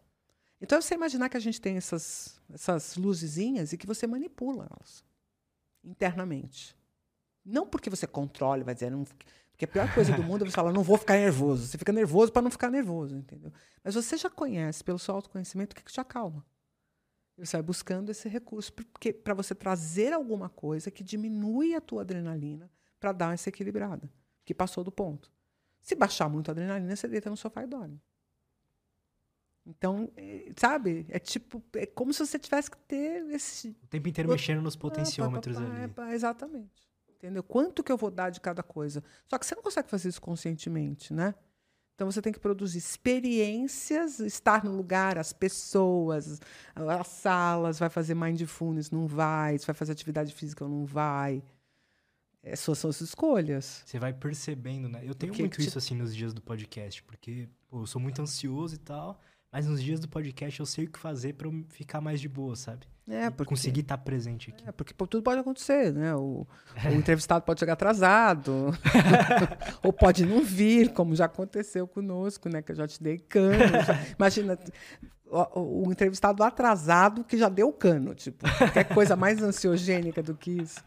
[0.63, 5.05] Então, você imaginar que a gente tem essas, essas luzezinhas e que você manipula elas
[5.85, 6.75] internamente.
[7.45, 9.05] Não porque você controle, vai dizer, não,
[9.55, 11.69] porque a pior coisa do mundo é você falar, não vou ficar nervoso.
[11.69, 13.53] Você fica nervoso para não ficar nervoso, entendeu?
[13.85, 16.45] Mas você já conhece, pelo seu autoconhecimento, o que, que te acalma.
[17.39, 18.73] E Você vai buscando esse recurso
[19.23, 24.11] para você trazer alguma coisa que diminui a tua adrenalina para dar essa equilibrada,
[24.45, 25.31] que passou do ponto.
[25.81, 28.03] Se baixar muito a adrenalina, você deita no sofá e dorme.
[29.65, 31.07] Então, eh, sabe?
[31.09, 34.75] É tipo, é como se você tivesse que ter esse O tempo inteiro mexendo nos
[34.75, 36.13] potenciômetros ah, pá, pá, pá, ali.
[36.13, 36.85] é, exatamente.
[37.25, 37.43] Entendeu?
[37.43, 39.03] Quanto que eu vou dar de cada coisa?
[39.27, 41.35] Só que você não consegue fazer isso conscientemente, né?
[41.95, 46.39] Então você tem que produzir experiências, estar no lugar, as pessoas,
[46.75, 51.43] as salas, vai fazer mindfulness, não vai, se vai fazer atividade física não vai.
[52.43, 53.83] é, suas são as escolhas.
[53.87, 54.99] Você vai percebendo, né?
[55.03, 58.01] Eu tenho Porque muito te- isso assim nos dias do podcast, porque pô, eu sou
[58.01, 59.19] muito ansioso e tal,
[59.55, 62.29] mas nos dias do podcast eu sei o que fazer pra eu ficar mais de
[62.29, 62.87] boa, sabe?
[63.09, 64.67] É, porque, Conseguir estar presente aqui.
[64.67, 66.13] é, porque tudo pode acontecer, né?
[66.17, 66.47] O, o
[66.93, 68.73] entrevistado pode chegar atrasado,
[69.85, 72.63] ou pode não vir, como já aconteceu conosco, né?
[72.63, 73.59] Que eu já te dei cano.
[73.87, 74.59] já- imagina
[75.27, 80.51] o, o- entrevistado atrasado que já deu cano, tipo, qualquer coisa mais ansiogênica do que
[80.51, 80.83] isso.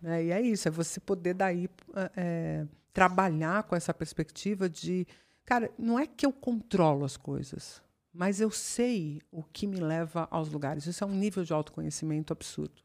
[0.00, 0.24] né?
[0.24, 1.68] E é isso, é você poder daí
[2.16, 5.06] é, trabalhar com essa perspectiva de,
[5.44, 7.82] cara, não é que eu controlo as coisas,
[8.16, 10.86] mas eu sei o que me leva aos lugares.
[10.86, 12.82] Isso é um nível de autoconhecimento absurdo.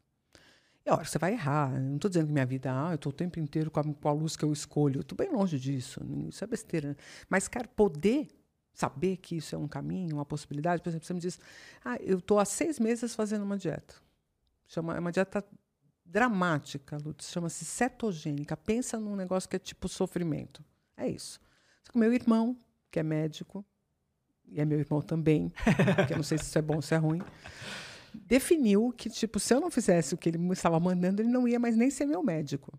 [0.84, 1.74] E olha, você vai errar.
[1.74, 3.84] Eu não estou dizendo que minha vida, ah, eu estou o tempo inteiro com a,
[3.84, 5.00] com a luz que eu escolho.
[5.00, 6.00] Estou bem longe disso.
[6.28, 6.96] Isso é besteira.
[7.30, 8.28] Mas, cara, poder
[8.74, 10.82] saber que isso é um caminho, uma possibilidade.
[10.82, 11.40] Por exemplo, você me diz,
[11.82, 13.94] ah, eu estou há seis meses fazendo uma dieta.
[14.66, 15.42] Chama, é uma dieta
[16.04, 17.30] dramática, Lutz.
[17.30, 18.54] Chama-se cetogênica.
[18.54, 20.62] Pensa num negócio que é tipo sofrimento.
[20.94, 21.40] É isso.
[21.94, 22.54] Meu irmão,
[22.90, 23.64] que é médico,
[24.52, 25.50] e é meu irmão também,
[26.06, 27.22] que eu não sei se isso é bom ou se é ruim,
[28.14, 31.48] definiu que, tipo, se eu não fizesse o que ele me estava mandando, ele não
[31.48, 32.78] ia mais nem ser meu médico.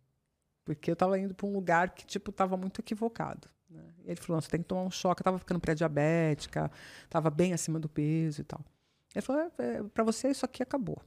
[0.63, 3.49] Porque eu estava indo para um lugar que, tipo, estava muito equivocado.
[3.69, 3.84] Né?
[4.05, 5.19] E ele falou, "Não, você tem que tomar um choque.
[5.19, 6.71] Eu estava ficando pré-diabética,
[7.03, 8.63] estava bem acima do peso e tal.
[9.13, 11.01] Ele falou, é, para você isso aqui acabou.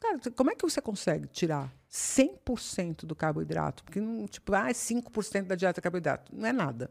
[0.00, 3.84] Cara, como é que você consegue tirar 100% do carboidrato?
[3.84, 6.34] Porque, não, tipo, ah, é 5% da dieta é carboidrato.
[6.34, 6.90] Não é nada.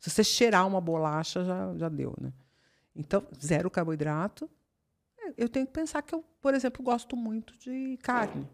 [0.00, 2.32] Se você cheirar uma bolacha, já, já deu, né?
[2.96, 4.50] Então, zero carboidrato.
[5.36, 8.48] Eu tenho que pensar que eu, por exemplo, gosto muito de carne.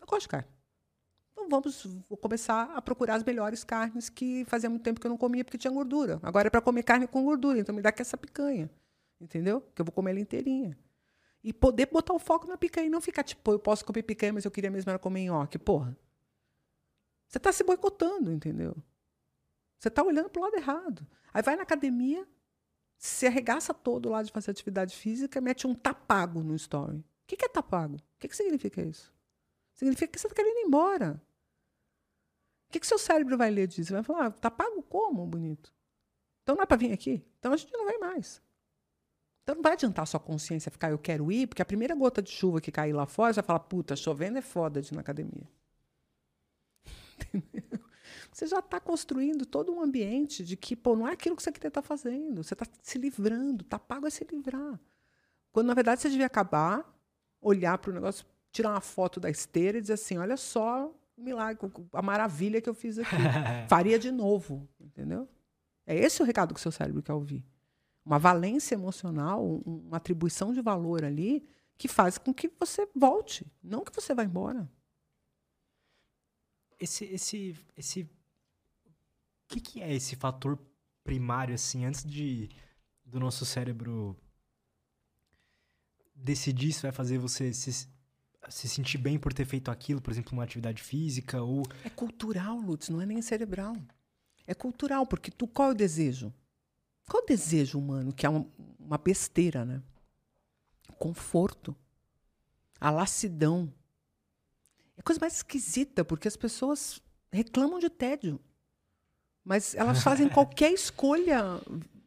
[0.00, 0.48] Eu gosto de carne.
[1.30, 5.10] Então vamos vou começar a procurar as melhores carnes que fazia muito tempo que eu
[5.10, 6.18] não comia porque tinha gordura.
[6.22, 8.70] Agora é para comer carne com gordura, então me dá aqui essa picanha.
[9.20, 9.60] Entendeu?
[9.74, 10.76] Que eu vou comer ela inteirinha.
[11.44, 14.02] E poder botar o foco na picanha e não ficar tipo, "Pô, eu posso comer
[14.02, 15.58] picanha, mas eu queria mesmo era comer nhoque.
[15.58, 15.96] Porra.
[17.28, 18.76] Você está se boicotando, entendeu?
[19.82, 21.04] Você está olhando para o lado errado.
[21.34, 22.24] Aí vai na academia,
[22.96, 26.98] se arregaça todo lá de fazer atividade física, mete um tapago no story.
[26.98, 27.96] O que é tapago?
[27.96, 29.12] O que que significa isso?
[29.74, 31.20] Significa que você está querendo ir embora.
[32.68, 33.92] O que que seu cérebro vai ler disso?
[33.92, 35.74] Vai falar, ah, tapago como, bonito?
[36.44, 37.26] Então não é para vir aqui?
[37.40, 38.40] Então a gente não vai mais.
[39.42, 42.22] Então não vai adiantar a sua consciência ficar, eu quero ir, porque a primeira gota
[42.22, 44.94] de chuva que cair lá fora, você vai falar, puta, chovendo é foda de ir
[44.94, 45.50] na academia.
[47.34, 47.91] Entendeu?
[48.32, 51.52] Você já está construindo todo um ambiente de que, pô, não é aquilo que você
[51.52, 52.42] queria estar fazendo.
[52.42, 53.62] Você está se livrando.
[53.64, 54.80] Tá pago é se livrar.
[55.52, 56.98] Quando, na verdade, você devia acabar,
[57.40, 61.20] olhar para o negócio, tirar uma foto da esteira e dizer assim, olha só o
[61.22, 63.10] milagre, a maravilha que eu fiz aqui.
[63.68, 65.28] Faria de novo, entendeu?
[65.86, 67.44] É esse o recado que o seu cérebro quer ouvir.
[68.04, 73.46] Uma valência emocional, um- uma atribuição de valor ali que faz com que você volte,
[73.62, 74.66] não que você vá embora.
[76.80, 78.08] Esse, esse, esse,
[79.52, 80.58] que, que é esse fator
[81.04, 82.48] primário assim antes de
[83.04, 84.16] do nosso cérebro
[86.14, 87.88] decidir se vai fazer você se,
[88.48, 92.58] se sentir bem por ter feito aquilo, por exemplo, uma atividade física ou É cultural,
[92.58, 93.76] Lutz, não é nem cerebral.
[94.46, 96.32] É cultural, porque tu, qual é o desejo?
[97.06, 98.12] Qual é o desejo humano?
[98.12, 98.46] Que é uma,
[98.78, 99.82] uma besteira, né?
[100.98, 101.76] Conforto.
[102.80, 103.72] A lassidão.
[104.96, 107.00] É a coisa mais esquisita, porque as pessoas
[107.30, 108.40] reclamam de tédio.
[109.44, 111.60] Mas elas fazem qualquer escolha,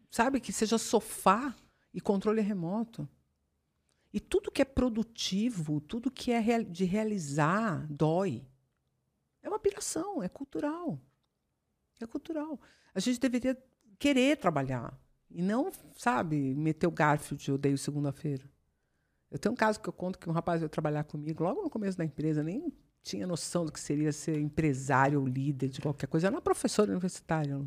[0.09, 0.39] sabe?
[0.39, 1.55] Que seja sofá
[1.93, 3.07] e controle remoto.
[4.13, 8.47] E tudo que é produtivo, tudo que é de realizar, dói.
[9.43, 10.99] É uma piração, é cultural.
[11.99, 12.59] É cultural.
[12.93, 13.61] A gente deveria
[13.99, 14.97] querer trabalhar
[15.29, 18.49] e não, sabe, meter o garfo de odeio segunda-feira.
[19.29, 21.69] Eu tenho um caso que eu conto que um rapaz veio trabalhar comigo logo no
[21.69, 22.71] começo da empresa, nem
[23.05, 26.25] tinha noção do que seria ser empresário ou líder de qualquer coisa.
[26.25, 27.63] Era uma professora universitária.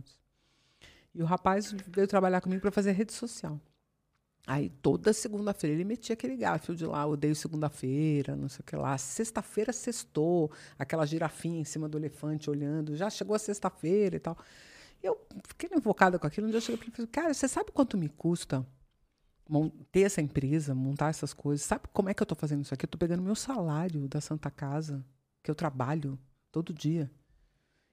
[1.15, 3.61] E o rapaz veio trabalhar comigo para fazer rede social.
[4.45, 8.75] Aí toda segunda-feira ele metia aquele garfo de lá, odeio segunda-feira, não sei o que
[8.75, 8.99] lá.
[8.99, 14.37] Sexta-feira sextou, aquela girafinha em cima do elefante olhando, já chegou a sexta-feira e tal.
[15.01, 16.49] Eu fiquei invocada com aquilo.
[16.49, 18.67] Um dia eu cheguei para ele e falei, cara, você sabe quanto me custa
[19.93, 21.65] ter essa empresa, montar essas coisas?
[21.65, 22.87] Sabe como é que eu estou fazendo isso aqui?
[22.87, 25.05] Eu estou pegando meu salário da Santa Casa,
[25.43, 26.19] que eu trabalho
[26.51, 27.11] todo dia,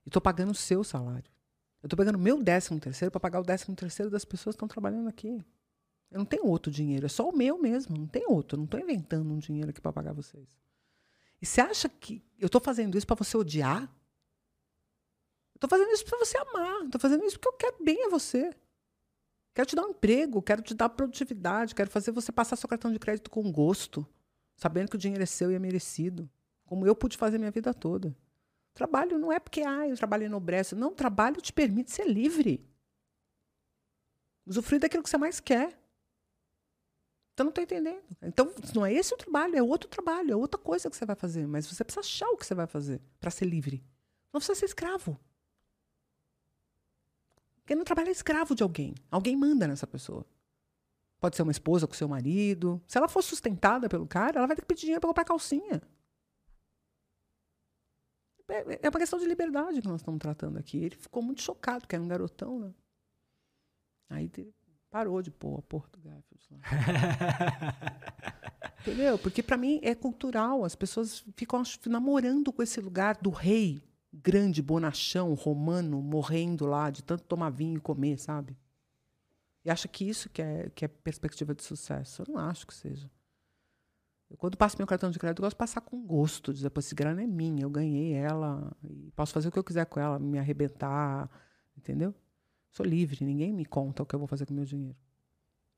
[0.05, 1.31] e estou pagando o seu salário.
[1.81, 4.67] Eu estou pegando meu décimo terceiro para pagar o décimo terceiro das pessoas que estão
[4.67, 5.43] trabalhando aqui.
[6.11, 8.55] Eu não tenho outro dinheiro, é só o meu mesmo, não tem outro.
[8.55, 10.47] Eu não estou inventando um dinheiro aqui para pagar vocês.
[11.41, 13.93] E você acha que eu estou fazendo isso para você odiar?
[15.53, 16.85] Estou fazendo isso para você amar.
[16.85, 18.51] Estou fazendo isso porque eu quero bem a você.
[19.53, 22.91] Quero te dar um emprego, quero te dar produtividade, quero fazer você passar seu cartão
[22.91, 24.05] de crédito com gosto,
[24.57, 26.29] sabendo que o dinheiro é seu e é merecido,
[26.65, 28.15] como eu pude fazer minha vida toda.
[28.73, 30.75] Trabalho não é porque ah, eu trabalho enobrece.
[30.75, 32.67] Não, trabalho te permite ser livre.
[34.45, 35.79] Usufruir daquilo que você mais quer.
[37.33, 38.03] Então não estou entendendo.
[38.21, 41.15] Então não é esse o trabalho, é outro trabalho, é outra coisa que você vai
[41.15, 41.47] fazer.
[41.47, 43.83] Mas você precisa achar o que você vai fazer para ser livre.
[44.31, 45.19] Não precisa ser escravo.
[47.65, 48.93] Quem não trabalha é escravo de alguém.
[49.09, 50.25] Alguém manda nessa pessoa.
[51.19, 52.81] Pode ser uma esposa com seu marido.
[52.87, 55.81] Se ela for sustentada pelo cara, ela vai ter que pedir dinheiro para comprar calcinha.
[58.47, 60.77] É, é uma questão de liberdade que nós estamos tratando aqui.
[60.77, 62.73] Ele ficou muito chocado, porque era um garotão, né?
[64.09, 64.29] Aí
[64.89, 66.23] parou de pôr a Portugal.
[68.81, 69.17] Entendeu?
[69.17, 70.63] Porque para mim é cultural.
[70.63, 73.81] As pessoas ficam namorando com esse lugar do rei
[74.13, 78.55] grande, bonachão, romano, morrendo lá de tanto tomar vinho e comer, sabe?
[79.63, 82.21] E acha que isso que é, que é perspectiva de sucesso.
[82.21, 83.09] Eu não acho que seja.
[84.37, 86.95] Quando passo meu cartão de crédito, eu gosto de passar com gosto, dizer, pô, esse
[86.95, 88.71] grana é minha, eu ganhei ela,
[89.15, 91.29] posso fazer o que eu quiser com ela, me arrebentar,
[91.77, 92.13] entendeu?
[92.71, 94.97] Sou livre, ninguém me conta o que eu vou fazer com o meu dinheiro.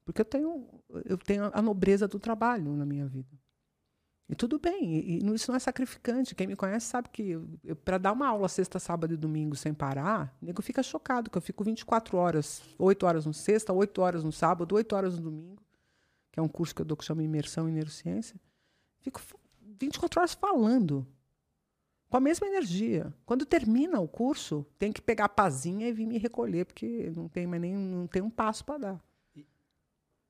[0.05, 0.67] Porque eu tenho,
[1.05, 3.37] eu tenho a nobreza do trabalho na minha vida.
[4.29, 6.35] E tudo bem, e, e isso não é sacrificante.
[6.35, 7.37] Quem me conhece sabe que
[7.85, 11.37] para dar uma aula sexta, sábado e domingo sem parar, o nego fica chocado, que
[11.37, 15.23] eu fico 24 horas, 8 horas no sexta, 8 horas no sábado, 8 horas no
[15.23, 15.67] domingo
[16.37, 18.39] que é um curso que eu dou que chama Imersão em Neurociência,
[19.15, 19.39] fico
[19.79, 21.07] 24 horas falando,
[22.09, 23.13] com a mesma energia.
[23.25, 27.27] Quando termina o curso, tem que pegar a pazinha e vir me recolher, porque não
[27.27, 29.03] tem mais nem não tem um passo para dar.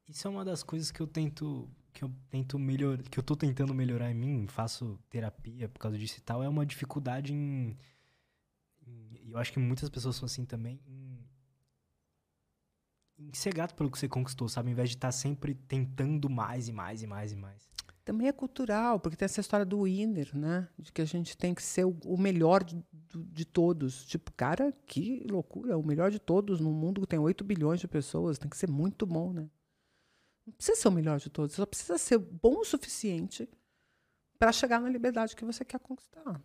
[0.07, 3.35] Isso é uma das coisas que eu tento que eu tento melhorar, que eu tô
[3.35, 7.75] tentando melhorar em mim, faço terapia por causa disso e tal, é uma dificuldade em,
[8.85, 11.17] em eu acho que muitas pessoas são assim também, em
[13.17, 14.69] em ser grato pelo que você conquistou, sabe?
[14.69, 17.71] Ao invés de estar tá sempre tentando mais e mais e mais e mais.
[18.07, 20.69] Também é cultural, porque tem essa história do winner, né?
[20.79, 22.81] De que a gente tem que ser o, melhor de,
[23.13, 24.05] de, todos.
[24.05, 25.77] Tipo, cara, que loucura.
[25.77, 28.37] O melhor de todos no mundo que tem 8 bilhões de pessoas.
[28.37, 29.49] Tem que ser muito bom, né?
[30.45, 31.53] Não precisa ser o melhor de todos.
[31.53, 33.49] Só precisa ser bom o suficiente
[34.39, 36.41] para chegar na liberdade que você quer conquistar.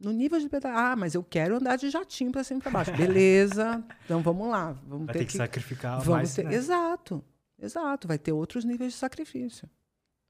[0.00, 0.74] No nível de liberdade.
[0.74, 2.96] Ah, mas eu quero andar de jatinho para cima e para baixo.
[2.96, 3.84] Beleza.
[4.06, 4.72] então vamos lá.
[4.86, 6.34] Vamos Vai ter, ter que, que, sacrificar vamos mais.
[6.34, 6.46] Ter...
[6.46, 6.54] Né?
[6.54, 7.22] Exato.
[7.58, 8.08] Exato.
[8.08, 9.68] Vai ter outros níveis de sacrifício.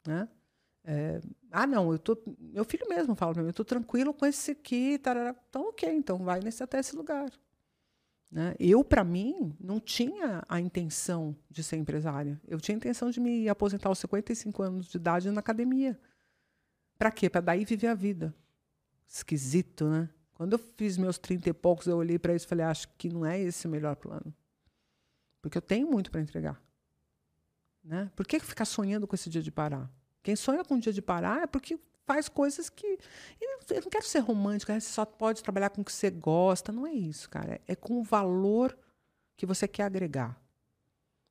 [0.04, 0.28] Né?
[0.84, 1.20] É...
[1.50, 2.16] ah, não, eu tô.
[2.38, 4.98] Meu filho mesmo fala para mim, eu tô tranquilo com esse aqui.
[4.98, 5.34] Tarará.
[5.48, 7.30] Então, ok, então vai nesse, até esse lugar.
[8.30, 8.54] Né?
[8.58, 12.40] Eu, para mim, não tinha a intenção de ser empresária.
[12.48, 16.00] Eu tinha a intenção de me aposentar aos 55 anos de idade na academia.
[16.98, 17.28] Para quê?
[17.28, 18.34] Para daí viver a vida
[19.12, 20.08] esquisito, né?
[20.32, 23.08] Quando eu fiz meus 30 e poucos, eu olhei para isso e falei, acho que
[23.08, 24.34] não é esse o melhor plano.
[25.40, 26.60] Porque eu tenho muito para entregar.
[27.84, 28.10] Né?
[28.16, 29.90] Por que ficar sonhando com esse dia de parar?
[30.22, 32.98] Quem sonha com o dia de parar é porque faz coisas que.
[33.70, 36.72] Eu não quero ser romântica, você só pode trabalhar com o que você gosta.
[36.72, 37.60] Não é isso, cara.
[37.66, 38.76] É com o valor
[39.36, 40.40] que você quer agregar.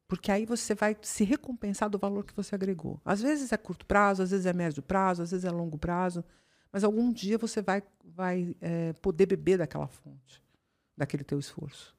[0.08, 3.00] Porque aí você vai se recompensar do valor que você agregou.
[3.06, 6.24] Às vezes é curto prazo, às vezes é médio prazo, às vezes é longo prazo.
[6.72, 10.44] Mas algum dia você vai, vai é, poder beber daquela fonte,
[10.98, 11.96] daquele teu esforço.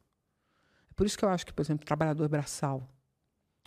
[0.90, 2.86] É por isso que eu acho que, por exemplo, trabalhador braçal,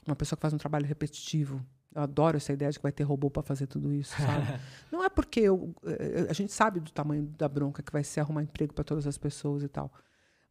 [0.06, 1.66] uma pessoa que faz um trabalho repetitivo,
[1.96, 4.60] eu adoro essa ideia de que vai ter robô para fazer tudo isso, sabe?
[4.92, 8.20] Não é porque eu, é, a gente sabe do tamanho da bronca que vai ser
[8.20, 9.90] arrumar emprego para todas as pessoas e tal.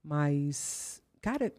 [0.03, 1.53] Mas, cara,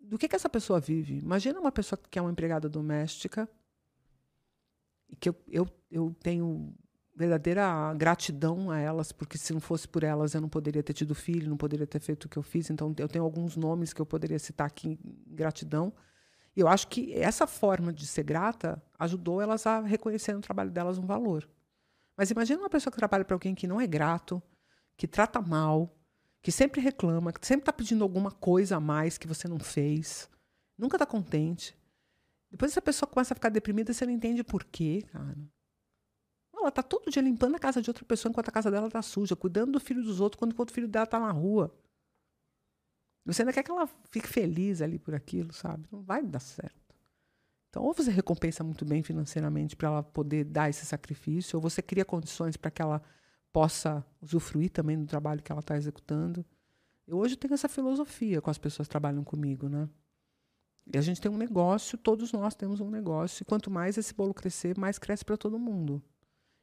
[0.00, 1.18] do que, que essa pessoa vive?
[1.18, 3.48] Imagina uma pessoa que é uma empregada doméstica
[5.08, 6.74] e que eu, eu, eu tenho
[7.14, 11.14] verdadeira gratidão a elas, porque se não fosse por elas eu não poderia ter tido
[11.14, 12.70] filho, não poderia ter feito o que eu fiz.
[12.70, 15.92] Então eu tenho alguns nomes que eu poderia citar aqui em gratidão.
[16.58, 20.72] E eu acho que essa forma de ser grata ajudou elas a reconhecer no trabalho
[20.72, 21.48] delas um valor.
[22.16, 24.42] Mas imagina uma pessoa que trabalha para alguém que não é grato,
[24.96, 25.96] que trata mal,
[26.42, 30.28] que sempre reclama, que sempre está pedindo alguma coisa a mais que você não fez,
[30.76, 31.78] nunca está contente.
[32.50, 35.38] Depois essa pessoa começa a ficar deprimida, você não entende por quê, cara.
[36.52, 39.00] Ela tá todo dia limpando a casa de outra pessoa enquanto a casa dela tá
[39.00, 41.72] suja, cuidando do filho dos outros quando o filho dela tá na rua.
[43.32, 45.86] Você ainda quer que ela fique feliz ali por aquilo, sabe?
[45.92, 46.94] Não vai dar certo.
[47.68, 51.82] Então, ou você recompensa muito bem financeiramente para ela poder dar esse sacrifício, ou você
[51.82, 53.02] cria condições para que ela
[53.52, 56.44] possa usufruir também do trabalho que ela está executando.
[57.06, 59.88] Eu hoje tenho essa filosofia com as pessoas que trabalham comigo, né?
[60.90, 64.14] E a gente tem um negócio, todos nós temos um negócio, e quanto mais esse
[64.14, 66.02] bolo crescer, mais cresce para todo mundo.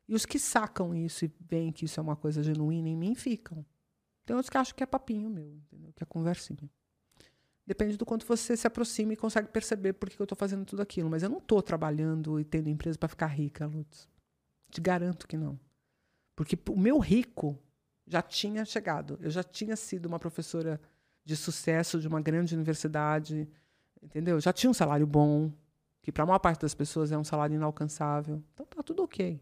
[0.07, 3.13] E os que sacam isso e veem que isso é uma coisa genuína em mim
[3.13, 3.63] ficam.
[4.25, 5.93] Tem outros que acham que é papinho meu, entendeu?
[5.93, 6.69] que é conversinha.
[7.65, 10.81] Depende do quanto você se aproxima e consegue perceber por que eu estou fazendo tudo
[10.81, 11.09] aquilo.
[11.09, 14.07] Mas eu não estou trabalhando e tendo empresa para ficar rica, Lutz.
[14.69, 15.59] Te garanto que não.
[16.35, 17.57] Porque o meu rico
[18.05, 19.17] já tinha chegado.
[19.19, 20.79] Eu já tinha sido uma professora
[21.23, 23.49] de sucesso de uma grande universidade,
[24.01, 24.39] entendeu?
[24.39, 25.51] Já tinha um salário bom,
[26.03, 28.43] que para a maior parte das pessoas é um salário inalcançável.
[28.53, 29.41] Então tá tudo ok.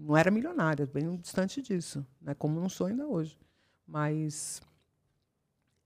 [0.00, 2.34] Não era milionária, bem distante disso, né?
[2.34, 3.38] como não sou ainda hoje.
[3.86, 4.62] Mas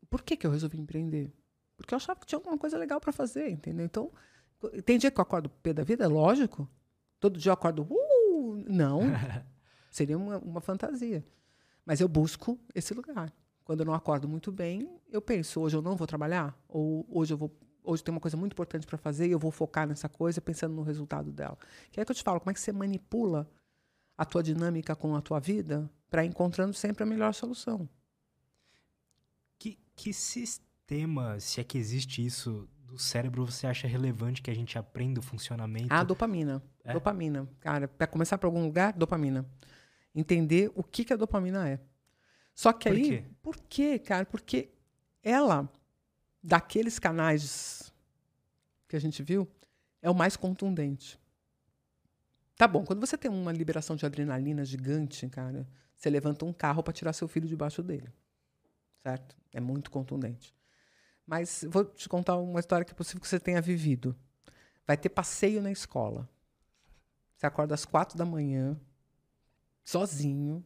[0.09, 1.33] por que, que eu resolvi empreender?
[1.77, 3.85] Porque eu achava que tinha alguma coisa legal para fazer, entendeu?
[3.85, 4.13] Então,
[4.85, 6.71] tem dia que eu acordo pé da vida, é lógico.
[7.19, 9.01] Todo dia eu acordo, uh, não.
[9.91, 11.27] Seria uma, uma fantasia.
[11.85, 13.33] Mas eu busco esse lugar.
[13.65, 16.57] Quando eu não acordo muito bem, eu penso, hoje eu não vou trabalhar?
[16.69, 17.51] Ou hoje eu vou
[17.83, 20.75] hoje tem uma coisa muito importante para fazer e eu vou focar nessa coisa pensando
[20.75, 21.59] no resultado dela.
[21.91, 23.51] Que é que eu te falo, como é que você manipula
[24.17, 27.89] a tua dinâmica com a tua vida para encontrando sempre a melhor solução.
[29.59, 34.55] Que, que sistema, se é que existe isso, do cérebro você acha relevante que a
[34.55, 35.89] gente aprenda o funcionamento?
[35.91, 36.63] Ah, dopamina.
[36.85, 36.93] É?
[36.93, 37.49] Dopamina.
[37.61, 39.45] Cara, para começar para algum lugar, dopamina.
[40.15, 41.81] Entender o que, que a dopamina é.
[42.55, 43.09] Só que por aí.
[43.09, 43.25] Quê?
[43.43, 44.25] Por quê, cara?
[44.25, 44.71] Porque
[45.23, 45.69] ela,
[46.41, 47.93] daqueles canais
[48.87, 49.49] que a gente viu,
[50.01, 51.19] é o mais contundente.
[52.57, 56.83] Tá bom, quando você tem uma liberação de adrenalina gigante, cara, você levanta um carro
[56.83, 58.13] para tirar seu filho debaixo dele.
[59.03, 59.37] Certo?
[59.53, 60.55] É muito contundente.
[61.27, 64.17] Mas vou te contar uma história que é possível que você tenha vivido.
[64.87, 66.29] Vai ter passeio na escola.
[67.37, 68.79] Você acorda às quatro da manhã,
[69.85, 70.65] sozinho,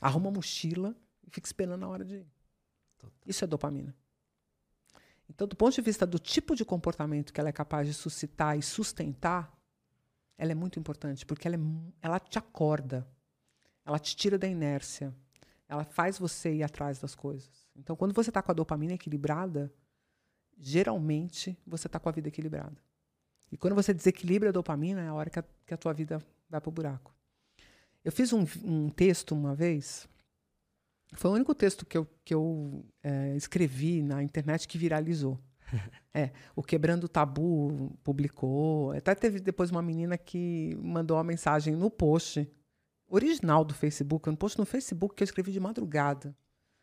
[0.00, 0.94] arruma uma mochila
[1.26, 2.26] e fica esperando a hora de ir.
[3.24, 3.94] Isso é dopamina.
[5.28, 8.58] Então, do ponto de vista do tipo de comportamento que ela é capaz de suscitar
[8.58, 9.55] e sustentar,
[10.38, 11.60] ela é muito importante, porque ela, é,
[12.02, 13.06] ela te acorda,
[13.84, 15.14] ela te tira da inércia,
[15.68, 17.66] ela faz você ir atrás das coisas.
[17.74, 19.72] Então, quando você está com a dopamina equilibrada,
[20.58, 22.76] geralmente você está com a vida equilibrada.
[23.50, 26.18] E quando você desequilibra a dopamina, é a hora que a, que a tua vida
[26.48, 27.14] vai para o buraco.
[28.04, 30.08] Eu fiz um, um, texto uma vez,
[31.14, 35.38] foi o único texto que eu, que eu é, escrevi na internet que viralizou.
[36.14, 38.92] É, o Quebrando Tabu publicou.
[38.92, 42.50] Até teve depois uma menina que mandou uma mensagem no post
[43.06, 46.34] original do Facebook, um post no Facebook que eu escrevi de madrugada.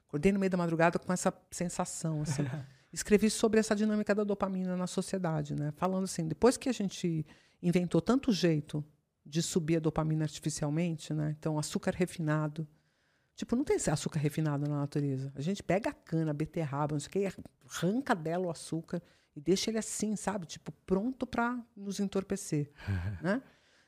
[0.08, 2.44] Acordei no meio da madrugada com essa sensação, assim.
[2.94, 5.74] escrevi sobre essa dinâmica da dopamina na sociedade, né?
[5.76, 7.26] Falando assim, depois que a gente
[7.60, 8.86] inventou tanto jeito
[9.26, 11.36] de subir a dopamina artificialmente, né?
[11.40, 12.68] Então, açúcar refinado.
[13.36, 15.32] Tipo, não tem açúcar refinado na natureza.
[15.36, 19.02] A gente pega a cana, a beterraba, não sei o que, arranca dela o açúcar
[19.36, 20.46] e deixa ele assim, sabe?
[20.46, 22.72] Tipo, pronto para nos entorpecer,
[23.22, 23.42] né?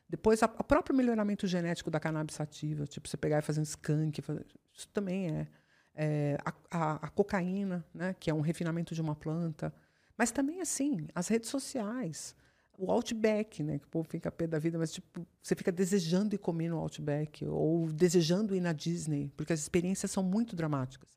[0.07, 4.21] Depois, o próprio melhoramento genético da cannabis sativa, tipo, você pegar e fazer um skunk,
[4.21, 5.47] fazer, isso também é.
[5.95, 9.73] é a, a, a, cocaína, né, que é um refinamento de uma planta.
[10.15, 12.35] Mas também, assim, as redes sociais.
[12.77, 16.35] O Outback, né, que o povo fica pé da vida, mas tipo, você fica desejando
[16.35, 21.09] ir comer no Outback ou desejando ir na Disney, porque as experiências são muito dramáticas.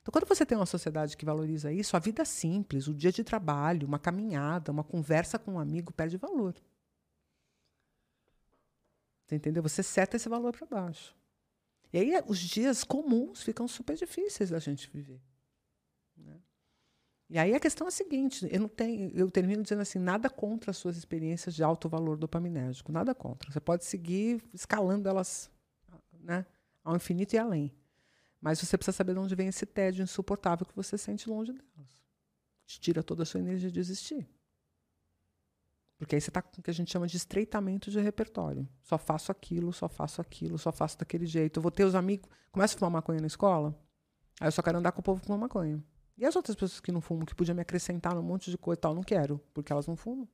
[0.00, 3.10] Então, quando você tem uma sociedade que valoriza isso, a vida é simples, o dia
[3.10, 6.54] de trabalho, uma caminhada, uma conversa com um amigo perde valor.
[9.26, 9.62] Você entendeu?
[9.62, 11.16] Você seta esse valor para baixo.
[11.92, 15.20] E aí os dias comuns ficam super difíceis da gente viver.
[17.34, 20.30] E aí a questão é a seguinte: eu não tenho, eu termino dizendo assim, nada
[20.30, 23.50] contra as suas experiências de alto valor dopaminérgico, nada contra.
[23.50, 25.50] Você pode seguir escalando elas,
[26.20, 26.46] né,
[26.84, 27.74] ao infinito e além.
[28.40, 32.04] Mas você precisa saber de onde vem esse tédio insuportável que você sente longe delas.
[32.66, 34.28] Te tira toda a sua energia de existir.
[35.98, 38.68] Porque aí você está com o que a gente chama de estreitamento de repertório.
[38.80, 41.58] Só faço aquilo, só faço aquilo, só faço daquele jeito.
[41.58, 42.30] Eu vou ter os amigos.
[42.52, 43.76] Começo a fumar maconha na escola,
[44.40, 45.82] aí eu só quero andar com o povo fumando maconha.
[46.16, 48.78] E as outras pessoas que não fumam, que podiam me acrescentar num monte de coisa
[48.78, 50.28] e tal, não quero, porque elas não fumam.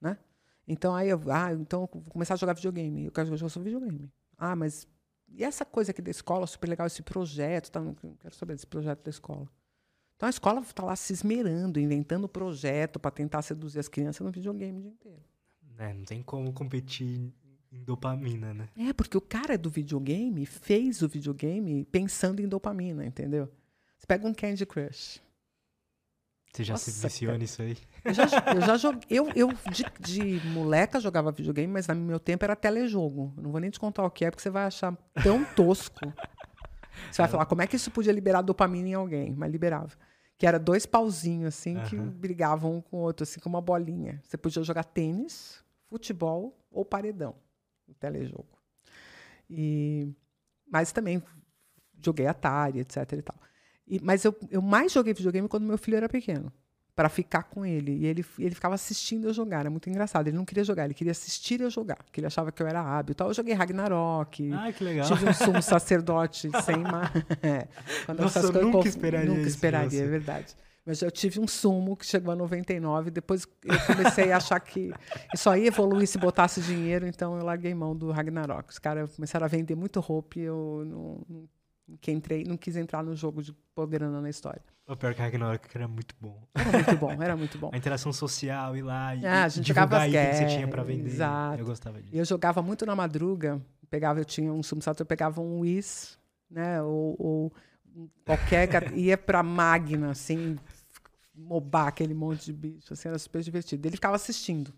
[0.00, 0.18] Né?
[0.66, 3.06] Então aí eu, ah, então eu vou começar a jogar videogame.
[3.06, 4.10] Eu quero jogar só videogame.
[4.36, 4.88] Ah, mas
[5.28, 7.80] e essa coisa aqui da escola, super legal, esse projeto, tá?
[7.80, 9.48] não quero saber desse projeto da escola.
[10.16, 14.32] Então a escola está lá se esmerando, inventando projeto para tentar seduzir as crianças no
[14.32, 15.22] videogame o dia inteiro.
[15.76, 17.32] É, não tem como competir
[17.72, 18.68] em dopamina, né?
[18.76, 23.50] É, porque o cara do videogame fez o videogame pensando em dopamina, entendeu?
[24.04, 25.18] Você pega um Candy Crush.
[26.52, 27.74] Você já Nossa, se viciou nisso aí?
[28.04, 28.24] Eu já,
[28.54, 29.06] eu já joguei.
[29.08, 33.32] Eu, eu de, de, moleca jogava videogame, mas no meu tempo era telejogo.
[33.34, 36.12] Não vou nem te contar o que é, porque você vai achar tão tosco.
[37.10, 39.32] Você vai falar, como é que isso podia liberar dopamina em alguém?
[39.32, 39.96] Mas liberava.
[40.36, 41.84] Que era dois pauzinhos, assim, uhum.
[41.84, 44.20] que brigavam um com o outro, assim, com uma bolinha.
[44.22, 47.34] Você podia jogar tênis, futebol ou paredão.
[47.88, 48.58] No telejogo.
[49.48, 50.12] E...
[50.70, 51.22] Mas também
[52.02, 53.36] joguei Atari, etc e tal.
[53.86, 56.52] E, mas eu, eu mais joguei videogame quando meu filho era pequeno.
[56.94, 57.92] para ficar com ele.
[57.92, 59.60] E ele, ele ficava assistindo eu jogar.
[59.60, 60.28] Era muito engraçado.
[60.28, 62.80] Ele não queria jogar, ele queria assistir eu jogar, porque ele achava que eu era
[62.80, 63.14] hábil.
[63.14, 63.28] Tal.
[63.28, 64.50] Eu joguei Ragnarok.
[64.52, 65.06] Ah, que legal.
[65.06, 67.10] Tive um sumo sacerdote sem ma...
[67.42, 67.66] é.
[68.06, 70.54] Quando Nossa, eu nunca esperaria Nunca esperaria, é verdade.
[70.86, 74.92] Mas eu tive um sumo que chegou a 99, depois eu comecei a achar que
[75.34, 78.70] só ia evoluir se botasse dinheiro, então eu larguei mão do Ragnarok.
[78.70, 81.48] Os caras começaram a vender muito roupa e eu não, não,
[82.00, 84.62] que entrei, não quis entrar no jogo de poderando na história.
[84.86, 86.42] O pior que Ragnarok era muito bom.
[86.54, 87.70] Era muito bom, era muito bom.
[87.72, 90.82] a interação social, ir lá e, ah, a gente divulgar jogava que você tinha para
[90.82, 91.06] vender.
[91.06, 91.58] Exato.
[91.58, 92.14] Eu gostava disso.
[92.14, 96.18] Eu jogava muito na madruga, pegava, eu tinha um subsato, eu pegava um Whis,
[96.50, 97.52] né, ou, ou
[98.24, 100.58] qualquer, ia pra Magna, assim,
[101.34, 103.88] mobar aquele monte de bicho, assim, era super divertido.
[103.88, 104.72] Ele ficava assistindo.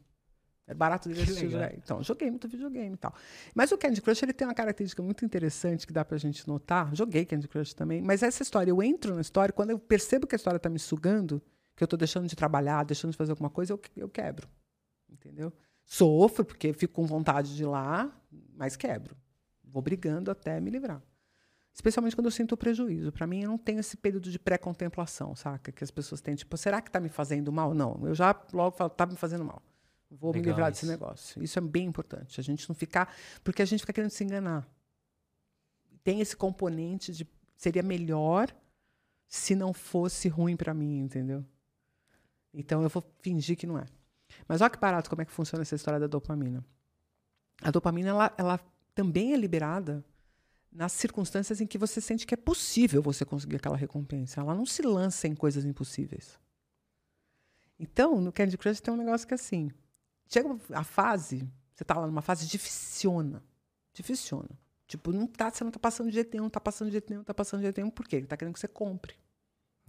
[0.66, 1.48] Era barato de assistir.
[1.76, 3.14] Então, joguei muito videogame e tal.
[3.54, 6.92] Mas o Candy Crush ele tem uma característica muito interessante que dá pra gente notar.
[6.94, 10.34] Joguei Candy Crush também, mas essa história, eu entro na história, quando eu percebo que
[10.34, 11.40] a história tá me sugando,
[11.76, 14.48] que eu tô deixando de trabalhar, deixando de fazer alguma coisa, eu, eu quebro.
[15.08, 15.52] Entendeu?
[15.84, 18.10] Sofro, porque fico com vontade de ir lá,
[18.56, 19.16] mas quebro.
[19.62, 21.00] Vou brigando até me livrar.
[21.72, 23.12] Especialmente quando eu sinto o prejuízo.
[23.12, 25.70] Para mim, eu não tenho esse período de pré-contemplação, saca?
[25.70, 27.74] Que as pessoas têm, tipo, será que está me fazendo mal?
[27.74, 28.00] Não.
[28.04, 29.62] Eu já logo falo, está me fazendo mal.
[30.10, 30.82] Vou Legal me livrar isso.
[30.82, 31.42] desse negócio.
[31.42, 32.40] Isso é bem importante.
[32.40, 33.14] A gente não ficar.
[33.42, 34.68] Porque a gente fica querendo se enganar.
[36.04, 37.26] Tem esse componente de.
[37.56, 38.54] Seria melhor
[39.26, 41.44] se não fosse ruim para mim, entendeu?
[42.52, 43.86] Então eu vou fingir que não é.
[44.46, 46.64] Mas olha que barato como é que funciona essa história da dopamina.
[47.62, 48.60] A dopamina, ela, ela
[48.94, 50.04] também é liberada
[50.70, 54.40] nas circunstâncias em que você sente que é possível você conseguir aquela recompensa.
[54.40, 56.38] Ela não se lança em coisas impossíveis.
[57.78, 59.70] Então, no Candy Crush tem um negócio que é assim,
[60.28, 63.42] chega a fase, você está lá numa fase dificiona,
[63.92, 64.50] dificiona.
[64.86, 67.24] Tipo, não tá, você não está passando de jeito nenhum, tá passando de jeito nenhum,
[67.24, 68.16] tá passando de jeito nenhum, por quê?
[68.16, 69.14] Ele está querendo que você compre.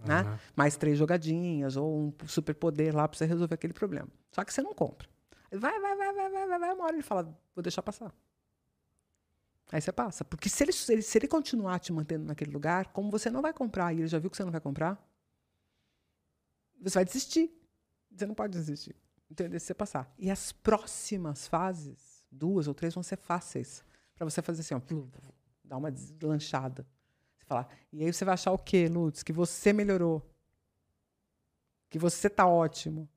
[0.00, 0.06] Uhum.
[0.06, 0.40] Né?
[0.56, 4.08] Mais três jogadinhas ou um superpoder lá para você resolver aquele problema.
[4.32, 5.08] Só que você não compra.
[5.52, 7.22] Vai, vai, vai, vai, vai, vai, vai, uma hora ele fala,
[7.54, 8.12] vou deixar passar.
[9.70, 10.24] Aí você passa.
[10.24, 13.92] Porque se ele, se ele continuar te mantendo naquele lugar, como você não vai comprar
[13.92, 14.98] e ele já viu que você não vai comprar,
[16.80, 17.50] você vai desistir.
[18.10, 18.96] Você não pode desistir.
[19.30, 19.58] Entendeu?
[19.60, 20.12] Se você passar.
[20.18, 23.84] E as próximas fases, duas ou três, vão ser fáceis.
[24.14, 24.80] Para você fazer assim, ó,
[25.64, 26.86] dar uma deslanchada.
[27.36, 27.68] Você falar.
[27.92, 29.22] E aí você vai achar o quê, Lutz?
[29.22, 30.28] Que você melhorou.
[31.90, 33.08] Que você tá ótimo.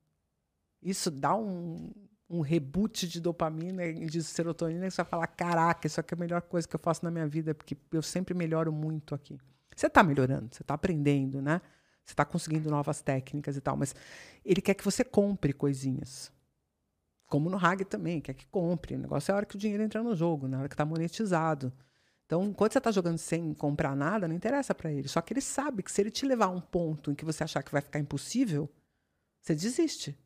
[0.82, 1.92] Isso dá um,
[2.28, 6.16] um reboot de dopamina e de serotonina, e você vai falar: caraca, isso aqui é
[6.16, 9.38] a melhor coisa que eu faço na minha vida, porque eu sempre melhoro muito aqui.
[9.74, 11.60] Você está melhorando, você está aprendendo, né?
[12.04, 13.94] Você está conseguindo novas técnicas e tal, mas
[14.44, 16.32] ele quer que você compre coisinhas.
[17.26, 18.94] Como no Hag também, quer que compre.
[18.94, 20.84] O negócio é a hora que o dinheiro entra no jogo, na hora que está
[20.84, 21.72] monetizado.
[22.26, 25.08] Então, enquanto você está jogando sem comprar nada, não interessa para ele.
[25.08, 27.44] Só que ele sabe que se ele te levar a um ponto em que você
[27.44, 28.70] achar que vai ficar impossível,
[29.40, 30.18] você desiste.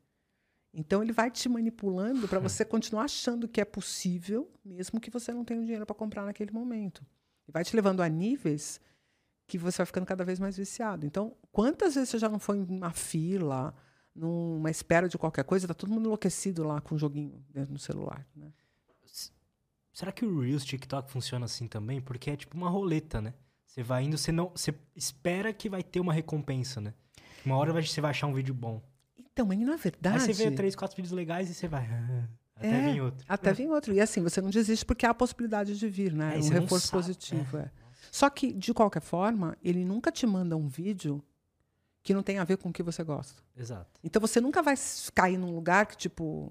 [0.73, 5.33] Então ele vai te manipulando para você continuar achando que é possível, mesmo que você
[5.33, 7.05] não tenha o dinheiro para comprar naquele momento.
[7.47, 8.79] E vai te levando a níveis
[9.47, 11.05] que você vai ficando cada vez mais viciado.
[11.05, 13.73] Então, quantas vezes você já não foi em uma fila,
[14.13, 17.79] numa espera de qualquer coisa, tá todo mundo enlouquecido lá com o joguinho dentro do
[17.79, 18.51] celular, né?
[19.93, 21.99] Será que o Reels TikTok funciona assim também?
[21.99, 23.33] Porque é tipo uma roleta, né?
[23.65, 26.93] Você vai indo, você não, você espera que vai ter uma recompensa, né?
[27.43, 28.81] Uma hora você vai achar um vídeo bom.
[29.17, 30.17] Então, mas na verdade.
[30.17, 31.87] Aí você vê três, quatro vídeos legais e você vai.
[32.55, 33.25] Até é, vir outro.
[33.27, 33.93] Até vir outro.
[33.93, 36.35] E assim, você não desiste porque há a possibilidade de vir, né?
[36.35, 37.57] É, um reforço positivo.
[37.57, 37.61] É.
[37.61, 37.86] é.
[38.11, 41.23] Só que, de qualquer forma, ele nunca te manda um vídeo
[42.03, 43.43] que não tem a ver com o que você gosta.
[43.55, 43.99] Exato.
[44.03, 44.75] Então você nunca vai
[45.13, 46.49] cair num lugar que, tipo,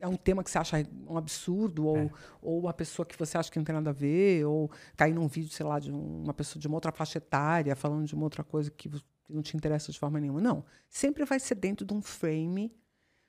[0.00, 2.10] é um tema que você acha um absurdo, ou, é.
[2.40, 5.28] ou uma pessoa que você acha que não tem nada a ver, ou cair num
[5.28, 8.44] vídeo, sei lá, de uma pessoa de uma outra faixa etária falando de uma outra
[8.44, 8.90] coisa que
[9.28, 10.40] não te interessa de forma nenhuma.
[10.40, 10.64] Não.
[10.88, 12.72] Sempre vai ser dentro de um frame,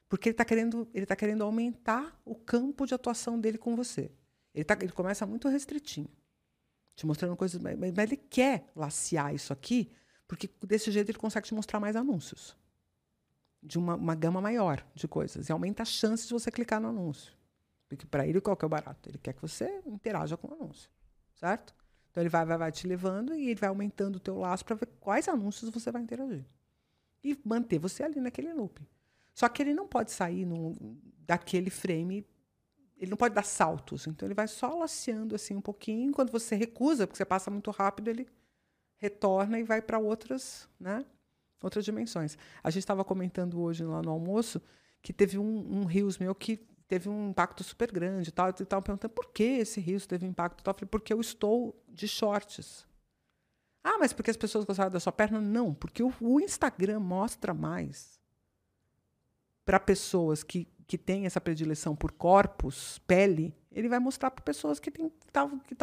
[0.07, 4.11] porque ele está querendo, ele tá querendo aumentar o campo de atuação dele com você.
[4.53, 6.09] Ele, tá, ele começa muito restritinho,
[6.99, 9.89] te mostrando coisas, mas, mas ele quer laciar isso aqui,
[10.27, 12.57] porque desse jeito ele consegue te mostrar mais anúncios.
[13.63, 15.47] De uma, uma gama maior de coisas.
[15.47, 17.33] E aumenta a chance de você clicar no anúncio.
[17.87, 19.09] Porque para ele, qual que é o barato?
[19.09, 20.89] Ele quer que você interaja com o anúncio.
[21.35, 21.73] Certo?
[22.11, 24.75] Então ele vai, vai, vai te levando e ele vai aumentando o teu laço para
[24.75, 26.45] ver quais anúncios você vai interagir.
[27.23, 28.85] E manter você ali naquele loop.
[29.33, 30.45] Só que ele não pode sair
[31.25, 32.27] daquele frame,
[32.99, 34.05] ele não pode dar saltos.
[34.07, 36.11] Então ele vai só laceando assim um pouquinho.
[36.11, 38.27] Quando você recusa, porque você passa muito rápido, ele
[38.97, 41.05] retorna e vai para outras, né?
[41.63, 42.37] Outras dimensões.
[42.63, 44.61] A gente estava comentando hoje lá no almoço
[45.01, 48.49] que teve um, um rios meu que teve um impacto super grande tal.
[48.49, 50.63] E tal perguntando por que esse risco teve impacto.
[50.63, 50.73] Tal.
[50.73, 52.85] Eu falei, porque eu estou de shorts.
[53.83, 55.39] Ah, mas porque as pessoas gostaram da sua perna?
[55.39, 58.19] Não, porque o, o Instagram mostra mais
[59.63, 64.79] para pessoas que, que têm essa predileção por corpos, pele, ele vai mostrar para pessoas
[64.79, 65.75] que estão que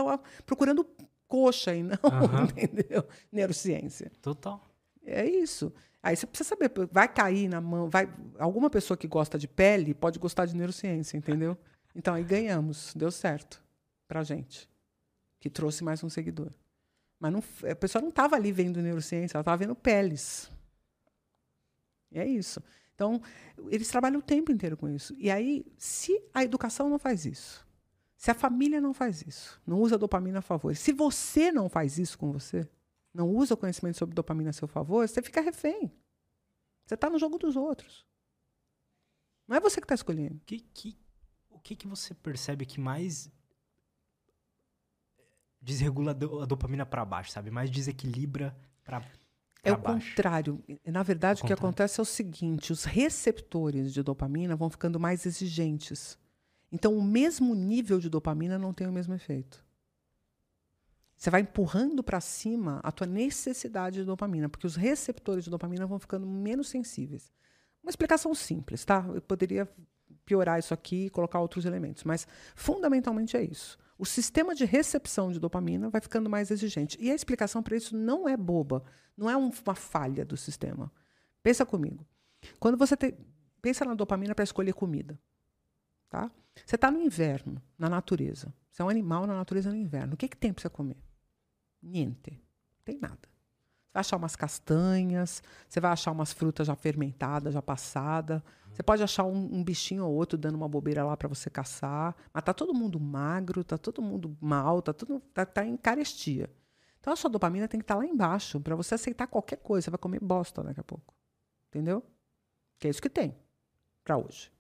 [0.45, 0.85] procurando
[1.29, 2.45] coxa e não, uhum.
[2.51, 3.07] entendeu?
[3.31, 4.11] Neurociência.
[4.21, 4.61] Total.
[5.05, 5.73] É isso.
[6.03, 9.95] Aí você precisa saber, vai cair na mão, vai alguma pessoa que gosta de pele
[9.95, 11.57] pode gostar de neurociência, entendeu?
[11.95, 13.63] Então aí ganhamos, deu certo
[14.09, 14.69] pra gente,
[15.39, 16.51] que trouxe mais um seguidor.
[17.21, 20.51] Mas não, a pessoa não estava ali vendo neurociência, ela estava vendo peles.
[22.11, 22.61] E é isso.
[22.97, 23.21] Então,
[23.69, 25.15] eles trabalham o tempo inteiro com isso.
[25.19, 27.65] E aí, se a educação não faz isso,
[28.17, 31.99] se a família não faz isso, não usa dopamina a favor, se você não faz
[31.99, 32.67] isso com você,
[33.13, 35.93] não usa o conhecimento sobre dopamina a seu favor, você fica refém.
[36.87, 38.07] Você está no jogo dos outros.
[39.47, 40.41] Não é você que está escolhendo.
[40.47, 40.99] Que, que,
[41.51, 43.31] o que, que você percebe que mais
[45.61, 47.51] desregula a dopamina para baixo, sabe?
[47.51, 49.05] Mais desequilibra para
[49.69, 50.63] é o contrário.
[50.85, 54.99] Na verdade, o, o que acontece é o seguinte: os receptores de dopamina vão ficando
[54.99, 56.19] mais exigentes.
[56.71, 59.65] Então, o mesmo nível de dopamina não tem o mesmo efeito.
[61.17, 65.87] Você vai empurrando para cima a tua necessidade de dopamina, porque os receptores de dopamina
[65.87, 67.33] vão ficando menos sensíveis.
[67.83, 69.05] Uma explicação simples, tá?
[69.15, 69.69] Eu poderia
[70.27, 73.79] piorar isso aqui e colocar outros elementos, mas fundamentalmente é isso.
[73.99, 76.99] O sistema de recepção de dopamina vai ficando mais exigente.
[77.01, 78.85] E a explicação para isso não é boba,
[79.17, 80.93] não é um, uma falha do sistema.
[81.43, 82.07] Pensa comigo.
[82.59, 83.15] Quando você te,
[83.63, 85.19] pensa na dopamina para escolher comida,
[86.09, 86.31] tá?
[86.65, 88.53] Você está no inverno, na natureza.
[88.71, 90.15] Você é um animal na natureza no inverno.
[90.15, 90.97] O que, que tem para você comer?
[91.83, 92.33] Niente.
[92.33, 93.36] Não tem nada.
[93.97, 98.43] Vai achar umas castanhas, você vai achar umas frutas já fermentadas, já passadas.
[98.71, 102.15] Você pode achar um, um, bichinho ou outro dando uma bobeira lá para você caçar.
[102.31, 106.51] Mas tá todo mundo magro, tá todo mundo mal, tá, tudo, tá, tá em carestia.
[107.01, 109.87] Então a sua dopamina tem que estar tá lá embaixo para você aceitar qualquer coisa.
[109.87, 111.15] Você vai comer bosta daqui a pouco.
[111.71, 112.05] Entendeu?
[112.79, 113.35] Que é isso que tem
[114.05, 114.53] para hoje.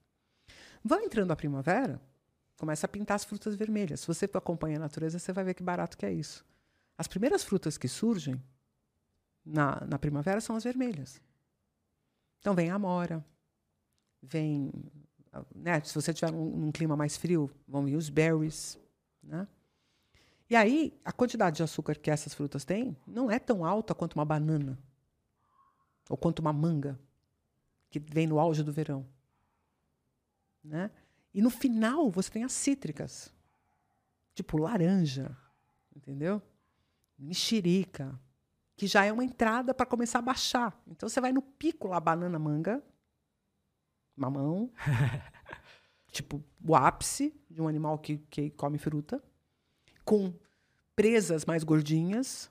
[0.82, 2.00] Vai entrando a primavera,
[2.56, 4.00] começa a pintar as frutas vermelhas.
[4.00, 6.42] Se você acompanha a natureza, você vai ver que barato que é isso.
[6.96, 8.42] As primeiras frutas que surgem
[9.46, 11.22] na, na primavera são as vermelhas.
[12.40, 13.24] Então vem a amora,
[14.22, 14.72] vem.
[15.54, 18.78] Né, se você tiver um, um clima mais frio, vão vir os berries.
[19.22, 19.46] Né?
[20.48, 24.14] E aí, a quantidade de açúcar que essas frutas têm não é tão alta quanto
[24.14, 24.78] uma banana
[26.08, 26.98] ou quanto uma manga,
[27.90, 29.04] que vem no auge do verão.
[30.62, 30.90] Né?
[31.34, 33.32] E no final, você tem as cítricas,
[34.34, 35.36] tipo laranja,
[35.94, 36.40] entendeu?
[37.18, 38.18] mexerica,
[38.76, 40.78] que já é uma entrada para começar a baixar.
[40.86, 42.82] Então você vai no pico lá, banana, manga,
[44.14, 44.70] mamão,
[46.12, 49.22] tipo o ápice de um animal que, que come fruta,
[50.04, 50.32] com
[50.94, 52.50] presas mais gordinhas,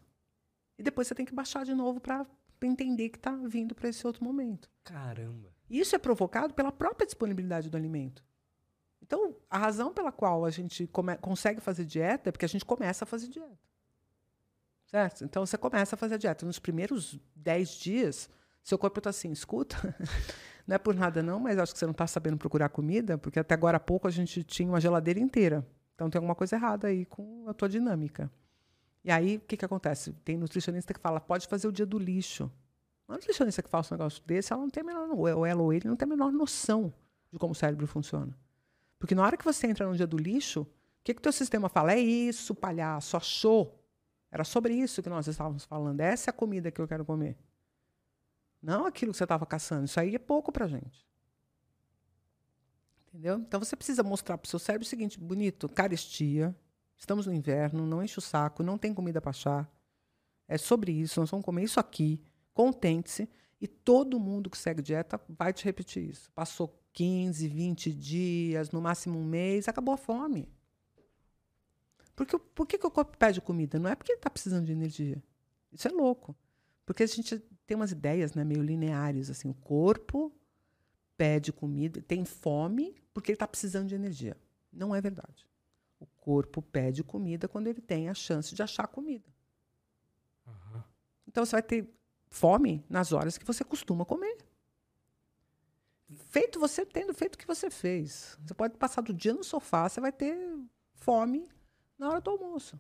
[0.78, 2.26] e depois você tem que baixar de novo para
[2.62, 4.70] entender que está vindo para esse outro momento.
[4.84, 5.54] Caramba!
[5.70, 8.24] Isso é provocado pela própria disponibilidade do alimento.
[9.02, 10.90] Então, a razão pela qual a gente
[11.22, 13.65] consegue fazer dieta é porque a gente começa a fazer dieta.
[14.86, 15.24] Certo?
[15.24, 16.46] Então você começa a fazer a dieta.
[16.46, 18.30] Nos primeiros 10 dias,
[18.64, 19.76] seu corpo está assim, escuta,
[20.66, 23.40] não é por nada não, mas acho que você não está sabendo procurar comida, porque
[23.40, 25.66] até agora há pouco a gente tinha uma geladeira inteira.
[25.94, 28.32] Então tem alguma coisa errada aí com a tua dinâmica.
[29.04, 30.14] E aí, o que, que acontece?
[30.26, 32.52] Tem nutricionista que fala, pode fazer o dia do lixo.
[33.08, 35.72] Uma nutricionista que fala um negócio desse, ela não tem a menor, ou ela ou
[35.72, 36.92] ele não tem a menor noção
[37.32, 38.36] de como o cérebro funciona.
[38.98, 40.68] Porque na hora que você entra no dia do lixo, o
[41.04, 41.94] que, que o teu sistema fala?
[41.94, 43.80] É isso, palhaço, achou.
[44.36, 46.02] Era sobre isso que nós estávamos falando.
[46.02, 47.38] Essa é a comida que eu quero comer.
[48.62, 49.86] Não aquilo que você estava caçando.
[49.86, 51.08] Isso aí é pouco para gente.
[53.08, 53.38] Entendeu?
[53.38, 56.54] Então você precisa mostrar para o seu cérebro o seguinte: bonito, carestia.
[56.98, 59.74] Estamos no inverno, não enche o saco, não tem comida para achar.
[60.50, 62.22] É sobre isso, nós vamos comer isso aqui.
[62.54, 63.30] Contente-se.
[63.62, 66.30] E todo mundo que segue dieta vai te repetir isso.
[66.32, 70.46] Passou 15, 20 dias, no máximo um mês, acabou a fome.
[72.16, 73.78] Porque, por que, que o corpo pede comida?
[73.78, 75.22] Não é porque ele está precisando de energia.
[75.72, 76.36] Isso é louco.
[76.86, 79.30] Porque a gente tem umas ideias né, meio lineares.
[79.30, 80.32] Assim, o corpo
[81.18, 84.38] pede comida, tem fome porque ele está precisando de energia.
[84.72, 85.48] Não é verdade.
[86.00, 89.28] O corpo pede comida quando ele tem a chance de achar comida.
[90.46, 90.84] Uhum.
[91.28, 91.90] Então você vai ter
[92.30, 94.38] fome nas horas que você costuma comer.
[96.28, 98.38] Feito você tendo feito o que você fez.
[98.46, 100.38] Você pode passar do dia no sofá, você vai ter
[100.94, 101.50] fome
[101.98, 102.80] na hora do almoço.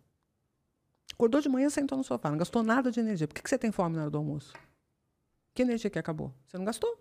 [1.14, 3.28] Acordou de manhã, sentou no sofá, não gastou nada de energia.
[3.28, 4.54] Por que, que você tem fome na hora do almoço?
[5.54, 6.34] Que energia que acabou?
[6.48, 7.00] Você não gastou?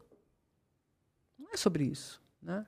[1.38, 2.64] Não é sobre isso, né?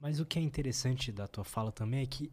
[0.00, 2.32] Mas o que é interessante da tua fala também é que,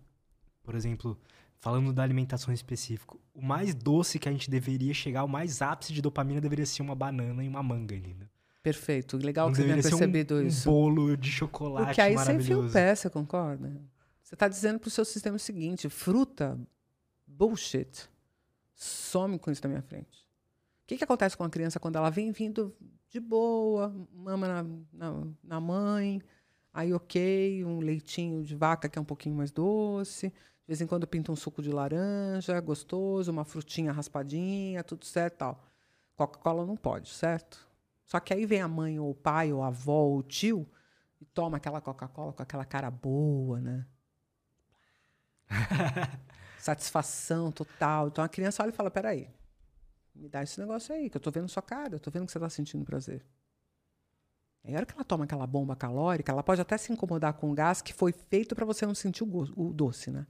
[0.64, 1.20] por exemplo,
[1.60, 5.62] falando da alimentação em específico, o mais doce que a gente deveria chegar, o mais
[5.62, 8.30] ápice de dopamina deveria ser uma banana e uma manga ainda.
[8.64, 9.18] Perfeito.
[9.18, 10.68] Legal Não que você tenha percebido um, isso.
[10.68, 12.74] um bolo de chocolate Porque aí você enfia o maravilhoso.
[12.74, 13.80] pé, você concorda?
[14.26, 16.60] Você está dizendo para o seu sistema o seguinte: fruta,
[17.28, 18.10] bullshit.
[18.74, 20.28] Some com isso na minha frente.
[20.84, 22.76] O que, que acontece com a criança quando ela vem vindo
[23.08, 26.22] de boa, mama na, na, na mãe,
[26.74, 30.88] aí ok, um leitinho de vaca que é um pouquinho mais doce, de vez em
[30.88, 35.64] quando pinta um suco de laranja, gostoso, uma frutinha raspadinha, tudo certo tal.
[36.16, 37.70] Coca-Cola não pode, certo?
[38.04, 40.68] Só que aí vem a mãe, ou o pai, ou a avó, ou o tio,
[41.22, 43.86] e toma aquela Coca-Cola com aquela cara boa, né?
[46.60, 48.08] Satisfação total.
[48.08, 49.30] Então a criança olha e fala: peraí,
[50.14, 52.32] me dá esse negócio aí, que eu tô vendo sua cara, eu tô vendo que
[52.32, 53.26] você tá sentindo prazer.
[54.64, 57.52] Aí a hora que ela toma aquela bomba calórica, ela pode até se incomodar com
[57.52, 60.26] o gás que foi feito para você não sentir o, go- o doce, né?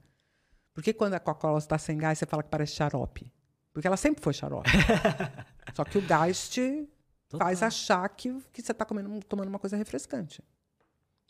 [0.74, 3.32] Porque quando a Coca-Cola está sem gás, você fala que parece xarope?
[3.72, 4.68] Porque ela sempre foi xarope.
[5.74, 6.86] Só que o gás te
[7.30, 7.46] Total.
[7.46, 10.44] faz achar que, que você está comendo, tomando uma coisa refrescante.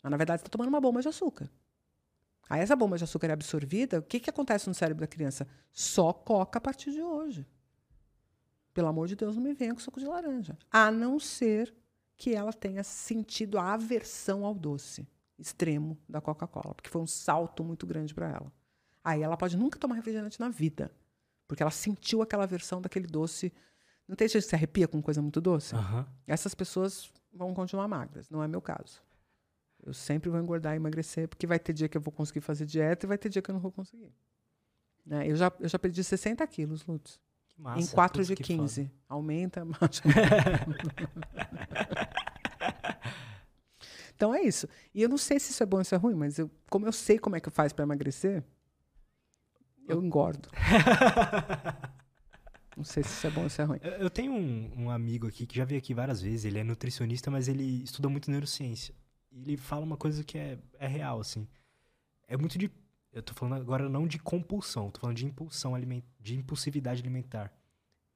[0.03, 1.49] Mas, na verdade, você está tomando uma bomba de açúcar.
[2.49, 5.47] Aí, essa bomba de açúcar é absorvida, o que, que acontece no cérebro da criança?
[5.71, 7.45] Só coca a partir de hoje.
[8.73, 10.57] Pelo amor de Deus, não me venha com suco de laranja.
[10.71, 11.73] A não ser
[12.15, 15.07] que ela tenha sentido a aversão ao doce
[15.37, 18.51] extremo da Coca-Cola, porque foi um salto muito grande para ela.
[19.03, 20.91] Aí ela pode nunca tomar refrigerante na vida,
[21.47, 23.53] porque ela sentiu aquela aversão daquele doce.
[24.07, 25.75] Não tem gente que se arrepia com coisa muito doce?
[25.75, 26.07] Aham.
[26.25, 29.01] Essas pessoas vão continuar magras, não é meu caso.
[29.87, 32.65] Eu sempre vou engordar e emagrecer, porque vai ter dia que eu vou conseguir fazer
[32.65, 34.11] dieta e vai ter dia que eu não vou conseguir.
[35.05, 35.25] Né?
[35.31, 37.17] Eu, já, eu já perdi 60 quilos, Lutz.
[37.47, 37.79] Que massa.
[37.81, 38.91] em 4 putz, de que 15.
[39.07, 40.03] Aumenta, baixa.
[44.15, 44.67] então é isso.
[44.93, 46.85] E eu não sei se isso é bom ou se é ruim, mas eu, como
[46.85, 48.43] eu sei como é que faz para emagrecer,
[49.87, 50.49] eu engordo.
[52.75, 53.79] Não sei se isso é bom ou se é ruim.
[53.81, 56.63] Eu- Eu tenho um, um amigo aqui que já veio aqui várias vezes, ele é
[56.63, 58.93] nutricionista, mas ele estuda muito neurociência.
[59.41, 61.47] Ele fala uma coisa que é, é real, assim.
[62.27, 62.71] É muito de.
[63.13, 67.51] Eu tô falando agora não de compulsão, tô falando de impulsão alimentar, de impulsividade alimentar.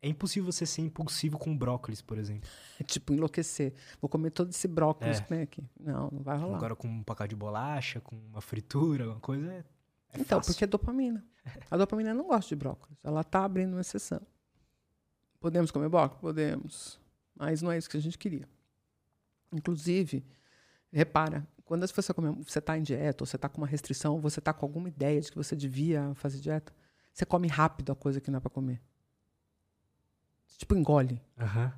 [0.04, 2.50] É impossível você ser impulsivo com brócolis, por exemplo.
[2.80, 3.74] É tipo enlouquecer.
[4.02, 5.22] Vou comer todo esse brócolis É.
[5.22, 5.64] que tem aqui.
[5.80, 6.58] Não, não vai rolar.
[6.58, 9.64] Agora com um pacote de bolacha, com uma fritura, alguma coisa, é,
[10.14, 10.54] é então, fácil.
[10.54, 11.24] porque é dopamina.
[11.70, 12.98] A dopamina não gosta de brócolis.
[13.04, 14.22] Ela está abrindo uma exceção.
[15.40, 16.22] Podemos comer brócolis?
[16.22, 17.00] Podemos.
[17.36, 18.48] Mas não é isso que a gente queria.
[19.52, 20.24] Inclusive,
[20.92, 24.54] repara, quando você está em dieta, ou você está com uma restrição, ou você está
[24.54, 26.74] com alguma ideia de que você devia fazer dieta,
[27.14, 28.82] você come rápido a coisa que não é para comer.
[30.46, 31.22] Você, tipo, engole.
[31.40, 31.74] Aham.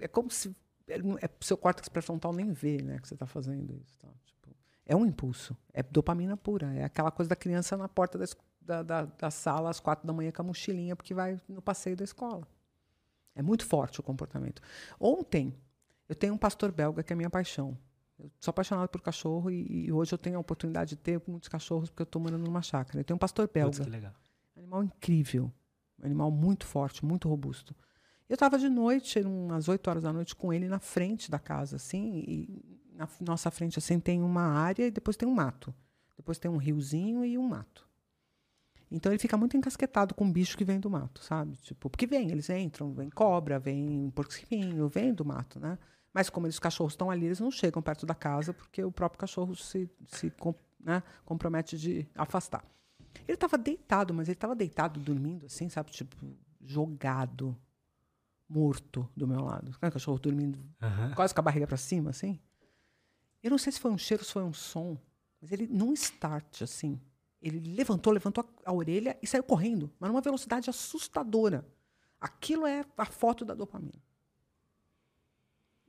[0.00, 0.54] É como se.
[0.86, 3.98] É, é, seu córtex pré-frontal nem vê né, que você está fazendo isso.
[3.98, 4.08] tá?
[4.24, 4.54] Tipo,
[4.84, 5.56] é um impulso.
[5.72, 6.72] É dopamina pura.
[6.74, 8.26] É aquela coisa da criança na porta da,
[8.60, 11.96] da, da, da sala às quatro da manhã com a mochilinha, porque vai no passeio
[11.96, 12.46] da escola.
[13.34, 14.62] É muito forte o comportamento.
[15.00, 15.54] Ontem,
[16.08, 17.76] eu tenho um pastor belga que é minha paixão.
[18.18, 21.48] Eu sou apaixonado por cachorro e, e hoje eu tenho a oportunidade de ter muitos
[21.48, 23.00] cachorros porque eu estou morando numa chácara.
[23.00, 23.84] Eu tenho um pastor Putz, belga.
[23.84, 24.12] que legal.
[24.56, 25.52] Animal incrível.
[26.02, 27.74] Animal muito forte, muito robusto.
[28.28, 31.76] Eu estava de noite, umas 8 horas da noite, com ele na frente da casa,
[31.76, 35.74] assim, e na nossa frente, assim, tem uma área e depois tem um mato.
[36.16, 37.86] Depois tem um riozinho e um mato.
[38.90, 41.56] Então ele fica muito encasquetado com um bicho que vem do mato, sabe?
[41.56, 45.78] Tipo, porque vem, eles entram, vem cobra, vem porco-espinho, vem do mato, né?
[46.14, 48.92] Mas como eles, os cachorros estão ali, eles não chegam perto da casa porque o
[48.92, 50.32] próprio cachorro se, se
[50.78, 52.64] né, compromete de afastar.
[53.26, 55.90] Ele estava deitado, mas ele estava deitado, dormindo, assim, sabe?
[55.90, 56.16] Tipo,
[56.60, 57.56] jogado,
[58.48, 59.72] morto do meu lado.
[59.82, 61.12] O cachorro dormindo Aham.
[61.14, 62.38] quase com a barriga para cima, assim?
[63.42, 64.96] Eu não sei se foi um cheiro, se foi um som,
[65.40, 67.00] mas ele, num start, assim,
[67.42, 71.66] ele levantou, levantou a, a orelha e saiu correndo, mas numa velocidade assustadora.
[72.20, 74.00] Aquilo é a foto da dopamina.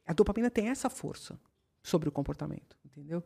[0.06, 1.40] A dopamina tem essa força
[1.82, 3.24] sobre o comportamento, entendeu?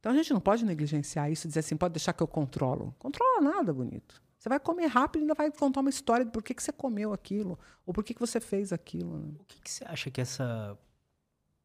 [0.00, 2.94] Então a gente não pode negligenciar isso dizer assim, pode deixar que eu controlo.
[2.98, 4.20] Controla nada, bonito.
[4.36, 6.72] Você vai comer rápido e ainda vai contar uma história de por que, que você
[6.72, 7.56] comeu aquilo,
[7.86, 9.16] ou por que, que você fez aquilo.
[9.18, 9.34] né?
[9.38, 10.76] O que, que você acha que essa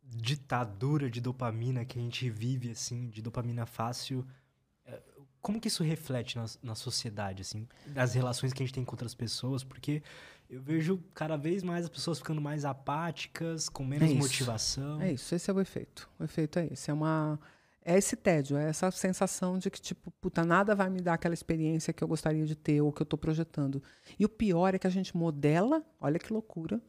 [0.04, 4.24] ditadura de dopamina que a gente vive, assim, de dopamina fácil,
[4.86, 5.02] é,
[5.42, 8.94] como que isso reflete na, na sociedade, assim, nas relações que a gente tem com
[8.94, 9.64] outras pessoas?
[9.64, 10.04] Porque
[10.50, 15.02] eu vejo cada vez mais as pessoas ficando mais apáticas, com menos É motivação.
[15.02, 16.10] É isso, esse é o efeito.
[16.20, 16.90] O efeito é esse.
[16.90, 17.40] É uma.
[17.84, 21.34] É esse tédio, é essa sensação de que, tipo, puta, nada vai me dar aquela
[21.34, 23.82] experiência que eu gostaria de ter ou que eu estou projetando.
[24.20, 26.82] E o pior é que a gente modela, olha que loucura,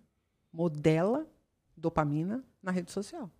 [0.52, 1.24] modela
[1.76, 3.30] dopamina na rede social.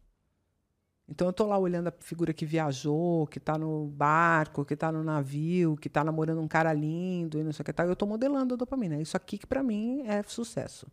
[1.08, 4.92] Então eu tô lá olhando a figura que viajou, que tá no barco, que tá
[4.92, 7.86] no navio, que tá namorando um cara lindo e não sei o que tal.
[7.86, 9.00] Eu tô modelando a dopamina.
[9.00, 10.86] Isso aqui que para mim é sucesso.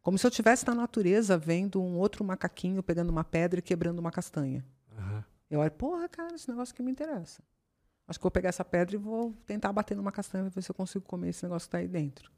[0.00, 3.98] Como se eu estivesse na natureza vendo um outro macaquinho pegando uma pedra e quebrando
[3.98, 4.64] uma castanha.
[4.96, 5.24] Aham.
[5.50, 7.42] Eu olho, porra, cara, esse negócio que me interessa.
[8.06, 10.70] Acho que vou pegar essa pedra e vou tentar bater numa castanha pra ver se
[10.70, 12.30] eu consigo comer esse negócio que tá aí dentro.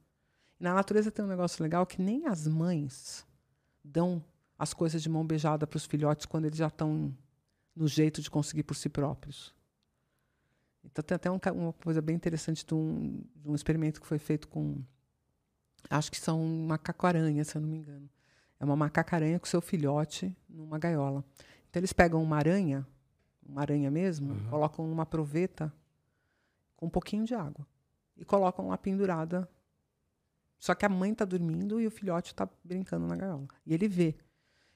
[0.58, 3.26] Na natureza tem um negócio legal que nem as mães
[3.84, 4.24] dão
[4.62, 7.12] as coisas de mão beijada para os filhotes quando eles já estão
[7.74, 9.52] no jeito de conseguir por si próprios.
[10.84, 14.20] Então tem até um uma coisa bem interessante de um, de um experimento que foi
[14.20, 14.80] feito com.
[15.90, 18.08] Acho que são macaco-aranha, se eu não me engano.
[18.60, 21.24] É uma macaca-aranha com seu filhote numa gaiola.
[21.68, 22.86] Então eles pegam uma aranha,
[23.44, 24.48] uma aranha mesmo, Uhum.
[24.48, 25.72] colocam numa proveta
[26.76, 27.66] com um pouquinho de água.
[28.16, 29.48] E colocam lá pendurada.
[30.56, 33.48] Só que a mãe está dormindo e o filhote está brincando na gaiola.
[33.66, 34.14] E ele vê.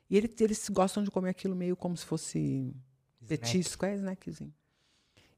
[0.09, 2.75] E ele- eles gostam de comer aquilo meio como se fosse
[3.27, 4.55] petisco, é snackzinho.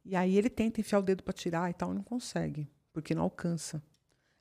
[0.04, 3.14] E aí ele tenta enfiar o dedo para tirar e tal, e não consegue, porque
[3.14, 3.82] não alcança.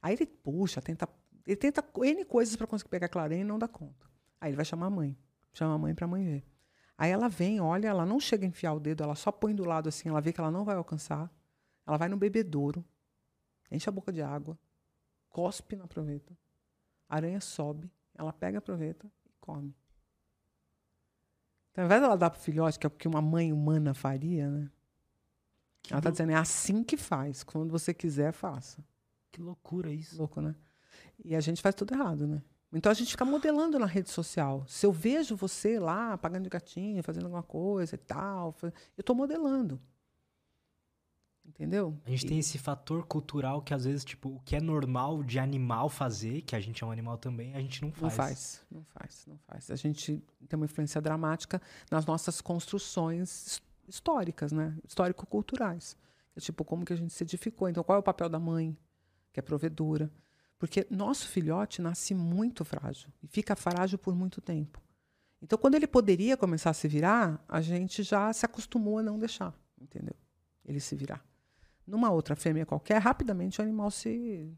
[0.02, 1.08] Aí ele puxa, tenta,
[1.46, 4.06] ele tenta N coisas para conseguir pegar aquela aranha e não dá conta.
[4.40, 5.18] Aí ele vai chamar a mãe,
[5.54, 6.46] chama a mãe para a mãe ver.
[6.98, 9.64] Aí ela vem, olha, ela não chega a enfiar o dedo, ela só põe do
[9.66, 11.32] lado assim, ela vê que ela não vai alcançar.
[11.86, 12.84] Ela vai no bebedouro,
[13.72, 14.58] enche a boca de água,
[15.30, 16.36] cospe na proveta.
[17.08, 19.76] A aranha sobe, ela pega a proveta e come.
[21.78, 24.50] Então, ao invés dela dar pro filhote, que é o que uma mãe humana faria,
[24.50, 24.68] né?
[25.84, 27.44] Que, Ela tá lou- dizendo, é assim que faz.
[27.44, 28.84] Quando você quiser, faça.
[29.32, 30.18] que loucura isso.
[30.18, 30.56] Louco, né?
[31.24, 32.42] E a gente faz tudo errado, né?
[32.74, 34.66] Então a gente fica modelando na rede social.
[34.68, 38.56] Se eu vejo você lá pagando de gatinho, fazendo alguma coisa e tal,
[38.98, 39.80] eu tô modelando.
[41.48, 41.98] Entendeu?
[42.06, 45.24] A gente E- tem esse fator cultural que às vezes, tipo, o que é normal
[45.24, 48.02] de animal fazer, que a gente é um animal também, a gente não faz.
[48.04, 49.72] Não faz, não faz, não faz.
[49.72, 54.78] A gente tem uma influência dramática nas nossas construções his- históricas, né?
[54.88, 55.96] Histórico-culturais.
[56.36, 57.68] É tipo, como que a gente se edificou.
[57.70, 58.78] Então, qual é o papel da mãe,
[59.34, 60.12] que é provedora?
[60.60, 64.82] Porque nosso filhote nasce muito frágil e fica frágil por muito tempo.
[65.42, 69.18] Então, quando ele poderia começar a se virar, a gente já se acostumou a não
[69.18, 70.16] deixar, entendeu?
[70.66, 71.24] Ele se virar.
[71.88, 74.54] Numa outra fêmea qualquer, rapidamente o animal se.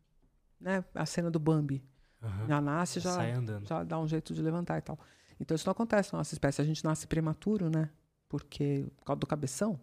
[0.59, 0.83] Né?
[0.95, 1.83] A cena do Bambi.
[2.21, 2.47] Aham.
[2.47, 3.17] Já nasce, já,
[3.63, 4.99] já dá um jeito de levantar e tal.
[5.39, 6.61] Então isso não acontece na nossa espécie.
[6.61, 7.89] A gente nasce prematuro, né?
[8.27, 9.79] Porque por causa do cabeção.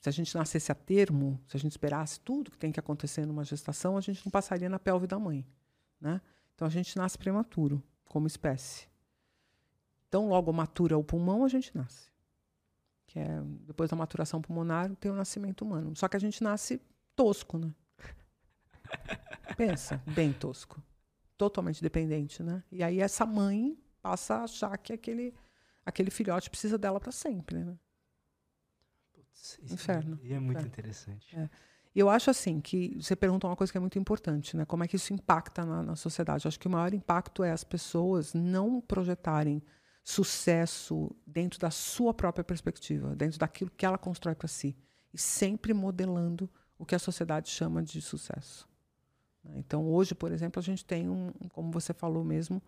[0.00, 3.26] Se a gente nascesse a termo, se a gente esperasse tudo que tem que acontecer
[3.26, 5.46] numa gestação, a gente não passaria na pelve da mãe,
[6.00, 6.22] né?
[6.54, 8.88] Então a gente nasce prematuro como espécie.
[10.08, 12.09] Então logo matura o pulmão, a gente nasce.
[13.10, 15.96] Que é depois da maturação pulmonar tem o nascimento humano.
[15.96, 16.80] Só que a gente nasce
[17.16, 17.74] tosco, né?
[19.56, 20.80] Pensa, bem tosco
[21.40, 22.62] totalmente dependente, né?
[22.70, 25.32] E aí essa mãe passa a achar que aquele,
[25.86, 27.78] aquele filhote precisa dela para sempre, né?
[29.10, 31.34] Putz, isso Inferno, É, e é muito interessante.
[31.34, 31.48] É.
[31.94, 34.66] E eu acho assim que você pergunta uma coisa que é muito importante, né?
[34.66, 36.44] Como é que isso impacta na, na sociedade?
[36.44, 39.62] Eu acho que o maior impacto é as pessoas não projetarem
[40.10, 44.76] sucesso dentro da sua própria perspectiva, dentro daquilo que ela constrói para si,
[45.14, 48.68] e sempre modelando o que a sociedade chama de sucesso.
[49.44, 49.54] né?
[49.58, 52.60] Então, hoje, por exemplo, a gente tem, um, como você falou mesmo,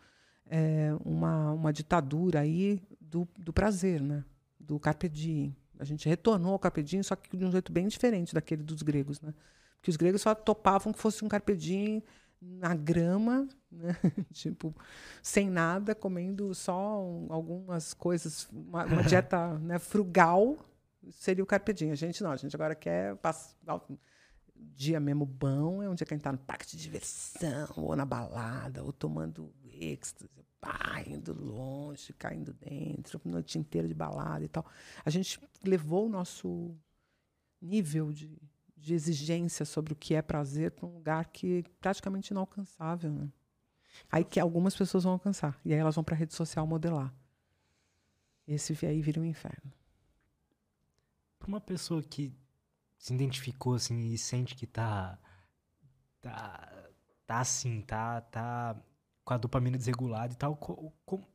[0.46, 4.24] é, uma, uma ditadura aí do, do prazer, né?
[4.58, 5.56] do carpe diem.
[5.78, 8.82] A gente retornou ao carpe diem, só que de um jeito bem diferente daquele dos
[8.82, 9.20] gregos.
[9.20, 9.34] Né?
[9.76, 12.04] Porque os gregos só topavam que fosse um carpe diem
[12.42, 13.96] na grama, né?
[14.32, 14.74] tipo,
[15.22, 20.56] sem nada, comendo só um- algumas coisas, uma, uma dieta né, frugal,
[21.10, 21.92] seria o carpe diem.
[21.92, 23.80] A gente não, a gente agora quer passar
[24.54, 27.96] dia mesmo bom, é um dia que a gente tá no parque de diversão, ou
[27.96, 30.28] na balada, ou tomando êxtase,
[30.60, 34.64] pá, indo longe, caindo dentro, noite inteira de balada e tal.
[35.04, 36.76] A gente levou o nosso
[37.60, 38.30] nível de,
[38.82, 43.28] de exigência sobre o que é prazer para um lugar que é praticamente inalcançável, né?
[44.10, 47.14] Aí que algumas pessoas vão alcançar, e aí elas vão para a rede social modelar.
[48.46, 49.72] Esse aí vira um inferno.
[51.38, 52.34] Pra uma pessoa que
[52.98, 55.18] se identificou assim e sente que tá
[56.20, 56.90] tá
[57.26, 58.76] tá assim, tá tá
[59.24, 60.58] com a dopamina desregulada e tal,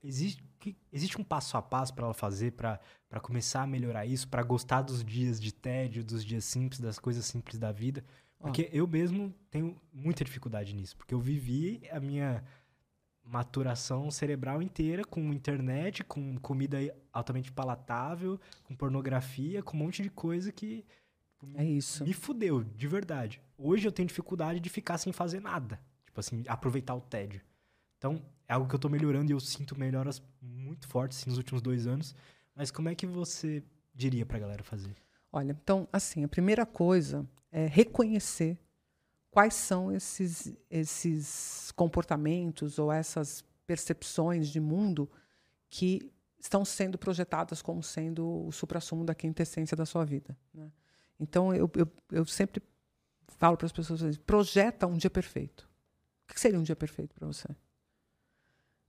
[0.03, 0.43] existe
[0.91, 4.43] existe um passo a passo pra ela fazer pra para começar a melhorar isso, pra
[4.43, 8.03] gostar dos dias de tédio, dos dias simples, das coisas simples da vida?
[8.39, 8.43] Ó.
[8.47, 12.43] Porque eu mesmo tenho muita dificuldade nisso, porque eu vivi a minha
[13.23, 16.77] maturação cerebral inteira com internet, com comida
[17.11, 20.85] altamente palatável, com pornografia, com um monte de coisa que
[21.55, 22.03] É isso.
[22.03, 23.41] me fudeu, de verdade.
[23.57, 25.79] Hoje eu tenho dificuldade de ficar sem fazer nada.
[26.05, 27.41] Tipo assim, aproveitar o tédio.
[27.97, 31.37] Então, é algo que eu tô melhorando e eu sinto melhoras muito fortes assim, nos
[31.37, 32.15] últimos dois anos.
[32.55, 33.63] Mas como é que você
[33.93, 34.95] diria pra galera fazer?
[35.31, 38.57] Olha, então, assim, a primeira coisa é reconhecer
[39.29, 45.09] quais são esses, esses comportamentos ou essas percepções de mundo
[45.69, 50.37] que estão sendo projetadas como sendo o suprassumo da quintessência da sua vida.
[50.53, 50.71] Né?
[51.19, 52.61] Então, eu, eu, eu sempre
[53.37, 55.69] falo para as pessoas, assim, projeta um dia perfeito.
[56.29, 57.47] O que seria um dia perfeito para você?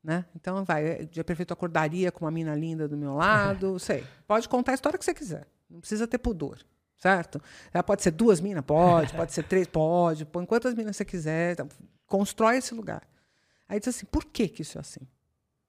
[0.03, 0.25] Né?
[0.35, 4.05] Então, vai, é, dia perfeito acordaria com uma mina linda do meu lado, sei.
[4.27, 5.47] Pode contar a história que você quiser.
[5.69, 6.59] Não precisa ter pudor,
[6.97, 7.43] certo?
[7.73, 8.65] Ela pode ser duas minas?
[8.65, 9.13] Pode.
[9.13, 9.67] Pode ser três?
[9.67, 10.25] Pode.
[10.25, 11.53] Põe quantas minas você quiser.
[11.53, 11.69] Então,
[12.07, 13.07] constrói esse lugar.
[13.69, 15.07] Aí diz assim, por que, que isso é assim?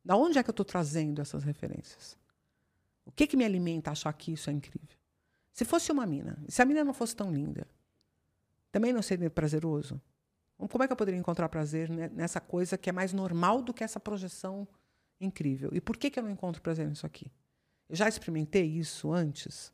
[0.06, 2.18] Da onde é que eu estou trazendo essas referências?
[3.06, 4.98] O que, que me alimenta a achar que isso é incrível?
[5.52, 7.68] Se fosse uma mina, se a mina não fosse tão linda,
[8.72, 10.00] também não seria prazeroso?
[10.68, 13.84] Como é que eu poderia encontrar prazer nessa coisa que é mais normal do que
[13.84, 14.68] essa projeção
[15.20, 15.70] incrível?
[15.74, 17.32] E por que, que eu não encontro prazer nisso aqui?
[17.88, 19.72] Eu já experimentei isso antes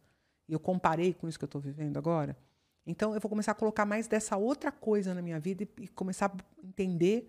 [0.48, 2.38] e eu comparei com isso que eu estou vivendo agora.
[2.86, 5.88] Então eu vou começar a colocar mais dessa outra coisa na minha vida e, e
[5.88, 7.28] começar a entender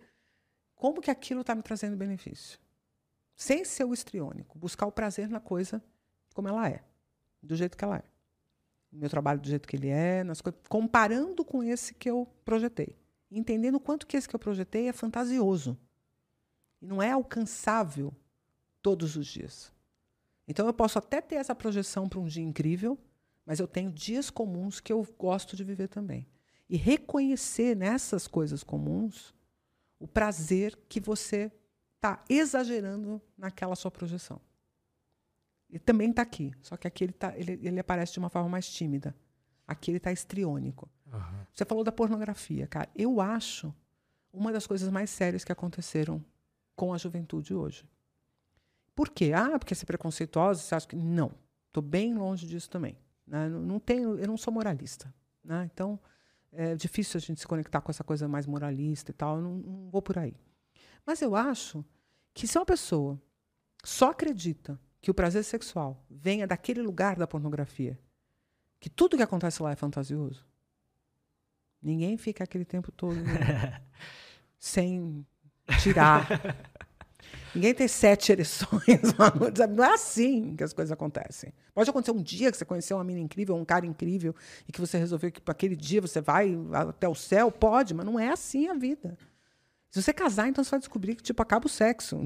[0.74, 2.58] como que aquilo está me trazendo benefício
[3.36, 5.82] sem ser o estriônico, buscar o prazer na coisa
[6.34, 6.82] como ela é,
[7.42, 8.04] do jeito que ela é.
[8.90, 12.96] Meu trabalho do jeito que ele é, nas coisas, comparando com esse que eu projetei.
[13.30, 15.78] Entendendo o quanto que esse que eu projetei é fantasioso.
[16.80, 18.14] E não é alcançável
[18.82, 19.72] todos os dias.
[20.46, 22.98] Então eu posso até ter essa projeção para um dia incrível,
[23.44, 26.26] mas eu tenho dias comuns que eu gosto de viver também.
[26.68, 29.34] E reconhecer nessas coisas comuns
[29.98, 31.50] o prazer que você
[31.96, 34.40] está exagerando naquela sua projeção.
[35.68, 38.48] Ele também está aqui, só que aqui ele, tá, ele, ele aparece de uma forma
[38.48, 39.16] mais tímida.
[39.66, 40.88] Aqui ele está estriônico.
[41.12, 41.46] Uhum.
[41.52, 42.88] Você falou da pornografia, cara.
[42.94, 43.74] Eu acho
[44.32, 46.24] uma das coisas mais sérias que aconteceram
[46.74, 47.88] com a juventude hoje.
[48.94, 49.32] Por quê?
[49.34, 50.96] Ah, porque ser preconceituosa, você acha que.
[50.96, 51.32] Não.
[51.68, 52.96] Estou bem longe disso também.
[53.26, 53.48] Né?
[53.48, 55.12] Não tenho, eu não sou moralista.
[55.44, 55.68] Né?
[55.72, 55.98] Então,
[56.52, 59.36] é difícil a gente se conectar com essa coisa mais moralista e tal.
[59.36, 60.34] Eu não, não vou por aí.
[61.04, 61.84] Mas eu acho
[62.32, 63.20] que se uma pessoa
[63.84, 67.98] só acredita que o prazer sexual venha daquele lugar da pornografia,
[68.80, 70.44] que tudo que acontece lá é fantasioso,
[71.82, 73.16] ninguém fica aquele tempo todo
[74.58, 75.24] sem
[75.82, 76.26] tirar.
[77.54, 79.00] Ninguém tem sete ereções.
[79.74, 81.52] Não é assim que as coisas acontecem.
[81.74, 84.34] Pode acontecer um dia que você conheceu uma menina incrível, um cara incrível,
[84.68, 87.50] e que você resolveu que para aquele dia você vai até o céu.
[87.50, 89.16] Pode, mas não é assim a vida.
[89.90, 92.20] Se você casar, então você vai descobrir que tipo acaba o sexo.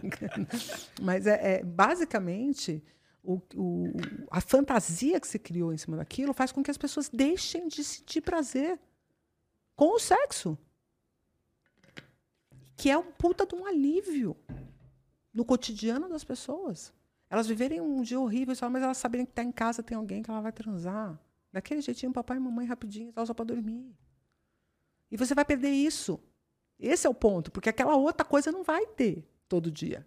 [1.02, 2.82] Mas é, é basicamente
[3.22, 3.92] o, o,
[4.30, 7.84] a fantasia que se criou em cima daquilo faz com que as pessoas deixem de
[7.84, 8.80] sentir prazer
[9.76, 10.58] com o sexo.
[12.76, 14.36] Que é um puta de um alívio
[15.32, 16.92] no cotidiano das pessoas.
[17.30, 20.30] Elas viverem um dia horrível, mas elas saberem que tá em casa tem alguém que
[20.30, 21.18] ela vai transar.
[21.52, 23.94] Daquele jeitinho, papai e mamãe rapidinho, só para dormir.
[25.10, 26.18] E você vai perder isso.
[26.78, 30.06] Esse é o ponto, porque aquela outra coisa não vai ter todo dia.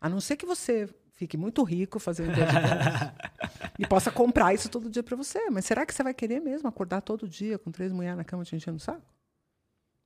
[0.00, 0.88] A não ser que você
[1.18, 2.30] fique muito rico fazendo
[3.76, 5.50] e possa comprar isso todo dia para você.
[5.50, 8.44] Mas será que você vai querer mesmo acordar todo dia com três mulheres na cama
[8.44, 9.02] te enchendo o saco?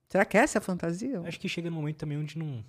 [0.08, 1.20] Será que essa é a fantasia?
[1.20, 2.64] Acho que chega no momento também onde não,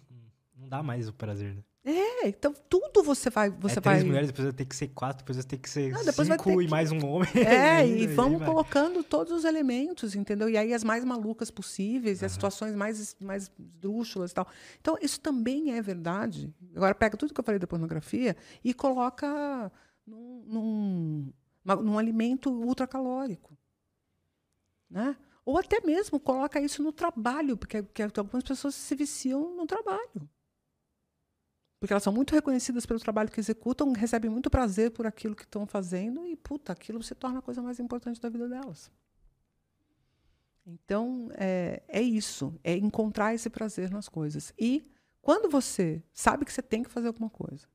[0.58, 1.64] não dá mais o prazer, né?
[1.86, 3.50] É, então tudo você vai.
[3.50, 4.08] Você é, três vai...
[4.08, 6.66] mulheres, depois vai ter que ser quatro, depois vai ter que ser não, cinco e
[6.66, 6.72] que...
[6.72, 7.30] mais um homem.
[7.36, 10.50] É, e vamos colocando todos os elementos, entendeu?
[10.50, 12.26] E aí as mais malucas possíveis, uhum.
[12.26, 14.48] as situações mais, mais drúxulas e tal.
[14.80, 16.54] Então, isso também é verdade.
[16.74, 19.70] Agora, pega tudo que eu falei da pornografia e coloca
[20.08, 21.34] num, num,
[21.84, 23.58] num alimento ultracalórico.
[24.90, 25.18] Né?
[25.46, 30.30] Ou até mesmo coloca isso no trabalho, porque, porque algumas pessoas se viciam no trabalho
[31.84, 35.44] porque elas são muito reconhecidas pelo trabalho que executam, recebem muito prazer por aquilo que
[35.44, 38.90] estão fazendo e, puta, aquilo se torna a coisa mais importante da vida delas.
[40.66, 44.54] Então, é, é isso, é encontrar esse prazer nas coisas.
[44.58, 44.90] E
[45.22, 47.68] quando você sabe que você tem que fazer alguma coisa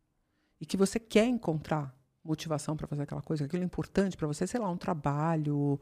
[0.59, 1.95] e que você quer encontrar
[2.25, 5.79] motivação para fazer aquela coisa, aquilo é importante para você, sei lá, um trabalho,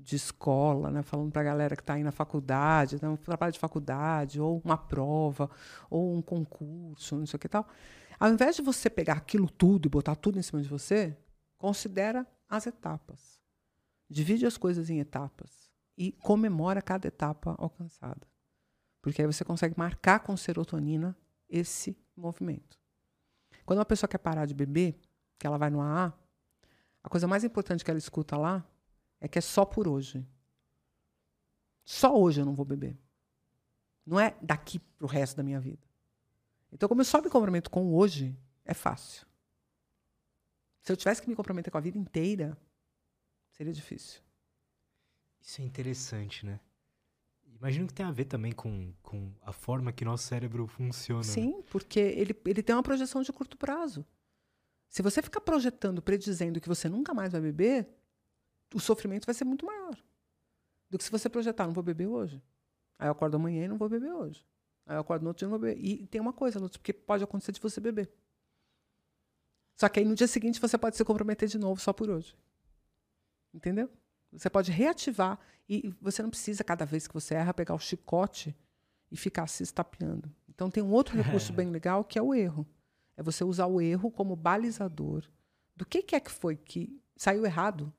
[0.00, 1.02] de escola, né?
[1.02, 3.08] falando para a galera que está aí na faculdade, né?
[3.08, 5.50] um trabalho de faculdade, ou uma prova,
[5.88, 7.66] ou um concurso, não sei o que tal.
[8.18, 11.16] Ao invés de você pegar aquilo tudo e botar tudo em cima de você,
[11.56, 13.40] considera as etapas.
[14.08, 18.26] Divide as coisas em etapas e comemora cada etapa alcançada.
[19.02, 21.16] Porque aí você consegue marcar com serotonina
[21.48, 22.78] esse movimento.
[23.64, 24.98] Quando uma pessoa quer parar de beber,
[25.38, 26.12] que ela vai no AA,
[27.02, 28.66] a coisa mais importante que ela escuta lá
[29.20, 30.26] é que é só por hoje.
[31.84, 32.96] Só hoje eu não vou beber.
[34.06, 35.86] Não é daqui para o resto da minha vida.
[36.72, 39.26] Então, como eu só me comprometo com hoje, é fácil.
[40.80, 42.56] Se eu tivesse que me comprometer com a vida inteira,
[43.50, 44.20] seria difícil.
[45.40, 46.60] Isso é interessante, né?
[47.60, 51.20] Imagino que tem a ver também com, com a forma que nosso cérebro funciona.
[51.20, 51.26] né?
[51.28, 54.06] Sim, porque ele, ele tem uma projeção de curto prazo.
[54.88, 57.86] Se você ficar projetando, predizendo que você nunca mais vai beber,
[58.74, 59.96] o sofrimento vai ser muito maior
[60.90, 62.42] do que se você projetar, não vou beber hoje.
[62.98, 64.44] Aí eu acordo amanhã e não vou beber hoje.
[64.84, 65.82] Aí eu acordo no outro dia e não vou beber.
[65.82, 68.12] E tem uma coisa, porque pode acontecer de você beber.
[69.76, 72.36] Só que aí no dia seguinte você pode se comprometer de novo só por hoje.
[73.54, 73.88] Entendeu?
[74.32, 75.38] Você pode reativar
[75.68, 78.54] e você não precisa, cada vez que você erra, pegar o chicote
[79.10, 80.30] e ficar se estapeando.
[80.48, 82.66] Então tem um outro recurso bem legal que é o erro.
[83.16, 85.24] É você usar o erro como balizador
[85.74, 87.92] do que, que é que foi que saiu errado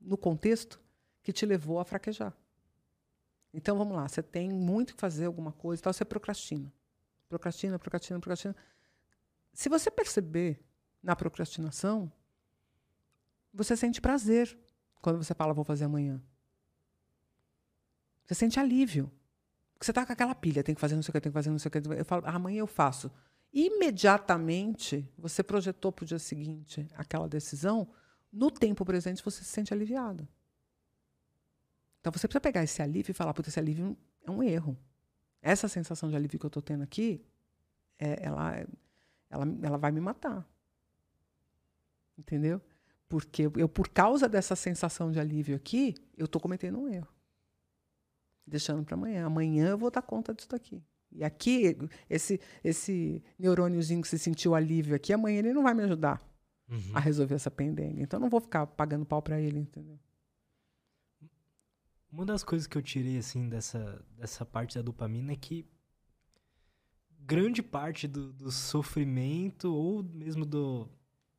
[0.00, 0.80] no contexto
[1.22, 2.34] que te levou a fraquejar.
[3.52, 6.72] Então vamos lá, você tem muito que fazer alguma coisa, tal, você procrastina.
[7.28, 8.56] Procrastina, procrastina, procrastina.
[9.52, 10.62] Se você perceber
[11.02, 12.10] na procrastinação,
[13.52, 14.56] você sente prazer
[15.00, 16.22] quando você fala vou fazer amanhã.
[18.24, 19.10] Você sente alívio.
[19.72, 21.34] Porque você tá com aquela pilha, tem que fazer não sei o que, tem que
[21.34, 21.78] fazer não sei o que.
[21.78, 23.10] Eu falo, ah, amanhã eu faço.
[23.52, 27.88] Imediatamente, você projetou para o dia seguinte aquela decisão,
[28.32, 30.28] no tempo presente você se sente aliviado.
[32.00, 34.78] Então você precisa pegar esse alívio e falar, puta, esse alívio é um erro.
[35.42, 37.24] Essa sensação de alívio que eu estou tendo aqui,
[37.98, 38.66] é, ela,
[39.30, 40.46] ela, ela vai me matar.
[42.16, 42.60] Entendeu?
[43.08, 47.08] Porque eu, por causa dessa sensação de alívio aqui, eu estou cometendo um erro.
[48.46, 49.26] Deixando para amanhã.
[49.26, 50.82] Amanhã eu vou dar conta disso daqui.
[51.10, 51.76] E aqui,
[52.08, 56.22] esse, esse neurôniozinho que se sentiu alívio aqui, amanhã ele não vai me ajudar
[56.68, 56.94] Uhum.
[56.94, 58.02] a resolver essa pendenga.
[58.02, 59.98] Então eu não vou ficar pagando pau para ele, entendeu?
[62.10, 65.66] Uma das coisas que eu tirei, assim, dessa, dessa parte da dopamina é que
[67.20, 70.88] grande parte do, do sofrimento ou mesmo do,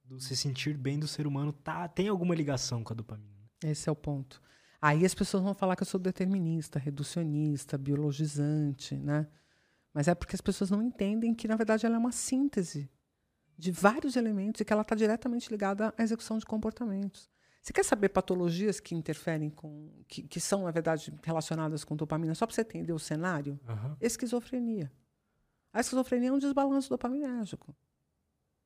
[0.03, 3.49] do se sentir bem do ser humano tá, tem alguma ligação com a dopamina.
[3.63, 4.41] Esse é o ponto.
[4.81, 9.27] Aí as pessoas vão falar que eu sou determinista, reducionista, biologizante, né?
[9.93, 12.89] Mas é porque as pessoas não entendem que, na verdade, ela é uma síntese
[13.59, 17.29] de vários elementos e que ela está diretamente ligada à execução de comportamentos.
[17.61, 19.91] Você quer saber patologias que interferem com.
[20.07, 23.59] que, que são, na verdade, relacionadas com dopamina, só para você entender o cenário?
[23.67, 23.97] Uhum.
[23.99, 24.89] Esquizofrenia.
[25.73, 27.75] A esquizofrenia é um desbalanço dopaminérgico.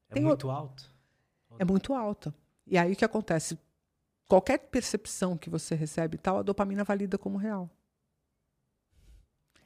[0.09, 0.93] É Tem muito alto?
[1.57, 2.33] É muito alta.
[2.67, 3.57] E aí o que acontece?
[4.29, 7.67] Qualquer percepção que você recebe tal, a dopamina valida como real.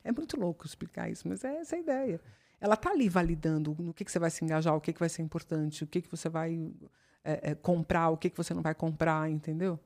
[0.06, 2.22] É muito louco explicar isso, mas é essa a ideia.
[2.60, 5.10] Ela está ali validando no que, que você vai se engajar, o que, que vai
[5.10, 6.74] ser importante, o que, que você vai
[7.24, 9.80] é, é, comprar, o que, que você não vai comprar, entendeu?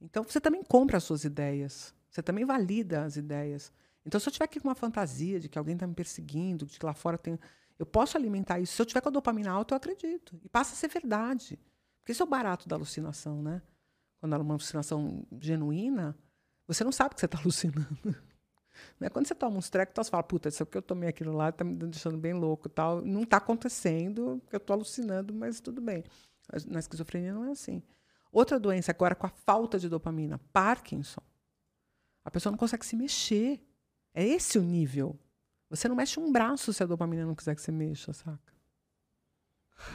[0.00, 1.94] Então você também compra as suas ideias.
[2.10, 3.72] Você também valida as ideias.
[4.04, 6.78] Então, se eu tiver aqui com uma fantasia de que alguém está me perseguindo, de
[6.78, 7.38] que lá fora tem.
[7.78, 8.74] Eu posso alimentar isso.
[8.74, 10.40] Se eu tiver com a dopamina alta, eu acredito.
[10.42, 11.58] E passa a ser verdade.
[12.00, 13.60] Porque esse é o barato da alucinação, né?
[14.18, 16.16] Quando é uma alucinação genuína,
[16.66, 18.16] você não sabe que você está alucinando.
[18.98, 21.32] Não é quando você toma uns trecos, você fala, puta, isso que eu tomei aquilo
[21.36, 23.02] lá está me deixando bem louco tal.
[23.02, 26.04] Não está acontecendo, eu estou alucinando, mas tudo bem.
[26.66, 27.82] Na esquizofrenia não é assim.
[28.32, 31.22] Outra doença, agora com a falta de dopamina, Parkinson.
[32.24, 33.60] A pessoa não consegue se mexer.
[34.14, 35.18] É esse o nível.
[35.70, 38.52] Você não mexe um braço se a dopamina não quiser que você mexa, saca?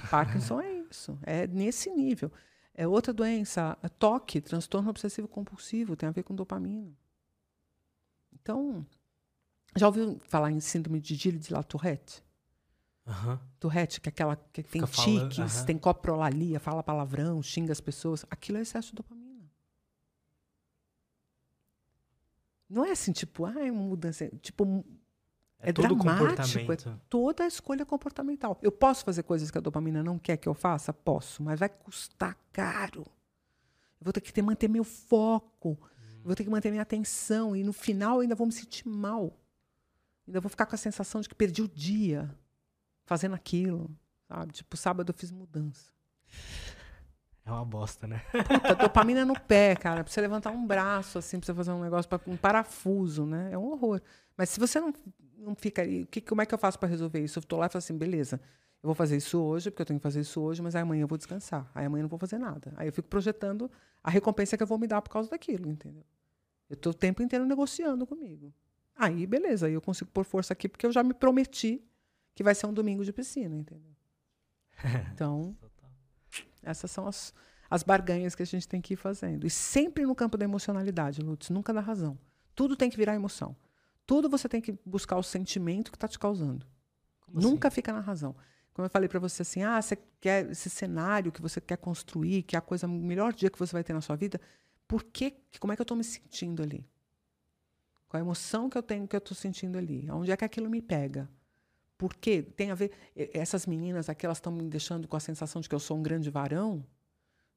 [0.09, 1.17] Parkinson é isso.
[1.23, 2.31] É nesse nível.
[2.73, 6.91] É outra doença, toque, transtorno obsessivo compulsivo, tem a ver com dopamina.
[8.43, 8.85] Então,
[9.73, 12.21] já ouviu falar em síndrome de Gilles de la Tourette?
[13.07, 13.39] Uhum.
[13.59, 15.65] Tourette, que é aquela que tem falando, tiques, uhum.
[15.65, 18.25] tem coprolalia, fala palavrão, xinga as pessoas.
[18.29, 19.49] Aquilo é excesso de dopamina.
[22.69, 24.29] Não é assim, tipo, ah, é uma mudança.
[24.41, 24.83] Tipo,
[25.59, 26.77] É, é todo dramático, é
[27.09, 28.57] toda a escolha comportamental.
[28.61, 30.91] Eu posso fazer coisas que a dopamina não quer que eu faça?
[30.91, 33.05] Posso, mas vai custar caro.
[33.99, 35.77] Eu vou ter que ter, manter meu foco,
[36.23, 39.37] vou ter que manter minha atenção, e no final ainda vou me sentir mal.
[40.27, 42.33] Ainda vou ficar com a sensação de que perdi o dia
[43.05, 43.89] fazendo aquilo.
[44.27, 44.53] Sabe?
[44.53, 45.91] Tipo, sábado eu fiz mudança.
[47.45, 48.23] É uma bosta, né?
[48.31, 50.03] Puta, dopamina no pé, cara.
[50.03, 53.49] Pra você levantar um braço, assim, pra você fazer um negócio, pra, um parafuso, né?
[53.51, 54.01] É um horror.
[54.37, 54.93] Mas se você não,
[55.37, 57.39] não fica aí, que, como é que eu faço pra resolver isso?
[57.39, 58.39] Eu tô lá e falo assim, beleza,
[58.83, 61.03] eu vou fazer isso hoje, porque eu tenho que fazer isso hoje, mas aí amanhã
[61.03, 61.71] eu vou descansar.
[61.73, 62.73] Aí amanhã eu não vou fazer nada.
[62.75, 63.71] Aí eu fico projetando
[64.03, 66.03] a recompensa que eu vou me dar por causa daquilo, entendeu?
[66.69, 68.53] Eu tô o tempo inteiro negociando comigo.
[68.93, 71.81] Aí, beleza, aí eu consigo pôr força aqui, porque eu já me prometi
[72.35, 73.95] que vai ser um domingo de piscina, entendeu?
[75.13, 75.55] Então,
[76.61, 77.33] essas são as,
[77.69, 79.47] as barganhas que a gente tem que ir fazendo.
[79.47, 82.19] E sempre no campo da emocionalidade, Lutz, nunca da razão.
[82.53, 83.55] Tudo tem que virar emoção.
[84.05, 86.67] Tudo você tem que buscar o sentimento que está te causando.
[87.21, 87.75] Como nunca assim?
[87.75, 88.35] fica na razão.
[88.73, 92.43] Como eu falei para você assim, ah, você quer esse cenário que você quer construir,
[92.43, 94.41] que é a coisa, o melhor dia que você vai ter na sua vida,
[94.87, 96.85] por que, como é que eu estou me sentindo ali?
[98.07, 100.09] Qual a emoção que eu tenho que eu estou sentindo ali?
[100.11, 101.29] Onde é que aquilo me pega?
[101.97, 102.41] Por quê?
[102.41, 102.91] Tem a ver.
[103.15, 106.03] Essas meninas aqui, elas estão me deixando com a sensação de que eu sou um
[106.03, 106.85] grande varão,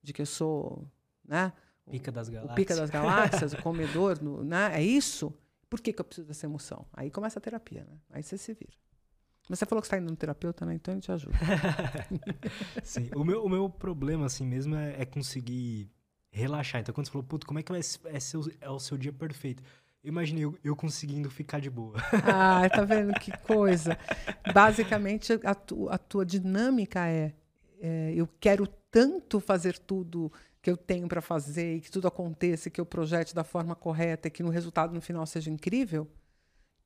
[0.02, 0.86] de que eu sou,
[1.26, 1.52] né?
[1.90, 2.52] Pica das galáxias.
[2.52, 4.70] O pica das galáxias, o comedor, né?
[4.74, 5.32] É isso?
[5.68, 6.86] Por que, que eu preciso dessa emoção?
[6.92, 7.98] Aí começa a terapia, né?
[8.10, 8.72] Aí você se vira.
[9.48, 10.74] Mas você falou que está indo no terapeuta, né?
[10.74, 11.36] Então ele te ajuda.
[12.82, 13.10] Sim.
[13.14, 15.90] O meu, o meu problema, assim mesmo, é, é conseguir
[16.30, 16.80] relaxar.
[16.80, 19.12] Então, quando você falou, puto, como é que vai, é, seu, é o seu dia
[19.12, 19.62] perfeito?
[20.02, 21.96] Imaginei eu, eu, conseguindo ficar de boa.
[22.24, 23.98] Ah, tá vendo que coisa.
[24.52, 27.34] Basicamente, a, tu, a tua dinâmica é,
[27.80, 32.70] é, eu quero tanto fazer tudo que eu tenho para fazer e que tudo aconteça,
[32.70, 36.08] que eu projete da forma correta e que no resultado no final seja incrível,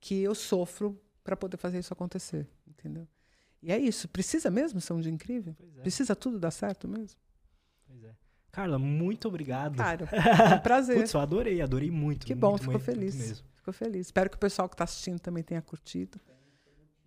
[0.01, 3.07] que eu sofro para poder fazer isso acontecer, entendeu?
[3.63, 4.09] E é isso.
[4.09, 5.55] Precisa mesmo ser um dia incrível?
[5.79, 5.83] É.
[5.83, 7.19] Precisa tudo dar certo mesmo?
[7.87, 8.15] Pois é.
[8.51, 9.77] Carla, muito obrigado.
[9.77, 10.09] Cara,
[10.53, 10.97] é um prazer.
[10.97, 12.27] Putz, eu adorei, adorei muito.
[12.27, 13.15] Que bom, ficou feliz.
[13.15, 13.47] Mesmo.
[13.55, 14.07] Ficou feliz.
[14.07, 16.19] Espero que o pessoal que está assistindo também tenha curtido.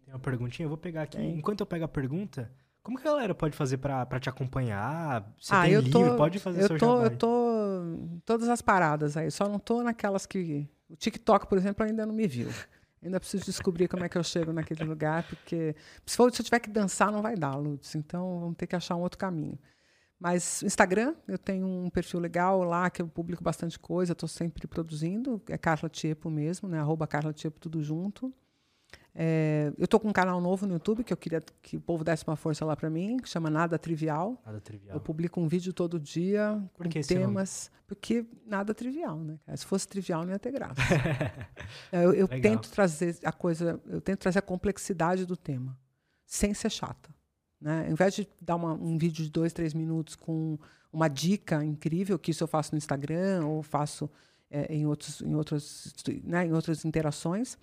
[0.06, 1.18] Tem uma perguntinha, eu vou pegar aqui.
[1.18, 1.38] Tem.
[1.38, 2.52] Enquanto eu pego a pergunta,
[2.84, 5.34] como que a galera pode fazer para te acompanhar?
[5.40, 7.30] Você ah, tem eu livro, tô, pode fazer eu seu tô, Eu tô
[8.26, 10.68] todas as paradas aí, só não tô naquelas que...
[10.90, 12.50] O TikTok, por exemplo, ainda não me viu.
[13.04, 15.76] Ainda preciso descobrir como é que eu chego naquele lugar, porque
[16.06, 17.96] se, for, se eu tiver que dançar, não vai dar, Lutz.
[17.96, 19.60] Então, vamos ter que achar um outro caminho.
[20.20, 24.68] Mas Instagram, eu tenho um perfil legal lá que eu publico bastante coisa, estou sempre
[24.68, 25.42] produzindo.
[25.50, 26.80] É Carla Tiepo mesmo, né?
[26.80, 28.34] Arroba Carla Tiepo, tudo junto.
[29.16, 32.04] É, eu estou com um canal novo no YouTube que eu queria que o povo
[32.04, 34.42] desse uma força lá para mim, que chama Nada Trivial.
[34.46, 34.96] Nada Trivial.
[34.96, 37.72] Eu publico um vídeo todo dia Por com temas.
[37.86, 39.38] Porque nada trivial, né?
[39.56, 40.82] Se fosse trivial, não ia ter graça.
[41.92, 45.78] eu, eu tento trazer a coisa, eu tento trazer a complexidade do tema,
[46.26, 47.14] sem ser chata.
[47.62, 47.86] Né?
[47.86, 50.58] Ao invés de dar uma, um vídeo de dois, três minutos com
[50.92, 54.10] uma dica incrível, que isso eu faço no Instagram ou faço
[54.50, 57.58] é, em, outros, em, outros, né, em outras interações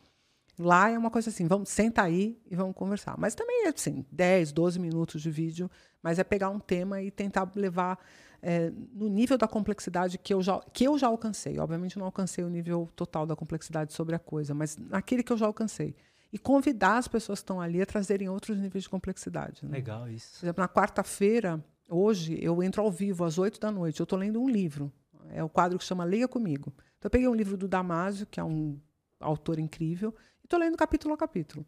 [0.58, 3.16] Lá é uma coisa assim, vamos sentar aí e vamos conversar.
[3.18, 5.70] Mas também é assim, 10, 12 minutos de vídeo,
[6.02, 7.98] mas é pegar um tema e tentar levar
[8.42, 11.58] é, no nível da complexidade que eu, já, que eu já alcancei.
[11.58, 15.36] Obviamente não alcancei o nível total da complexidade sobre a coisa, mas naquele que eu
[15.36, 15.94] já alcancei.
[16.32, 19.64] E convidar as pessoas que estão ali a trazerem outros níveis de complexidade.
[19.64, 19.72] Né?
[19.72, 20.38] Legal isso.
[20.38, 23.98] Por exemplo, na quarta-feira, hoje, eu entro ao vivo às 8 da noite.
[23.98, 24.92] Eu estou lendo um livro.
[25.32, 26.72] É o quadro que chama Leia Comigo.
[26.98, 28.78] Então, eu peguei um livro do Damásio, que é um
[29.18, 30.14] autor incrível,
[30.50, 31.64] Estou lendo capítulo a capítulo.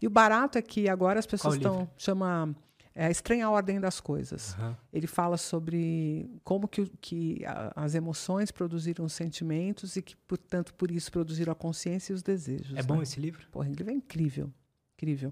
[0.00, 1.86] E o barato é que agora as pessoas estão.
[1.98, 2.56] chama
[2.94, 4.56] é, a estranha ordem das coisas.
[4.56, 4.74] Uhum.
[4.90, 10.72] Ele fala sobre como que, que a, as emoções produziram os sentimentos e que, portanto,
[10.72, 12.70] por isso produziram a consciência e os desejos.
[12.70, 12.82] É né?
[12.82, 13.46] bom esse livro?
[13.50, 14.50] Porra, livro é incrível.
[14.96, 15.30] Incrível.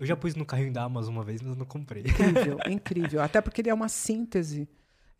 [0.00, 2.02] Eu já pus no carrinho da Amazon uma vez, mas não comprei.
[2.02, 3.22] Incrível, incrível.
[3.22, 4.68] Até porque ele é uma síntese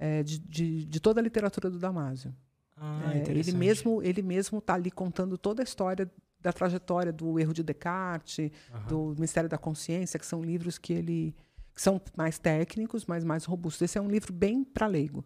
[0.00, 2.34] é, de, de, de, toda a literatura do Damásio.
[2.76, 6.10] Ah, é, ele mesmo ele mesmo está ali contando toda a história
[6.42, 9.12] da trajetória do erro de Descartes, uhum.
[9.12, 11.34] do Mistério da Consciência, que são livros que ele
[11.74, 13.82] que são mais técnicos, mas mais robustos.
[13.82, 15.24] Esse é um livro bem para leigo.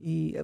[0.00, 0.34] E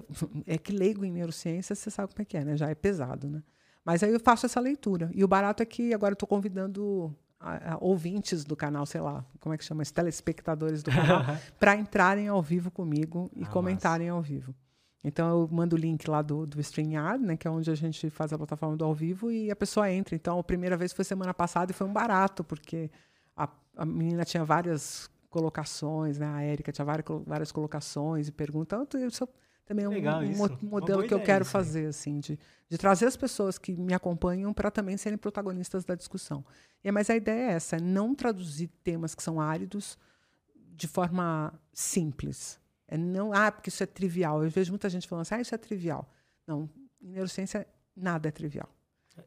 [0.45, 2.57] é que leigo em neurociência, você sabe como é que é, né?
[2.57, 3.43] Já é pesado, né?
[3.83, 5.09] Mas aí eu faço essa leitura.
[5.13, 9.01] E o barato é que agora eu estou convidando a, a, ouvintes do canal, sei
[9.01, 9.81] lá, como é que chama?
[9.81, 11.23] Os telespectadores do canal,
[11.59, 14.17] para entrarem ao vivo comigo e ah, comentarem massa.
[14.17, 14.55] ao vivo.
[15.03, 18.09] Então eu mando o link lá do, do StreamYard, né, que é onde a gente
[18.09, 20.15] faz a plataforma do ao vivo, e a pessoa entra.
[20.15, 22.91] Então a primeira vez foi semana passada e foi um barato, porque
[23.35, 26.27] a, a menina tinha várias colocações, né?
[26.27, 28.79] A Érica tinha várias, várias colocações e perguntas.
[28.81, 29.27] Então, isso
[29.65, 32.37] também é um, Legal, um modelo que eu quero isso, fazer, assim, de,
[32.69, 36.45] de trazer as pessoas que me acompanham para também serem protagonistas da discussão.
[36.83, 39.97] E, mas a ideia é essa, é não traduzir temas que são áridos
[40.75, 42.59] de forma simples.
[42.91, 44.43] É não, ah, porque isso é trivial.
[44.43, 46.07] Eu vejo muita gente falando assim, ah, isso é trivial.
[46.45, 46.69] Não,
[47.01, 47.65] em neurociência
[47.95, 48.69] nada é trivial.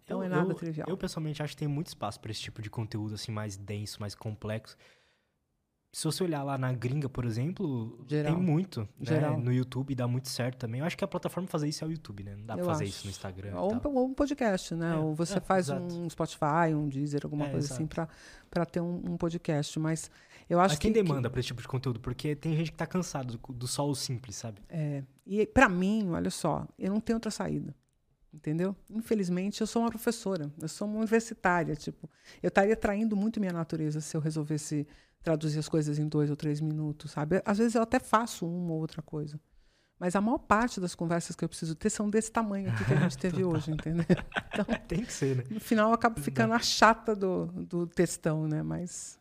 [0.05, 0.87] Então eu, é nada eu, trivial.
[0.87, 4.01] Eu pessoalmente acho que tem muito espaço para esse tipo de conteúdo assim mais denso,
[4.01, 4.77] mais complexo.
[5.95, 8.35] Se você olhar lá na gringa, por exemplo, Geral.
[8.35, 8.81] tem muito.
[8.99, 9.37] Né?
[9.41, 10.81] No YouTube dá muito certo também.
[10.81, 12.35] Eu acho que a plataforma fazer isso é o YouTube, né?
[12.35, 12.93] Não dá pra fazer acho.
[12.93, 13.57] isso no Instagram.
[13.57, 14.93] Ou, um, ou um podcast, né?
[14.93, 15.95] É, ou você é, faz exato.
[15.95, 18.11] um Spotify, um Deezer, alguma é, coisa assim exato.
[18.11, 18.11] assim
[18.51, 19.79] para ter um, um, podcast.
[19.79, 20.11] Mas
[20.51, 22.01] eu acho Mas quem que, demanda para esse tipo de conteúdo?
[22.01, 24.61] Porque tem gente que tá cansado do, do solo simples, sabe?
[24.69, 25.05] É.
[25.25, 27.73] E para mim, olha só, eu não tenho outra saída.
[28.33, 28.75] Entendeu?
[28.91, 31.77] Infelizmente, eu sou uma professora, eu sou uma universitária.
[31.77, 32.11] Tipo,
[32.43, 34.89] eu estaria traindo muito minha natureza se eu resolvesse
[35.25, 37.43] traduzir as coisas em dois ou três minutos, sabe?
[37.45, 39.41] Às vezes eu até faço uma ou outra coisa.
[39.99, 42.93] Mas a maior parte das conversas que eu preciso ter são desse tamanho aqui que
[42.93, 44.05] a gente teve hoje, entendeu?
[44.53, 45.45] Então, tem que ser, né?
[45.51, 48.63] No final eu acabo ficando a chata do, do textão, né?
[48.63, 49.19] Mas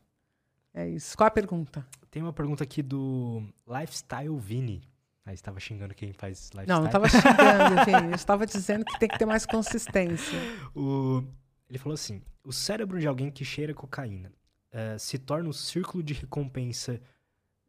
[0.74, 1.16] É isso.
[1.16, 1.86] Qual a pergunta?
[2.12, 4.84] Tem uma pergunta aqui do Lifestyle Vini.
[5.26, 6.68] Aí estava xingando quem faz lifestyle.
[6.68, 8.10] Não, não estava xingando, Vini.
[8.10, 10.38] Eu estava dizendo que tem que ter mais consistência.
[10.76, 11.24] O...
[11.70, 14.32] Ele falou assim: o cérebro de alguém que cheira cocaína
[14.74, 17.00] uh, se torna um círculo de recompensa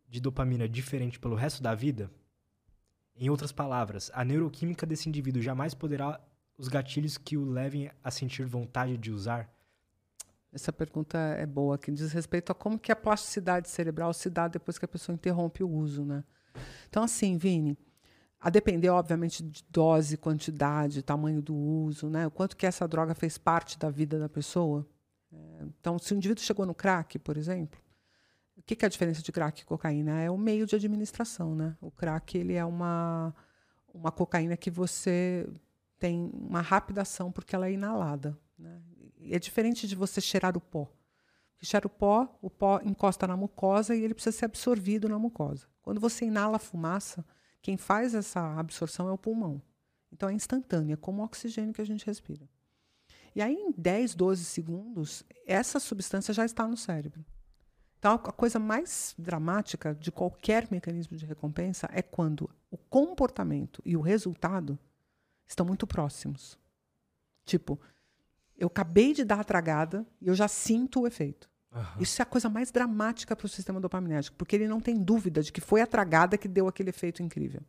[0.08, 2.10] de dopamina diferente pelo resto da vida?
[3.16, 6.20] Em outras palavras, a neuroquímica desse indivíduo jamais poderá
[6.58, 9.48] os gatilhos que o levem a sentir vontade de usar?
[10.52, 14.46] Essa pergunta é boa, que diz respeito a como que a plasticidade cerebral se dá
[14.46, 16.22] depois que a pessoa interrompe o uso, né?
[16.88, 17.76] Então, assim, Vini,
[18.40, 22.26] a depender, obviamente, de dose, quantidade, tamanho do uso, né?
[22.26, 24.86] O quanto que essa droga fez parte da vida da pessoa.
[25.60, 27.80] Então, se o indivíduo chegou no crack, por exemplo,
[28.56, 30.20] o que, é a diferença de crack e cocaína?
[30.20, 31.76] É o meio de administração, né?
[31.80, 33.34] O crack, ele é uma,
[33.92, 35.48] uma cocaína que você
[35.98, 38.38] tem uma rápida ação porque ela é inalada.
[38.58, 38.80] Né?
[39.30, 40.90] É diferente de você cheirar o pó.
[41.52, 45.18] Porque cheira o pó, o pó encosta na mucosa e ele precisa ser absorvido na
[45.18, 45.66] mucosa.
[45.82, 47.24] Quando você inala a fumaça,
[47.60, 49.62] quem faz essa absorção é o pulmão.
[50.12, 52.48] Então é instantânea, é como o oxigênio que a gente respira.
[53.34, 57.24] E aí, em 10, 12 segundos, essa substância já está no cérebro.
[57.98, 63.96] Então, a coisa mais dramática de qualquer mecanismo de recompensa é quando o comportamento e
[63.96, 64.78] o resultado
[65.46, 66.58] estão muito próximos.
[67.44, 67.80] Tipo,
[68.56, 71.48] eu acabei de dar a tragada e eu já sinto o efeito.
[71.72, 72.02] Uhum.
[72.02, 75.42] Isso é a coisa mais dramática para o sistema dopaminérgico, porque ele não tem dúvida
[75.42, 77.62] de que foi a tragada que deu aquele efeito incrível.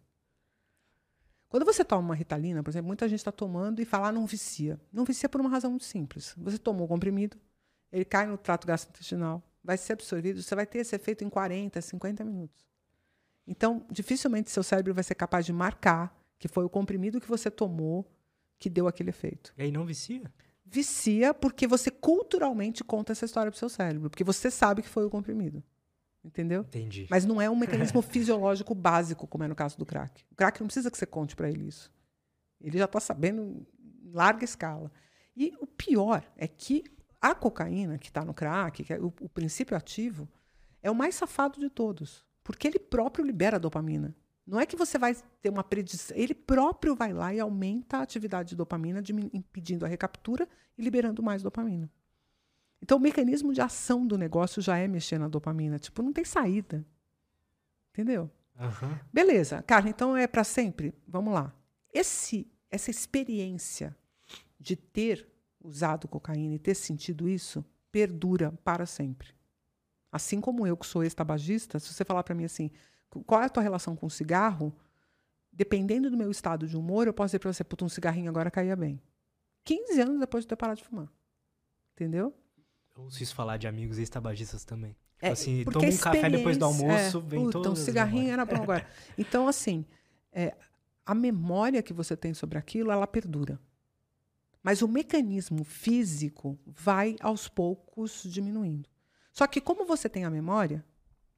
[1.56, 4.26] Quando você toma uma ritalina, por exemplo, muita gente está tomando e fala, ah, não
[4.26, 4.78] vicia.
[4.92, 6.34] Não vicia por uma razão muito simples.
[6.36, 7.38] Você tomou o comprimido,
[7.94, 11.80] ele cai no trato gastrointestinal, vai ser absorvido, você vai ter esse efeito em 40,
[11.80, 12.68] 50 minutos.
[13.48, 17.50] Então, dificilmente seu cérebro vai ser capaz de marcar que foi o comprimido que você
[17.50, 18.06] tomou
[18.60, 19.54] que deu aquele efeito.
[19.58, 20.30] E aí não vicia?
[20.66, 25.06] Vicia porque você culturalmente conta essa história pro seu cérebro, porque você sabe que foi
[25.06, 25.64] o comprimido.
[26.26, 26.62] Entendeu?
[26.62, 27.06] Entendi.
[27.10, 30.24] Mas não é um mecanismo fisiológico básico, como é no caso do crack.
[30.32, 31.94] O crack não precisa que você conte para ele isso.
[32.60, 34.92] Ele já está sabendo em larga escala.
[35.38, 36.84] E o pior é que
[37.22, 40.28] a cocaína, que está no crack, que é o, o princípio ativo,
[40.82, 42.26] é o mais safado de todos.
[42.44, 44.16] Porque ele próprio libera dopamina.
[44.46, 46.16] Não é que você vai ter uma predição.
[46.16, 49.02] Ele próprio vai lá e aumenta a atividade de dopamina,
[49.34, 50.48] impedindo a recaptura
[50.78, 51.90] e liberando mais dopamina.
[52.86, 55.80] Então, o mecanismo de ação do negócio já é mexer na dopamina.
[55.80, 56.86] Tipo, não tem saída.
[57.92, 58.30] Entendeu?
[58.60, 58.96] Uhum.
[59.12, 59.64] Beleza.
[59.64, 60.94] Carla, então é para sempre?
[61.08, 61.52] Vamos lá.
[61.92, 63.98] Esse, essa experiência
[64.60, 65.28] de ter
[65.64, 69.30] usado cocaína e ter sentido isso perdura para sempre.
[70.12, 72.70] Assim como eu, que sou ex-tabagista, se você falar para mim assim,
[73.26, 74.72] qual é a tua relação com o cigarro,
[75.52, 78.52] dependendo do meu estado de humor, eu posso dizer para você, puta, um cigarrinho agora
[78.52, 79.02] caía bem.
[79.64, 81.12] 15 anos depois de ter parado de fumar.
[81.96, 82.32] Entendeu?
[82.96, 84.96] Eu ouço isso falar de amigos ex-tabagistas também.
[85.22, 87.80] É, assim, toma um café depois do almoço, é, vem puta, todos.
[87.80, 88.88] Um cigarrinho era bom agora.
[89.18, 89.86] Então, assim,
[90.32, 90.56] é,
[91.06, 93.60] a memória que você tem sobre aquilo, ela perdura.
[94.64, 98.90] Mas o mecanismo físico vai aos poucos diminuindo.
[99.32, 100.84] Só que como você tem a memória,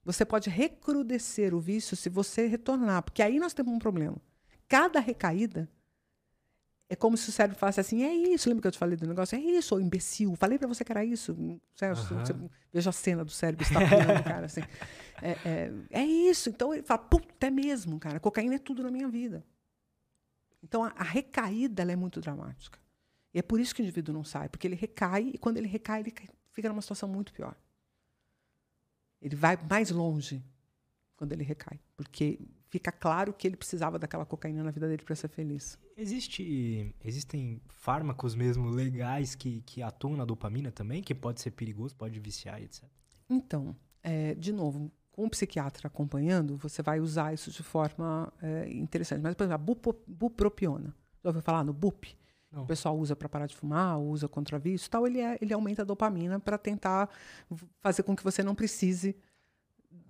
[0.03, 4.15] você pode recrudescer o vício se você retornar, porque aí nós temos um problema.
[4.67, 5.69] Cada recaída
[6.89, 9.05] é como se o cérebro falasse assim: é isso, lembra que eu te falei do
[9.05, 9.37] negócio?
[9.37, 11.33] É isso, ô imbecil, falei para você que era isso.
[11.33, 11.59] Uhum.
[11.75, 12.33] Você,
[12.71, 14.61] veja a cena do cérebro estapeando, cara, assim.
[15.21, 16.49] É, é, é, isso.
[16.49, 19.43] Então ele fala: puta, é mesmo, cara, cocaína é tudo na minha vida.
[20.63, 22.79] Então a, a recaída é muito dramática.
[23.33, 25.67] E é por isso que o indivíduo não sai, porque ele recai, e quando ele
[25.67, 26.13] recai, ele
[26.51, 27.55] fica numa situação muito pior.
[29.21, 30.43] Ele vai mais longe
[31.15, 32.39] quando ele recai, porque
[32.69, 35.77] fica claro que ele precisava daquela cocaína na vida dele para ser feliz.
[35.95, 41.95] Existe, existem fármacos mesmo legais que, que atuam na dopamina também, que pode ser perigoso,
[41.95, 42.83] pode viciar, etc.
[43.29, 48.69] Então, é, de novo, com o psiquiatra acompanhando, você vai usar isso de forma é,
[48.71, 49.21] interessante.
[49.21, 50.95] Mas, por exemplo, a bupo, bupropiona.
[51.23, 52.15] Já ouviu falar no BUP?
[52.51, 52.63] Não.
[52.63, 55.05] O pessoal usa para parar de fumar, usa contra vício, tal.
[55.05, 57.09] Ele, é, ele aumenta a dopamina para tentar
[57.81, 59.15] fazer com que você não precise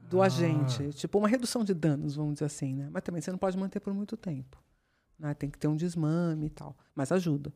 [0.09, 0.25] do ah.
[0.25, 0.89] agente.
[0.93, 2.89] Tipo, uma redução de danos, vamos dizer assim, né?
[2.91, 4.61] Mas também você não pode manter por muito tempo.
[5.17, 5.33] Né?
[5.33, 6.75] Tem que ter um desmame e tal.
[6.95, 7.53] Mas ajuda.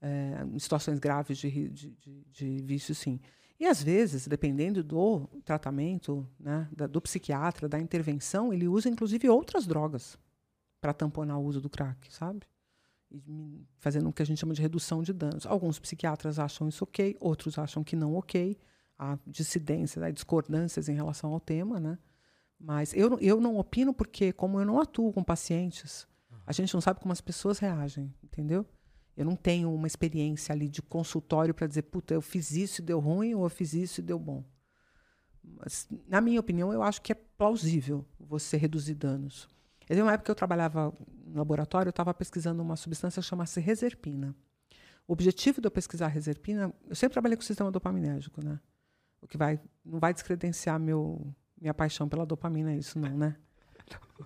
[0.00, 3.18] É, em situações graves de, de, de, de, vício, sim.
[3.58, 9.28] E às vezes, dependendo do tratamento, né, da, do psiquiatra, da intervenção, ele usa inclusive
[9.30, 10.18] outras drogas
[10.80, 12.46] para tamponar o uso do crack, sabe?
[13.78, 15.46] fazendo o que a gente chama de redução de danos.
[15.46, 18.58] Alguns psiquiatras acham isso ok, outros acham que não ok.
[18.98, 21.98] Há dissidências, há discordâncias em relação ao tema, né?
[22.58, 26.06] Mas eu, eu não opino porque, como eu não atuo com pacientes,
[26.46, 28.64] a gente não sabe como as pessoas reagem, entendeu?
[29.16, 32.84] Eu não tenho uma experiência ali de consultório para dizer, puta, eu fiz isso e
[32.84, 34.44] deu ruim, ou eu fiz isso e deu bom.
[35.42, 39.48] Mas, na minha opinião, eu acho que é plausível você reduzir danos.
[39.88, 40.92] Em uma época que eu trabalhava
[41.24, 44.34] no laboratório, eu estava pesquisando uma substância que chama-se reserpina.
[45.06, 48.60] O objetivo de eu pesquisar reserpina, eu sempre trabalhei com o sistema dopaminérgico, né?
[49.20, 51.26] O que vai, não vai descredenciar meu,
[51.60, 53.36] minha paixão pela dopamina, isso não, né?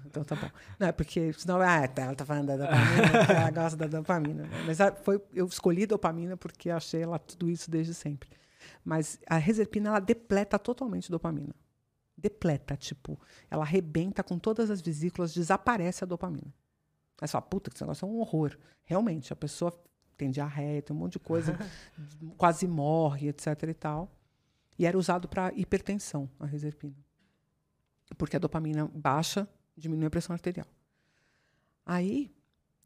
[0.06, 0.50] Então tá bom.
[0.78, 4.42] Não, é porque senão, ah, tá, ela tá falando da dopamina, ela gosta da dopamina.
[4.44, 4.64] Né?
[4.66, 8.28] Mas a, foi, eu escolhi dopamina porque achei ela tudo isso desde sempre.
[8.84, 11.54] Mas a reserpina, ela depleta totalmente dopamina.
[12.16, 13.18] Depleta, tipo,
[13.50, 16.52] ela arrebenta com todas as vesículas, desaparece a dopamina.
[17.20, 18.56] Aí você fala, puta, que esse negócio é um horror.
[18.84, 19.72] Realmente, a pessoa
[20.16, 21.58] tem diarreia, tem um monte de coisa,
[22.36, 24.10] quase morre, etc e tal.
[24.80, 26.96] E era usado para hipertensão, a reserpina.
[28.16, 29.46] Porque a dopamina baixa,
[29.76, 30.66] diminui a pressão arterial.
[31.84, 32.32] Aí,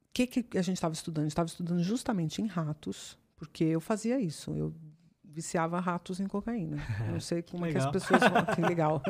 [0.08, 1.28] o que, que a gente estava estudando?
[1.28, 4.50] Estava estudando justamente em ratos, porque eu fazia isso.
[4.56, 4.74] Eu
[5.22, 6.78] viciava ratos em cocaína.
[7.12, 8.46] Não sei como é que as pessoas falam.
[8.56, 9.00] Que legal.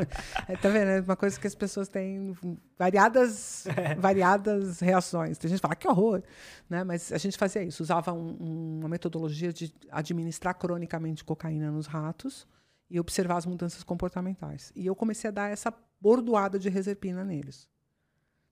[0.47, 0.89] É, tá vendo?
[0.89, 2.37] É uma coisa que as pessoas têm
[2.79, 3.67] variadas,
[3.97, 5.39] variadas reações.
[5.39, 6.23] Tem gente que fala, que horror.
[6.69, 6.85] Né?
[6.85, 7.83] Mas a gente fazia isso.
[7.83, 12.47] Usava um, uma metodologia de administrar cronicamente cocaína nos ratos
[12.89, 14.73] e observar as mudanças comportamentais.
[14.75, 17.69] E eu comecei a dar essa bordoada de reserpina neles.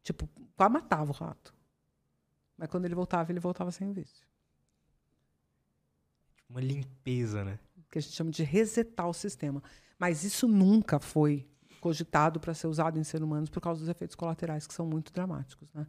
[0.02, 1.54] Tipo, quase matava o rato.
[2.56, 4.26] Mas quando ele voltava, ele voltava sem vício
[6.52, 7.58] uma limpeza, né?
[7.90, 9.62] Que a gente chama de resetar o sistema.
[9.98, 11.48] Mas isso nunca foi
[11.80, 15.12] cogitado para ser usado em seres humanos por causa dos efeitos colaterais, que são muito
[15.12, 15.86] dramáticos, né?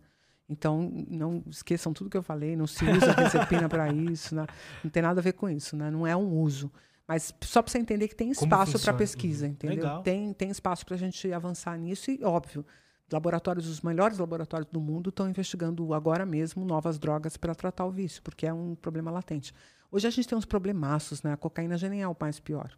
[0.49, 4.45] Então, não esqueçam tudo que eu falei, não se usa reserpina para isso, né?
[4.83, 5.89] não tem nada a ver com isso, né?
[5.89, 6.71] não é um uso.
[7.07, 9.77] Mas só para você entender que tem espaço para pesquisa, entendeu?
[9.77, 10.03] Legal.
[10.03, 12.65] Tem, tem espaço para a gente avançar nisso e, óbvio,
[13.11, 17.91] laboratórios, os melhores laboratórios do mundo estão investigando agora mesmo novas drogas para tratar o
[17.91, 19.53] vício, porque é um problema latente.
[19.91, 21.33] Hoje a gente tem uns problemaços, né?
[21.33, 22.75] A cocaína já nem é o mais pior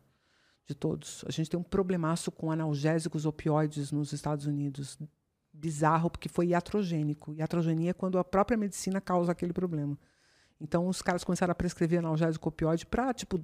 [0.66, 1.24] de todos.
[1.28, 4.98] A gente tem um problemaço com analgésicos opioides nos Estados Unidos.
[5.54, 7.34] Bizarro, porque foi iatrogênico.
[7.34, 9.98] Iatrogenia é quando a própria medicina causa aquele problema.
[10.60, 13.40] Então os caras começaram a prescrever analgésico opioide para, tipo,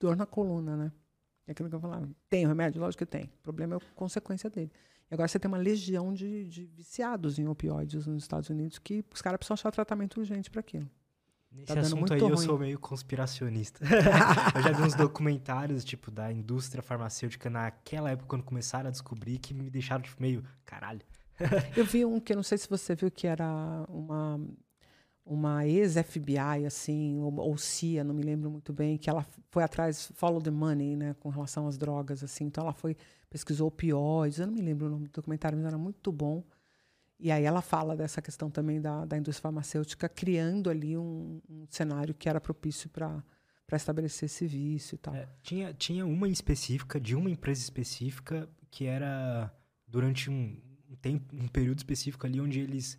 [0.00, 0.92] dor na coluna, né?
[1.46, 2.08] É aquilo que eu falava.
[2.28, 2.80] Tem remédio?
[2.80, 3.24] Lógico que tem.
[3.24, 4.72] O problema é a consequência dele.
[5.10, 9.04] E agora você tem uma legião de, de viciados em opioides nos Estados Unidos que
[9.12, 10.88] os caras precisam achar tratamento urgente para aquilo.
[11.50, 12.30] Nesse tá assunto aí ruim.
[12.30, 13.84] eu sou meio conspiracionista.
[14.54, 19.38] eu já vi uns documentários, tipo, da indústria farmacêutica naquela época, quando começaram a descobrir,
[19.38, 21.00] que me deixaram, tipo, meio, caralho.
[21.76, 24.40] eu vi um que eu não sei se você viu, que era uma,
[25.24, 30.10] uma ex-FBI, assim, ou, ou CIA, não me lembro muito bem, que ela foi atrás,
[30.14, 32.44] follow the money, né, com relação às drogas, assim.
[32.44, 32.96] Então ela foi,
[33.28, 36.42] pesquisou opioides, eu não me lembro o nome do documentário, mas era muito bom.
[37.18, 41.66] E aí ela fala dessa questão também da, da indústria farmacêutica, criando ali um, um
[41.68, 43.22] cenário que era propício para
[43.70, 45.14] para estabelecer esse vício e tal.
[45.14, 49.48] É, tinha, tinha uma específica, de uma empresa específica, que era
[49.86, 50.60] durante um,
[50.90, 52.98] um tempo, um período específico ali, onde eles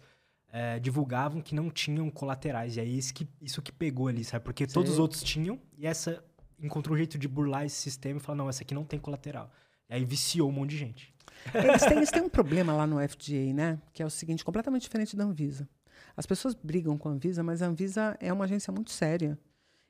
[0.52, 2.76] é, divulgavam que não tinham colaterais.
[2.76, 4.44] E aí isso que, isso que pegou ali, sabe?
[4.44, 4.74] Porque Sim.
[4.74, 6.24] todos os outros tinham, e essa
[6.60, 9.50] encontrou um jeito de burlar esse sistema e falou, não, essa aqui não tem colateral.
[9.90, 11.14] E aí viciou um monte de gente.
[11.54, 13.82] Eles têm, eles têm um problema lá no FDA, né?
[13.94, 15.68] Que é o seguinte, completamente diferente da Anvisa.
[16.16, 19.40] As pessoas brigam com a Anvisa, mas a Anvisa é uma agência muito séria.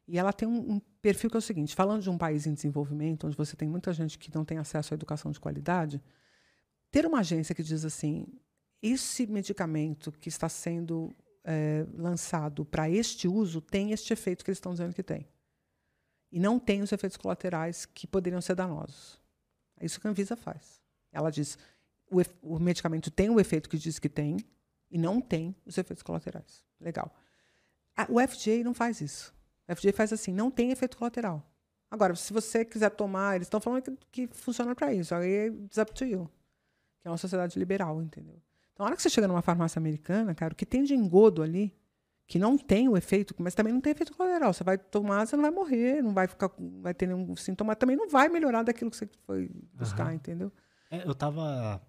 [0.08, 2.54] E ela tem um, um, perfil que é o seguinte: falando de um país em
[2.54, 6.02] desenvolvimento, onde você tem muita gente que não tem acesso à educação de qualidade,
[6.90, 8.26] ter uma agência que diz assim:
[8.82, 11.14] esse medicamento que está sendo
[11.44, 15.28] é, lançado para este uso tem este efeito que eles estão dizendo que tem.
[16.32, 19.20] E não tem os efeitos colaterais que poderiam ser danosos.
[19.78, 20.82] É isso que a Anvisa faz.
[21.12, 21.58] Ela diz:
[22.10, 24.38] o, o medicamento tem o efeito que diz que tem
[24.90, 26.64] e não tem os efeitos colaterais.
[26.80, 27.14] Legal.
[27.96, 29.34] A, o FDA não faz isso.
[29.68, 31.46] O FDA faz assim: não tem efeito colateral.
[31.90, 35.14] Agora, se você quiser tomar, eles estão falando que, que funciona para isso.
[35.14, 36.30] Aí é up to you.
[37.02, 38.42] Que é uma sociedade liberal, entendeu?
[38.74, 41.42] Então, na hora que você chega numa farmácia americana, cara, o que tem de engodo
[41.42, 41.76] ali,
[42.28, 44.54] que não tem o efeito, mas também não tem efeito colateral.
[44.54, 46.50] Você vai tomar, você não vai morrer, não vai ficar,
[46.82, 50.14] vai ter nenhum sintoma, também não vai melhorar daquilo que você foi buscar, uhum.
[50.14, 50.52] entendeu?
[50.90, 51.82] É, eu tava.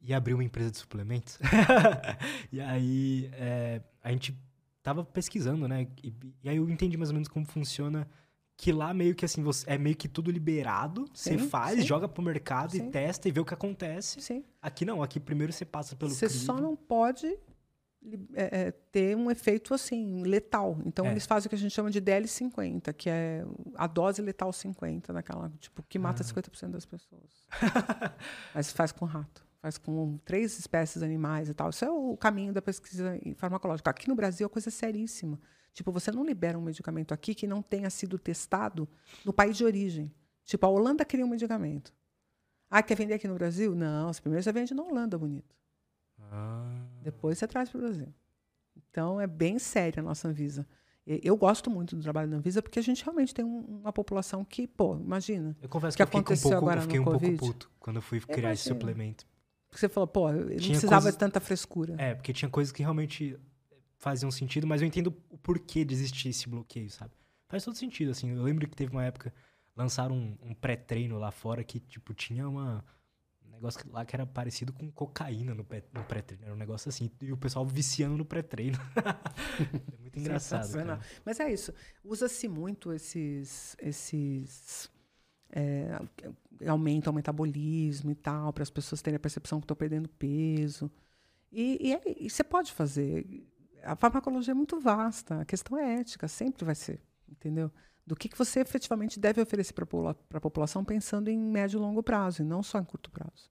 [0.00, 1.38] ia abrir uma empresa de suplementos.
[2.50, 4.34] e aí é, a gente
[4.82, 5.86] tava pesquisando, né?
[6.02, 8.08] E, e, aí eu entendi mais ou menos como funciona.
[8.62, 11.04] Que lá meio que assim, você, é meio que tudo liberado.
[11.12, 11.84] Sim, você faz, sim.
[11.84, 12.86] joga pro mercado sim.
[12.86, 14.20] e testa e vê o que acontece.
[14.20, 14.44] Sim.
[14.62, 17.26] Aqui não, aqui primeiro você passa pelo Você só não pode
[18.34, 20.78] é, é, ter um efeito assim letal.
[20.86, 21.10] Então é.
[21.10, 23.44] eles fazem o que a gente chama de DL50, que é
[23.74, 26.24] a dose letal 50 naquela, tipo, que mata ah.
[26.24, 27.48] 50% das pessoas.
[28.54, 31.70] Mas faz com rato, faz com três espécies animais e tal.
[31.70, 33.90] Isso é o caminho da pesquisa farmacológica.
[33.90, 35.36] Aqui no Brasil é coisa seríssima.
[35.72, 38.88] Tipo, você não libera um medicamento aqui que não tenha sido testado
[39.24, 40.12] no país de origem.
[40.44, 41.92] Tipo, a Holanda cria um medicamento.
[42.70, 43.74] Ah, quer vender aqui no Brasil?
[43.74, 45.54] Não, primeiro você vende na Holanda, bonito.
[46.20, 46.86] Ah.
[47.02, 48.08] Depois você traz para o Brasil.
[48.76, 50.66] Então é bem séria a nossa Anvisa.
[51.04, 54.68] Eu gosto muito do trabalho da Anvisa porque a gente realmente tem uma população que,
[54.68, 55.56] pô, imagina.
[55.60, 57.96] Eu confesso que, que eu fiquei, um pouco, agora eu fiquei um pouco puto quando
[57.96, 59.26] eu fui criar esse suplemento.
[59.68, 61.14] Porque você falou, pô, eu não precisava coisas...
[61.14, 61.96] de tanta frescura.
[61.98, 63.38] É, porque tinha coisas que realmente
[64.02, 67.14] faziam sentido, mas eu entendo o porquê de existir esse bloqueio, sabe?
[67.48, 68.30] Faz todo sentido, assim.
[68.30, 69.32] Eu lembro que teve uma época,
[69.76, 72.84] lançaram um, um pré-treino lá fora que, tipo, tinha uma
[73.62, 76.44] negócio lá que era parecido com cocaína no, no pré-treino.
[76.44, 77.08] Era um negócio assim.
[77.20, 78.76] E o pessoal viciando no pré-treino.
[79.94, 80.68] é muito engraçado.
[81.24, 81.72] Mas é isso.
[82.02, 83.76] Usa-se muito esses.
[83.80, 84.90] esses
[85.50, 85.98] é,
[86.66, 90.90] aumentam o metabolismo e tal, para as pessoas terem a percepção que estão perdendo peso.
[91.52, 93.46] E, e, é, e, você pode fazer.
[93.84, 97.70] A farmacologia é muito vasta, a questão é ética, sempre vai ser, entendeu?
[98.06, 102.02] Do que, que você efetivamente deve oferecer para a população pensando em médio e longo
[102.02, 103.50] prazo, e não só em curto prazo.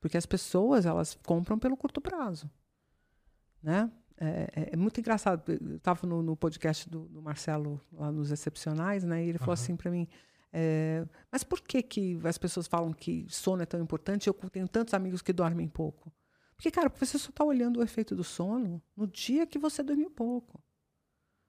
[0.00, 2.50] Porque as pessoas, elas compram pelo curto prazo.
[3.62, 3.90] Né?
[4.16, 5.42] É, é, é muito engraçado.
[5.48, 9.24] Eu estava no, no, podcast do, do, Marcelo, lá nos Excepcionais, né?
[9.24, 10.08] e ele falou assim para mim,
[10.52, 14.28] é, mas por que, que as pessoas falam que sono é tão importante?
[14.28, 16.12] Eu tenho tantos amigos que dormem pouco.
[16.58, 20.10] Porque, cara, você só está olhando o efeito do sono no dia que você dormiu
[20.10, 20.60] pouco.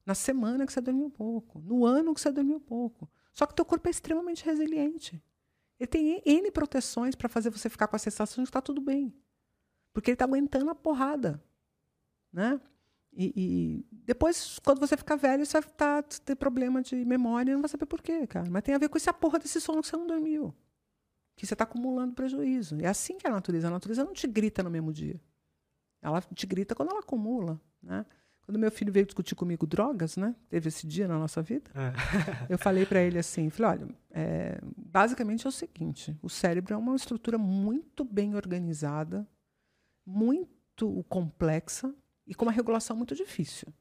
[0.05, 1.59] Na semana que você dormiu pouco.
[1.61, 3.09] No ano que você dormiu pouco.
[3.33, 5.19] Só que teu corpo é extremamente resiliente.
[5.79, 8.81] Ele tem N proteções para fazer você ficar com a sensação de que está tudo
[8.81, 9.11] bem.
[9.91, 11.43] Porque ele está aguentando a porrada.
[12.31, 12.61] Né?
[13.11, 17.61] E, e, depois, quando você ficar velho, você vai tá, ter problema de memória não
[17.63, 18.47] vai saber por quê, cara.
[18.47, 20.53] Mas tem a ver com essa porra desse sono que você não dormiu.
[21.39, 22.77] Que você está acumulando prejuízo.
[22.81, 23.69] É assim que é a natureza.
[23.69, 25.17] A natureza não te grita no mesmo dia.
[26.01, 27.57] Ela te grita quando ela acumula.
[27.81, 28.05] Né?
[28.41, 30.35] Quando meu filho veio discutir comigo drogas, né?
[30.49, 31.71] Teve esse dia na nossa vida.
[31.73, 32.51] É.
[32.51, 36.77] eu falei para ele assim, falei, olha, é, basicamente é o seguinte: o cérebro é
[36.77, 39.25] uma estrutura muito bem organizada,
[40.05, 41.95] muito complexa
[42.27, 43.73] e com uma regulação muito difícil.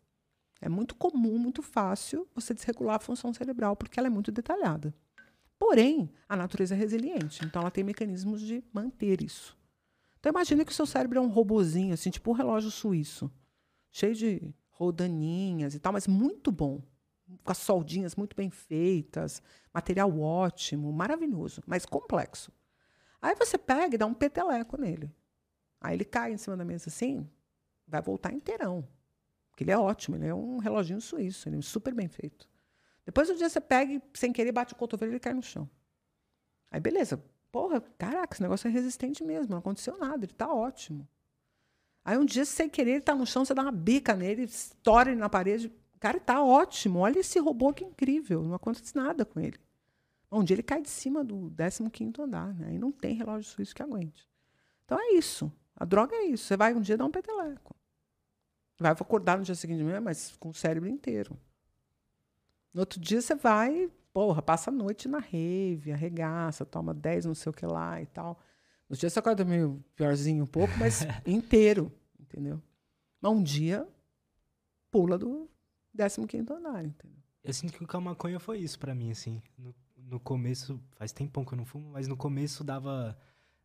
[0.60, 4.94] É muito comum, muito fácil você desregular a função cerebral porque ela é muito detalhada.
[5.58, 9.58] Porém, a natureza é resiliente, então ela tem mecanismos de manter isso.
[10.20, 13.30] Então imagine que o seu cérebro é um robozinho, assim, tipo um relógio suíço
[13.90, 16.80] cheio de rodaninhas e tal, mas muito bom.
[17.44, 22.50] Com as soldinhas muito bem feitas, material ótimo, maravilhoso, mas complexo.
[23.20, 25.12] Aí você pega e dá um peteleco nele.
[25.80, 27.28] Aí ele cai em cima da mesa assim,
[27.86, 28.88] vai voltar inteirão.
[29.50, 32.48] Porque ele é ótimo, ele é um reloginho suíço, ele é super bem feito.
[33.08, 35.42] Depois um dia você pega e, sem querer, bate o cotovelo e ele cai no
[35.42, 35.66] chão.
[36.70, 37.24] Aí beleza.
[37.50, 41.08] Porra, caraca, esse negócio é resistente mesmo, não aconteceu nada, ele está ótimo.
[42.04, 45.10] Aí um dia, sem querer, ele tá no chão, você dá uma bica nele, estoura
[45.10, 45.72] ele na parede.
[45.98, 46.98] Cara, tá ótimo.
[46.98, 48.42] Olha esse robô que incrível.
[48.42, 49.58] Não acontece nada com ele.
[50.30, 51.50] Um dia ele cai de cima do
[51.90, 52.54] 15 andar.
[52.58, 52.68] Né?
[52.72, 54.28] Aí não tem relógio suíço que aguente.
[54.84, 55.50] Então é isso.
[55.74, 56.44] A droga é isso.
[56.44, 57.74] Você vai um dia dar um peteleco.
[58.78, 61.34] Vai acordar no dia seguinte, mas com o cérebro inteiro.
[62.72, 67.34] No outro dia você vai, porra, passa a noite na rave, arregaça, toma 10 não
[67.34, 68.38] sei o que lá e tal.
[68.88, 71.92] No dia você acorda meio piorzinho um pouco, mas inteiro
[72.28, 72.62] entendeu?
[73.20, 73.88] Mas um dia
[74.90, 75.48] pula do
[75.96, 77.18] 15 andar, entendeu?
[77.42, 79.42] Eu sinto que a maconha foi isso para mim, assim.
[79.56, 83.18] No, no começo, faz tempo que eu não fumo, mas no começo dava.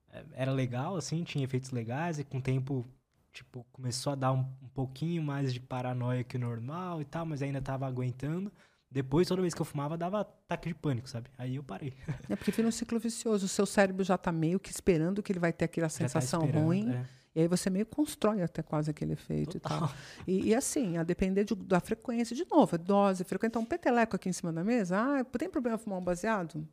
[0.09, 2.85] É, era legal, assim, tinha efeitos legais, e com o tempo,
[3.31, 7.25] tipo, começou a dar um, um pouquinho mais de paranoia que o normal e tal,
[7.25, 8.51] mas ainda tava aguentando.
[8.93, 11.27] Depois, toda vez que eu fumava, dava ataque de pânico, sabe?
[11.35, 11.95] Aí eu parei.
[12.29, 13.47] É porque vira um ciclo vicioso.
[13.47, 16.47] O seu cérebro já tá meio que esperando que ele vai ter aquela tá sensação
[16.47, 16.91] tá ruim.
[16.91, 17.05] É.
[17.35, 19.77] E aí você meio constrói até quase aquele efeito Total.
[19.77, 19.95] e tal.
[20.27, 23.49] E, e, assim, a depender de, da frequência, de novo, a dose, frequência.
[23.49, 26.67] Então, um peteleco aqui em cima da mesa, ah, tem problema fumar um baseado?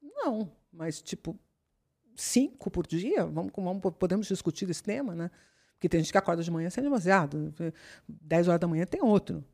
[0.00, 1.36] Não, mas tipo,
[2.14, 3.26] cinco por dia?
[3.26, 5.32] Vamos, vamos, podemos discutir esse tema, né?
[5.72, 7.52] Porque tem gente que acorda de manhã sem baseado.
[8.08, 9.44] Dez horas da manhã tem outro.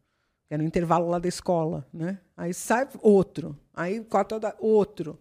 [0.53, 2.21] Que é no intervalo lá da escola, né?
[2.37, 3.59] Aí sai outro.
[3.73, 4.57] Aí quatro horas da...
[4.61, 5.19] outro.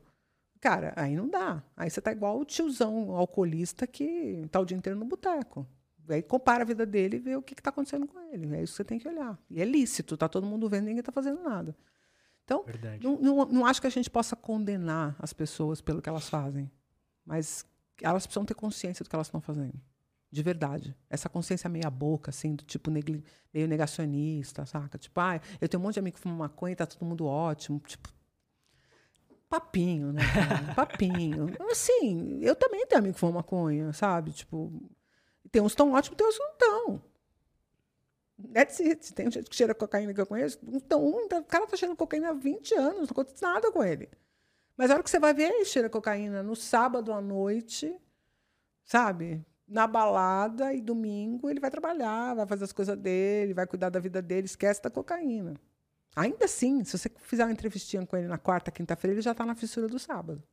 [0.59, 1.63] Cara, aí não dá.
[1.77, 5.65] Aí você tá igual o tiozão alcoolista que tá o dia inteiro no boteco.
[6.09, 8.53] Aí compara a vida dele e vê o que, está acontecendo com ele.
[8.53, 9.39] É isso que você tem que olhar.
[9.49, 11.77] E é lícito, tá todo mundo vendo ninguém está fazendo nada.
[12.43, 12.65] Então,
[13.01, 16.69] não, não, não, acho que a gente possa condenar as pessoas pelo que elas fazem.
[17.25, 17.65] Mas
[18.01, 19.79] elas precisam ter consciência do que elas estão fazendo.
[20.31, 20.95] De verdade.
[21.09, 24.97] Essa consciência meia boca, assim, do tipo meio negacionista, saca?
[24.97, 27.25] Tipo, ah, eu tenho um monte de amigo que fuma maconha e tá todo mundo
[27.25, 27.79] ótimo.
[27.85, 28.09] Tipo,
[29.49, 30.21] papinho, né?
[30.73, 31.47] papinho.
[31.69, 34.31] Assim, eu também tenho amigo que fuma maconha, sabe?
[34.31, 34.71] Tipo,
[35.51, 37.03] tem uns tão ótimos, tem uns que não estão.
[38.53, 39.13] That's it.
[39.13, 40.57] Tem gente que cheira cocaína que eu conheço.
[40.63, 44.09] Então, um, o cara tá cheirando cocaína há 20 anos, não acontece nada com ele.
[44.77, 47.93] Mas a hora que você vai ver, ele cheira cocaína no sábado à noite,
[48.85, 49.45] sabe?
[49.71, 54.01] Na balada e domingo ele vai trabalhar, vai fazer as coisas dele, vai cuidar da
[54.01, 55.53] vida dele, esquece da cocaína.
[56.13, 59.45] Ainda assim, se você fizer uma entrevistinha com ele na quarta, quinta-feira, ele já está
[59.45, 60.43] na fissura do sábado.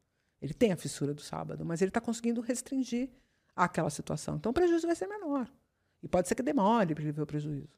[0.40, 3.10] Ele tem a fissura do sábado, mas ele está conseguindo restringir
[3.56, 4.36] aquela situação.
[4.36, 5.50] Então o prejuízo vai ser menor.
[6.00, 7.68] E pode ser que demore para ele ver o prejuízo.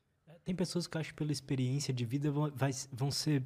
[0.45, 3.43] Tem pessoas que acham que pela experiência de vida vão, ser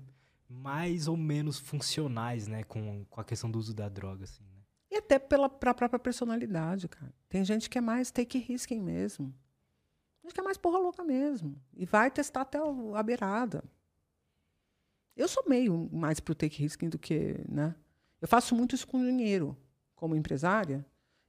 [0.49, 4.45] mais ou menos funcionais, né, com, com a questão do uso da droga, assim,
[5.05, 7.13] até pela pra própria personalidade, cara.
[7.29, 9.27] Tem gente que é mais take risking mesmo.
[10.21, 11.61] Tem gente que é mais porra louca mesmo.
[11.77, 13.63] E vai testar até a beirada.
[15.17, 17.75] Eu sou meio mais pro take risking do que, né?
[18.21, 19.57] Eu faço muito isso com dinheiro.
[19.95, 20.85] Como empresária,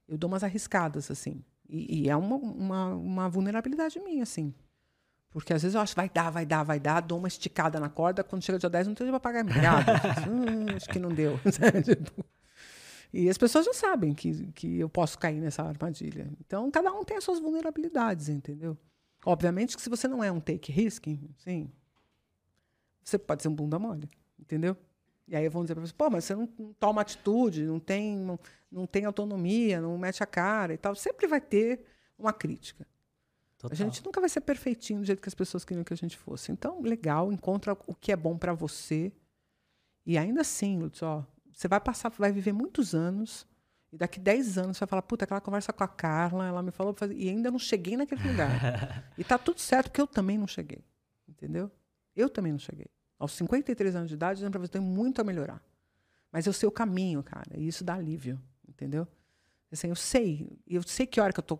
[0.08, 1.44] eu dou umas arriscadas, assim.
[1.68, 4.54] E, e é uma, uma, uma, vulnerabilidade minha, assim.
[5.30, 7.88] Porque às vezes eu acho, vai dar, vai dar, vai dar, dou uma esticada na
[7.88, 11.38] corda, quando chega dia 10 não tenho para pagar a hum, acho que não deu.
[11.84, 12.24] tipo,
[13.16, 16.30] e as pessoas já sabem que, que eu posso cair nessa armadilha.
[16.38, 18.76] Então, cada um tem as suas vulnerabilidades, entendeu?
[19.24, 21.70] Obviamente que se você não é um take risking, sim,
[23.02, 24.76] você pode ser um bunda mole, entendeu?
[25.26, 28.18] E aí vão dizer para você, pô, mas você não, não, toma atitude, não tem,
[28.18, 28.38] não,
[28.70, 30.94] não tem autonomia, não mete a cara e tal.
[30.94, 31.84] Sempre vai ter
[32.18, 32.86] uma crítica.
[33.56, 33.72] Total.
[33.72, 36.18] A gente nunca vai ser perfeitinho do jeito que as pessoas queriam que a gente
[36.18, 36.52] fosse.
[36.52, 39.10] Então, legal, encontra o que é bom para você.
[40.04, 41.26] E ainda assim, Lutz, ó,
[41.56, 43.46] você vai passar, vai viver muitos anos,
[43.90, 46.70] e daqui 10 anos você vai falar, puta, aquela conversa com a Carla, ela me
[46.70, 49.10] falou e ainda não cheguei naquele lugar.
[49.16, 50.84] e tá tudo certo, porque eu também não cheguei.
[51.26, 51.70] Entendeu?
[52.14, 52.88] Eu também não cheguei.
[53.18, 55.64] Aos 53 anos de idade, eu tenho muito a melhorar.
[56.30, 58.38] Mas eu sei o caminho, cara, e isso dá alívio,
[58.68, 59.08] entendeu?
[59.72, 61.58] Assim, eu sei, eu sei que hora que eu tô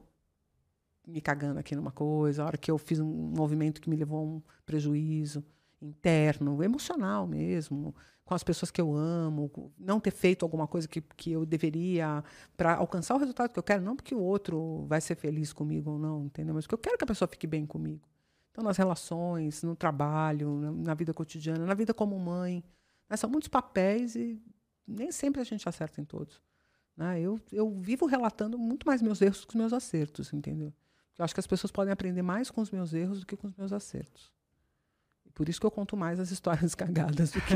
[1.07, 4.19] me cagando aqui numa coisa, a hora que eu fiz um movimento que me levou
[4.19, 5.43] a um prejuízo
[5.81, 7.95] interno, emocional mesmo,
[8.25, 12.25] com as pessoas que eu amo, não ter feito alguma coisa que, que eu deveria
[12.57, 15.93] para alcançar o resultado que eu quero, não porque o outro vai ser feliz comigo
[15.93, 16.55] ou não, entendeu?
[16.55, 18.09] Mas porque eu quero que a pessoa fique bem comigo.
[18.51, 22.65] Então, nas relações, no trabalho, na, na vida cotidiana, na vida como mãe,
[23.09, 23.17] né?
[23.17, 24.43] são muitos papéis e
[24.87, 26.43] nem sempre a gente acerta em todos.
[26.97, 27.21] Né?
[27.21, 30.73] Eu, eu vivo relatando muito mais meus erros que os meus acertos, entendeu?
[31.19, 33.47] Eu acho que as pessoas podem aprender mais com os meus erros do que com
[33.47, 34.33] os meus acertos.
[35.37, 37.55] Por isso que eu conto mais as histórias cagadas do que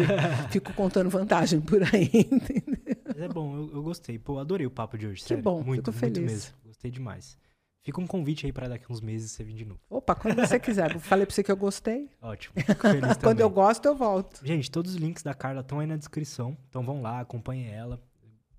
[0.50, 2.96] fico contando vantagem por aí, entendeu?
[3.06, 4.18] Mas é bom, eu, eu, gostei.
[4.18, 5.22] Pô, adorei o papo de hoje.
[5.22, 5.42] Que sério.
[5.42, 6.18] bom, muito, feliz.
[6.18, 6.54] Muito mesmo.
[6.66, 7.38] Gostei demais.
[7.82, 9.80] Fica um convite aí para daqui uns meses você vir de novo.
[9.88, 10.98] Opa, quando você quiser.
[10.98, 12.10] Falei para você que eu gostei.
[12.20, 12.54] Ótimo.
[12.54, 13.16] Fico feliz também.
[13.22, 14.44] quando eu gosto, eu volto.
[14.44, 16.58] Gente, todos os links da Carla estão aí na descrição.
[16.68, 17.98] Então vão lá, acompanhem ela.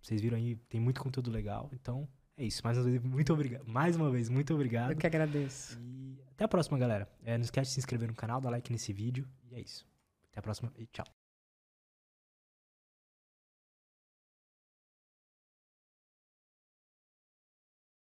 [0.01, 1.69] Vocês viram aí, tem muito conteúdo legal.
[1.73, 2.07] Então,
[2.41, 2.61] é isso.
[2.63, 3.67] Mais uma vez, muito obrigado.
[3.67, 4.91] Mais uma vez, muito obrigado.
[4.91, 5.79] Eu que agradeço.
[5.79, 7.07] E até a próxima, galera.
[7.23, 9.27] É, não esquece de se inscrever no canal, dar like nesse vídeo.
[9.51, 9.87] E é isso.
[10.31, 11.05] Até a próxima e tchau.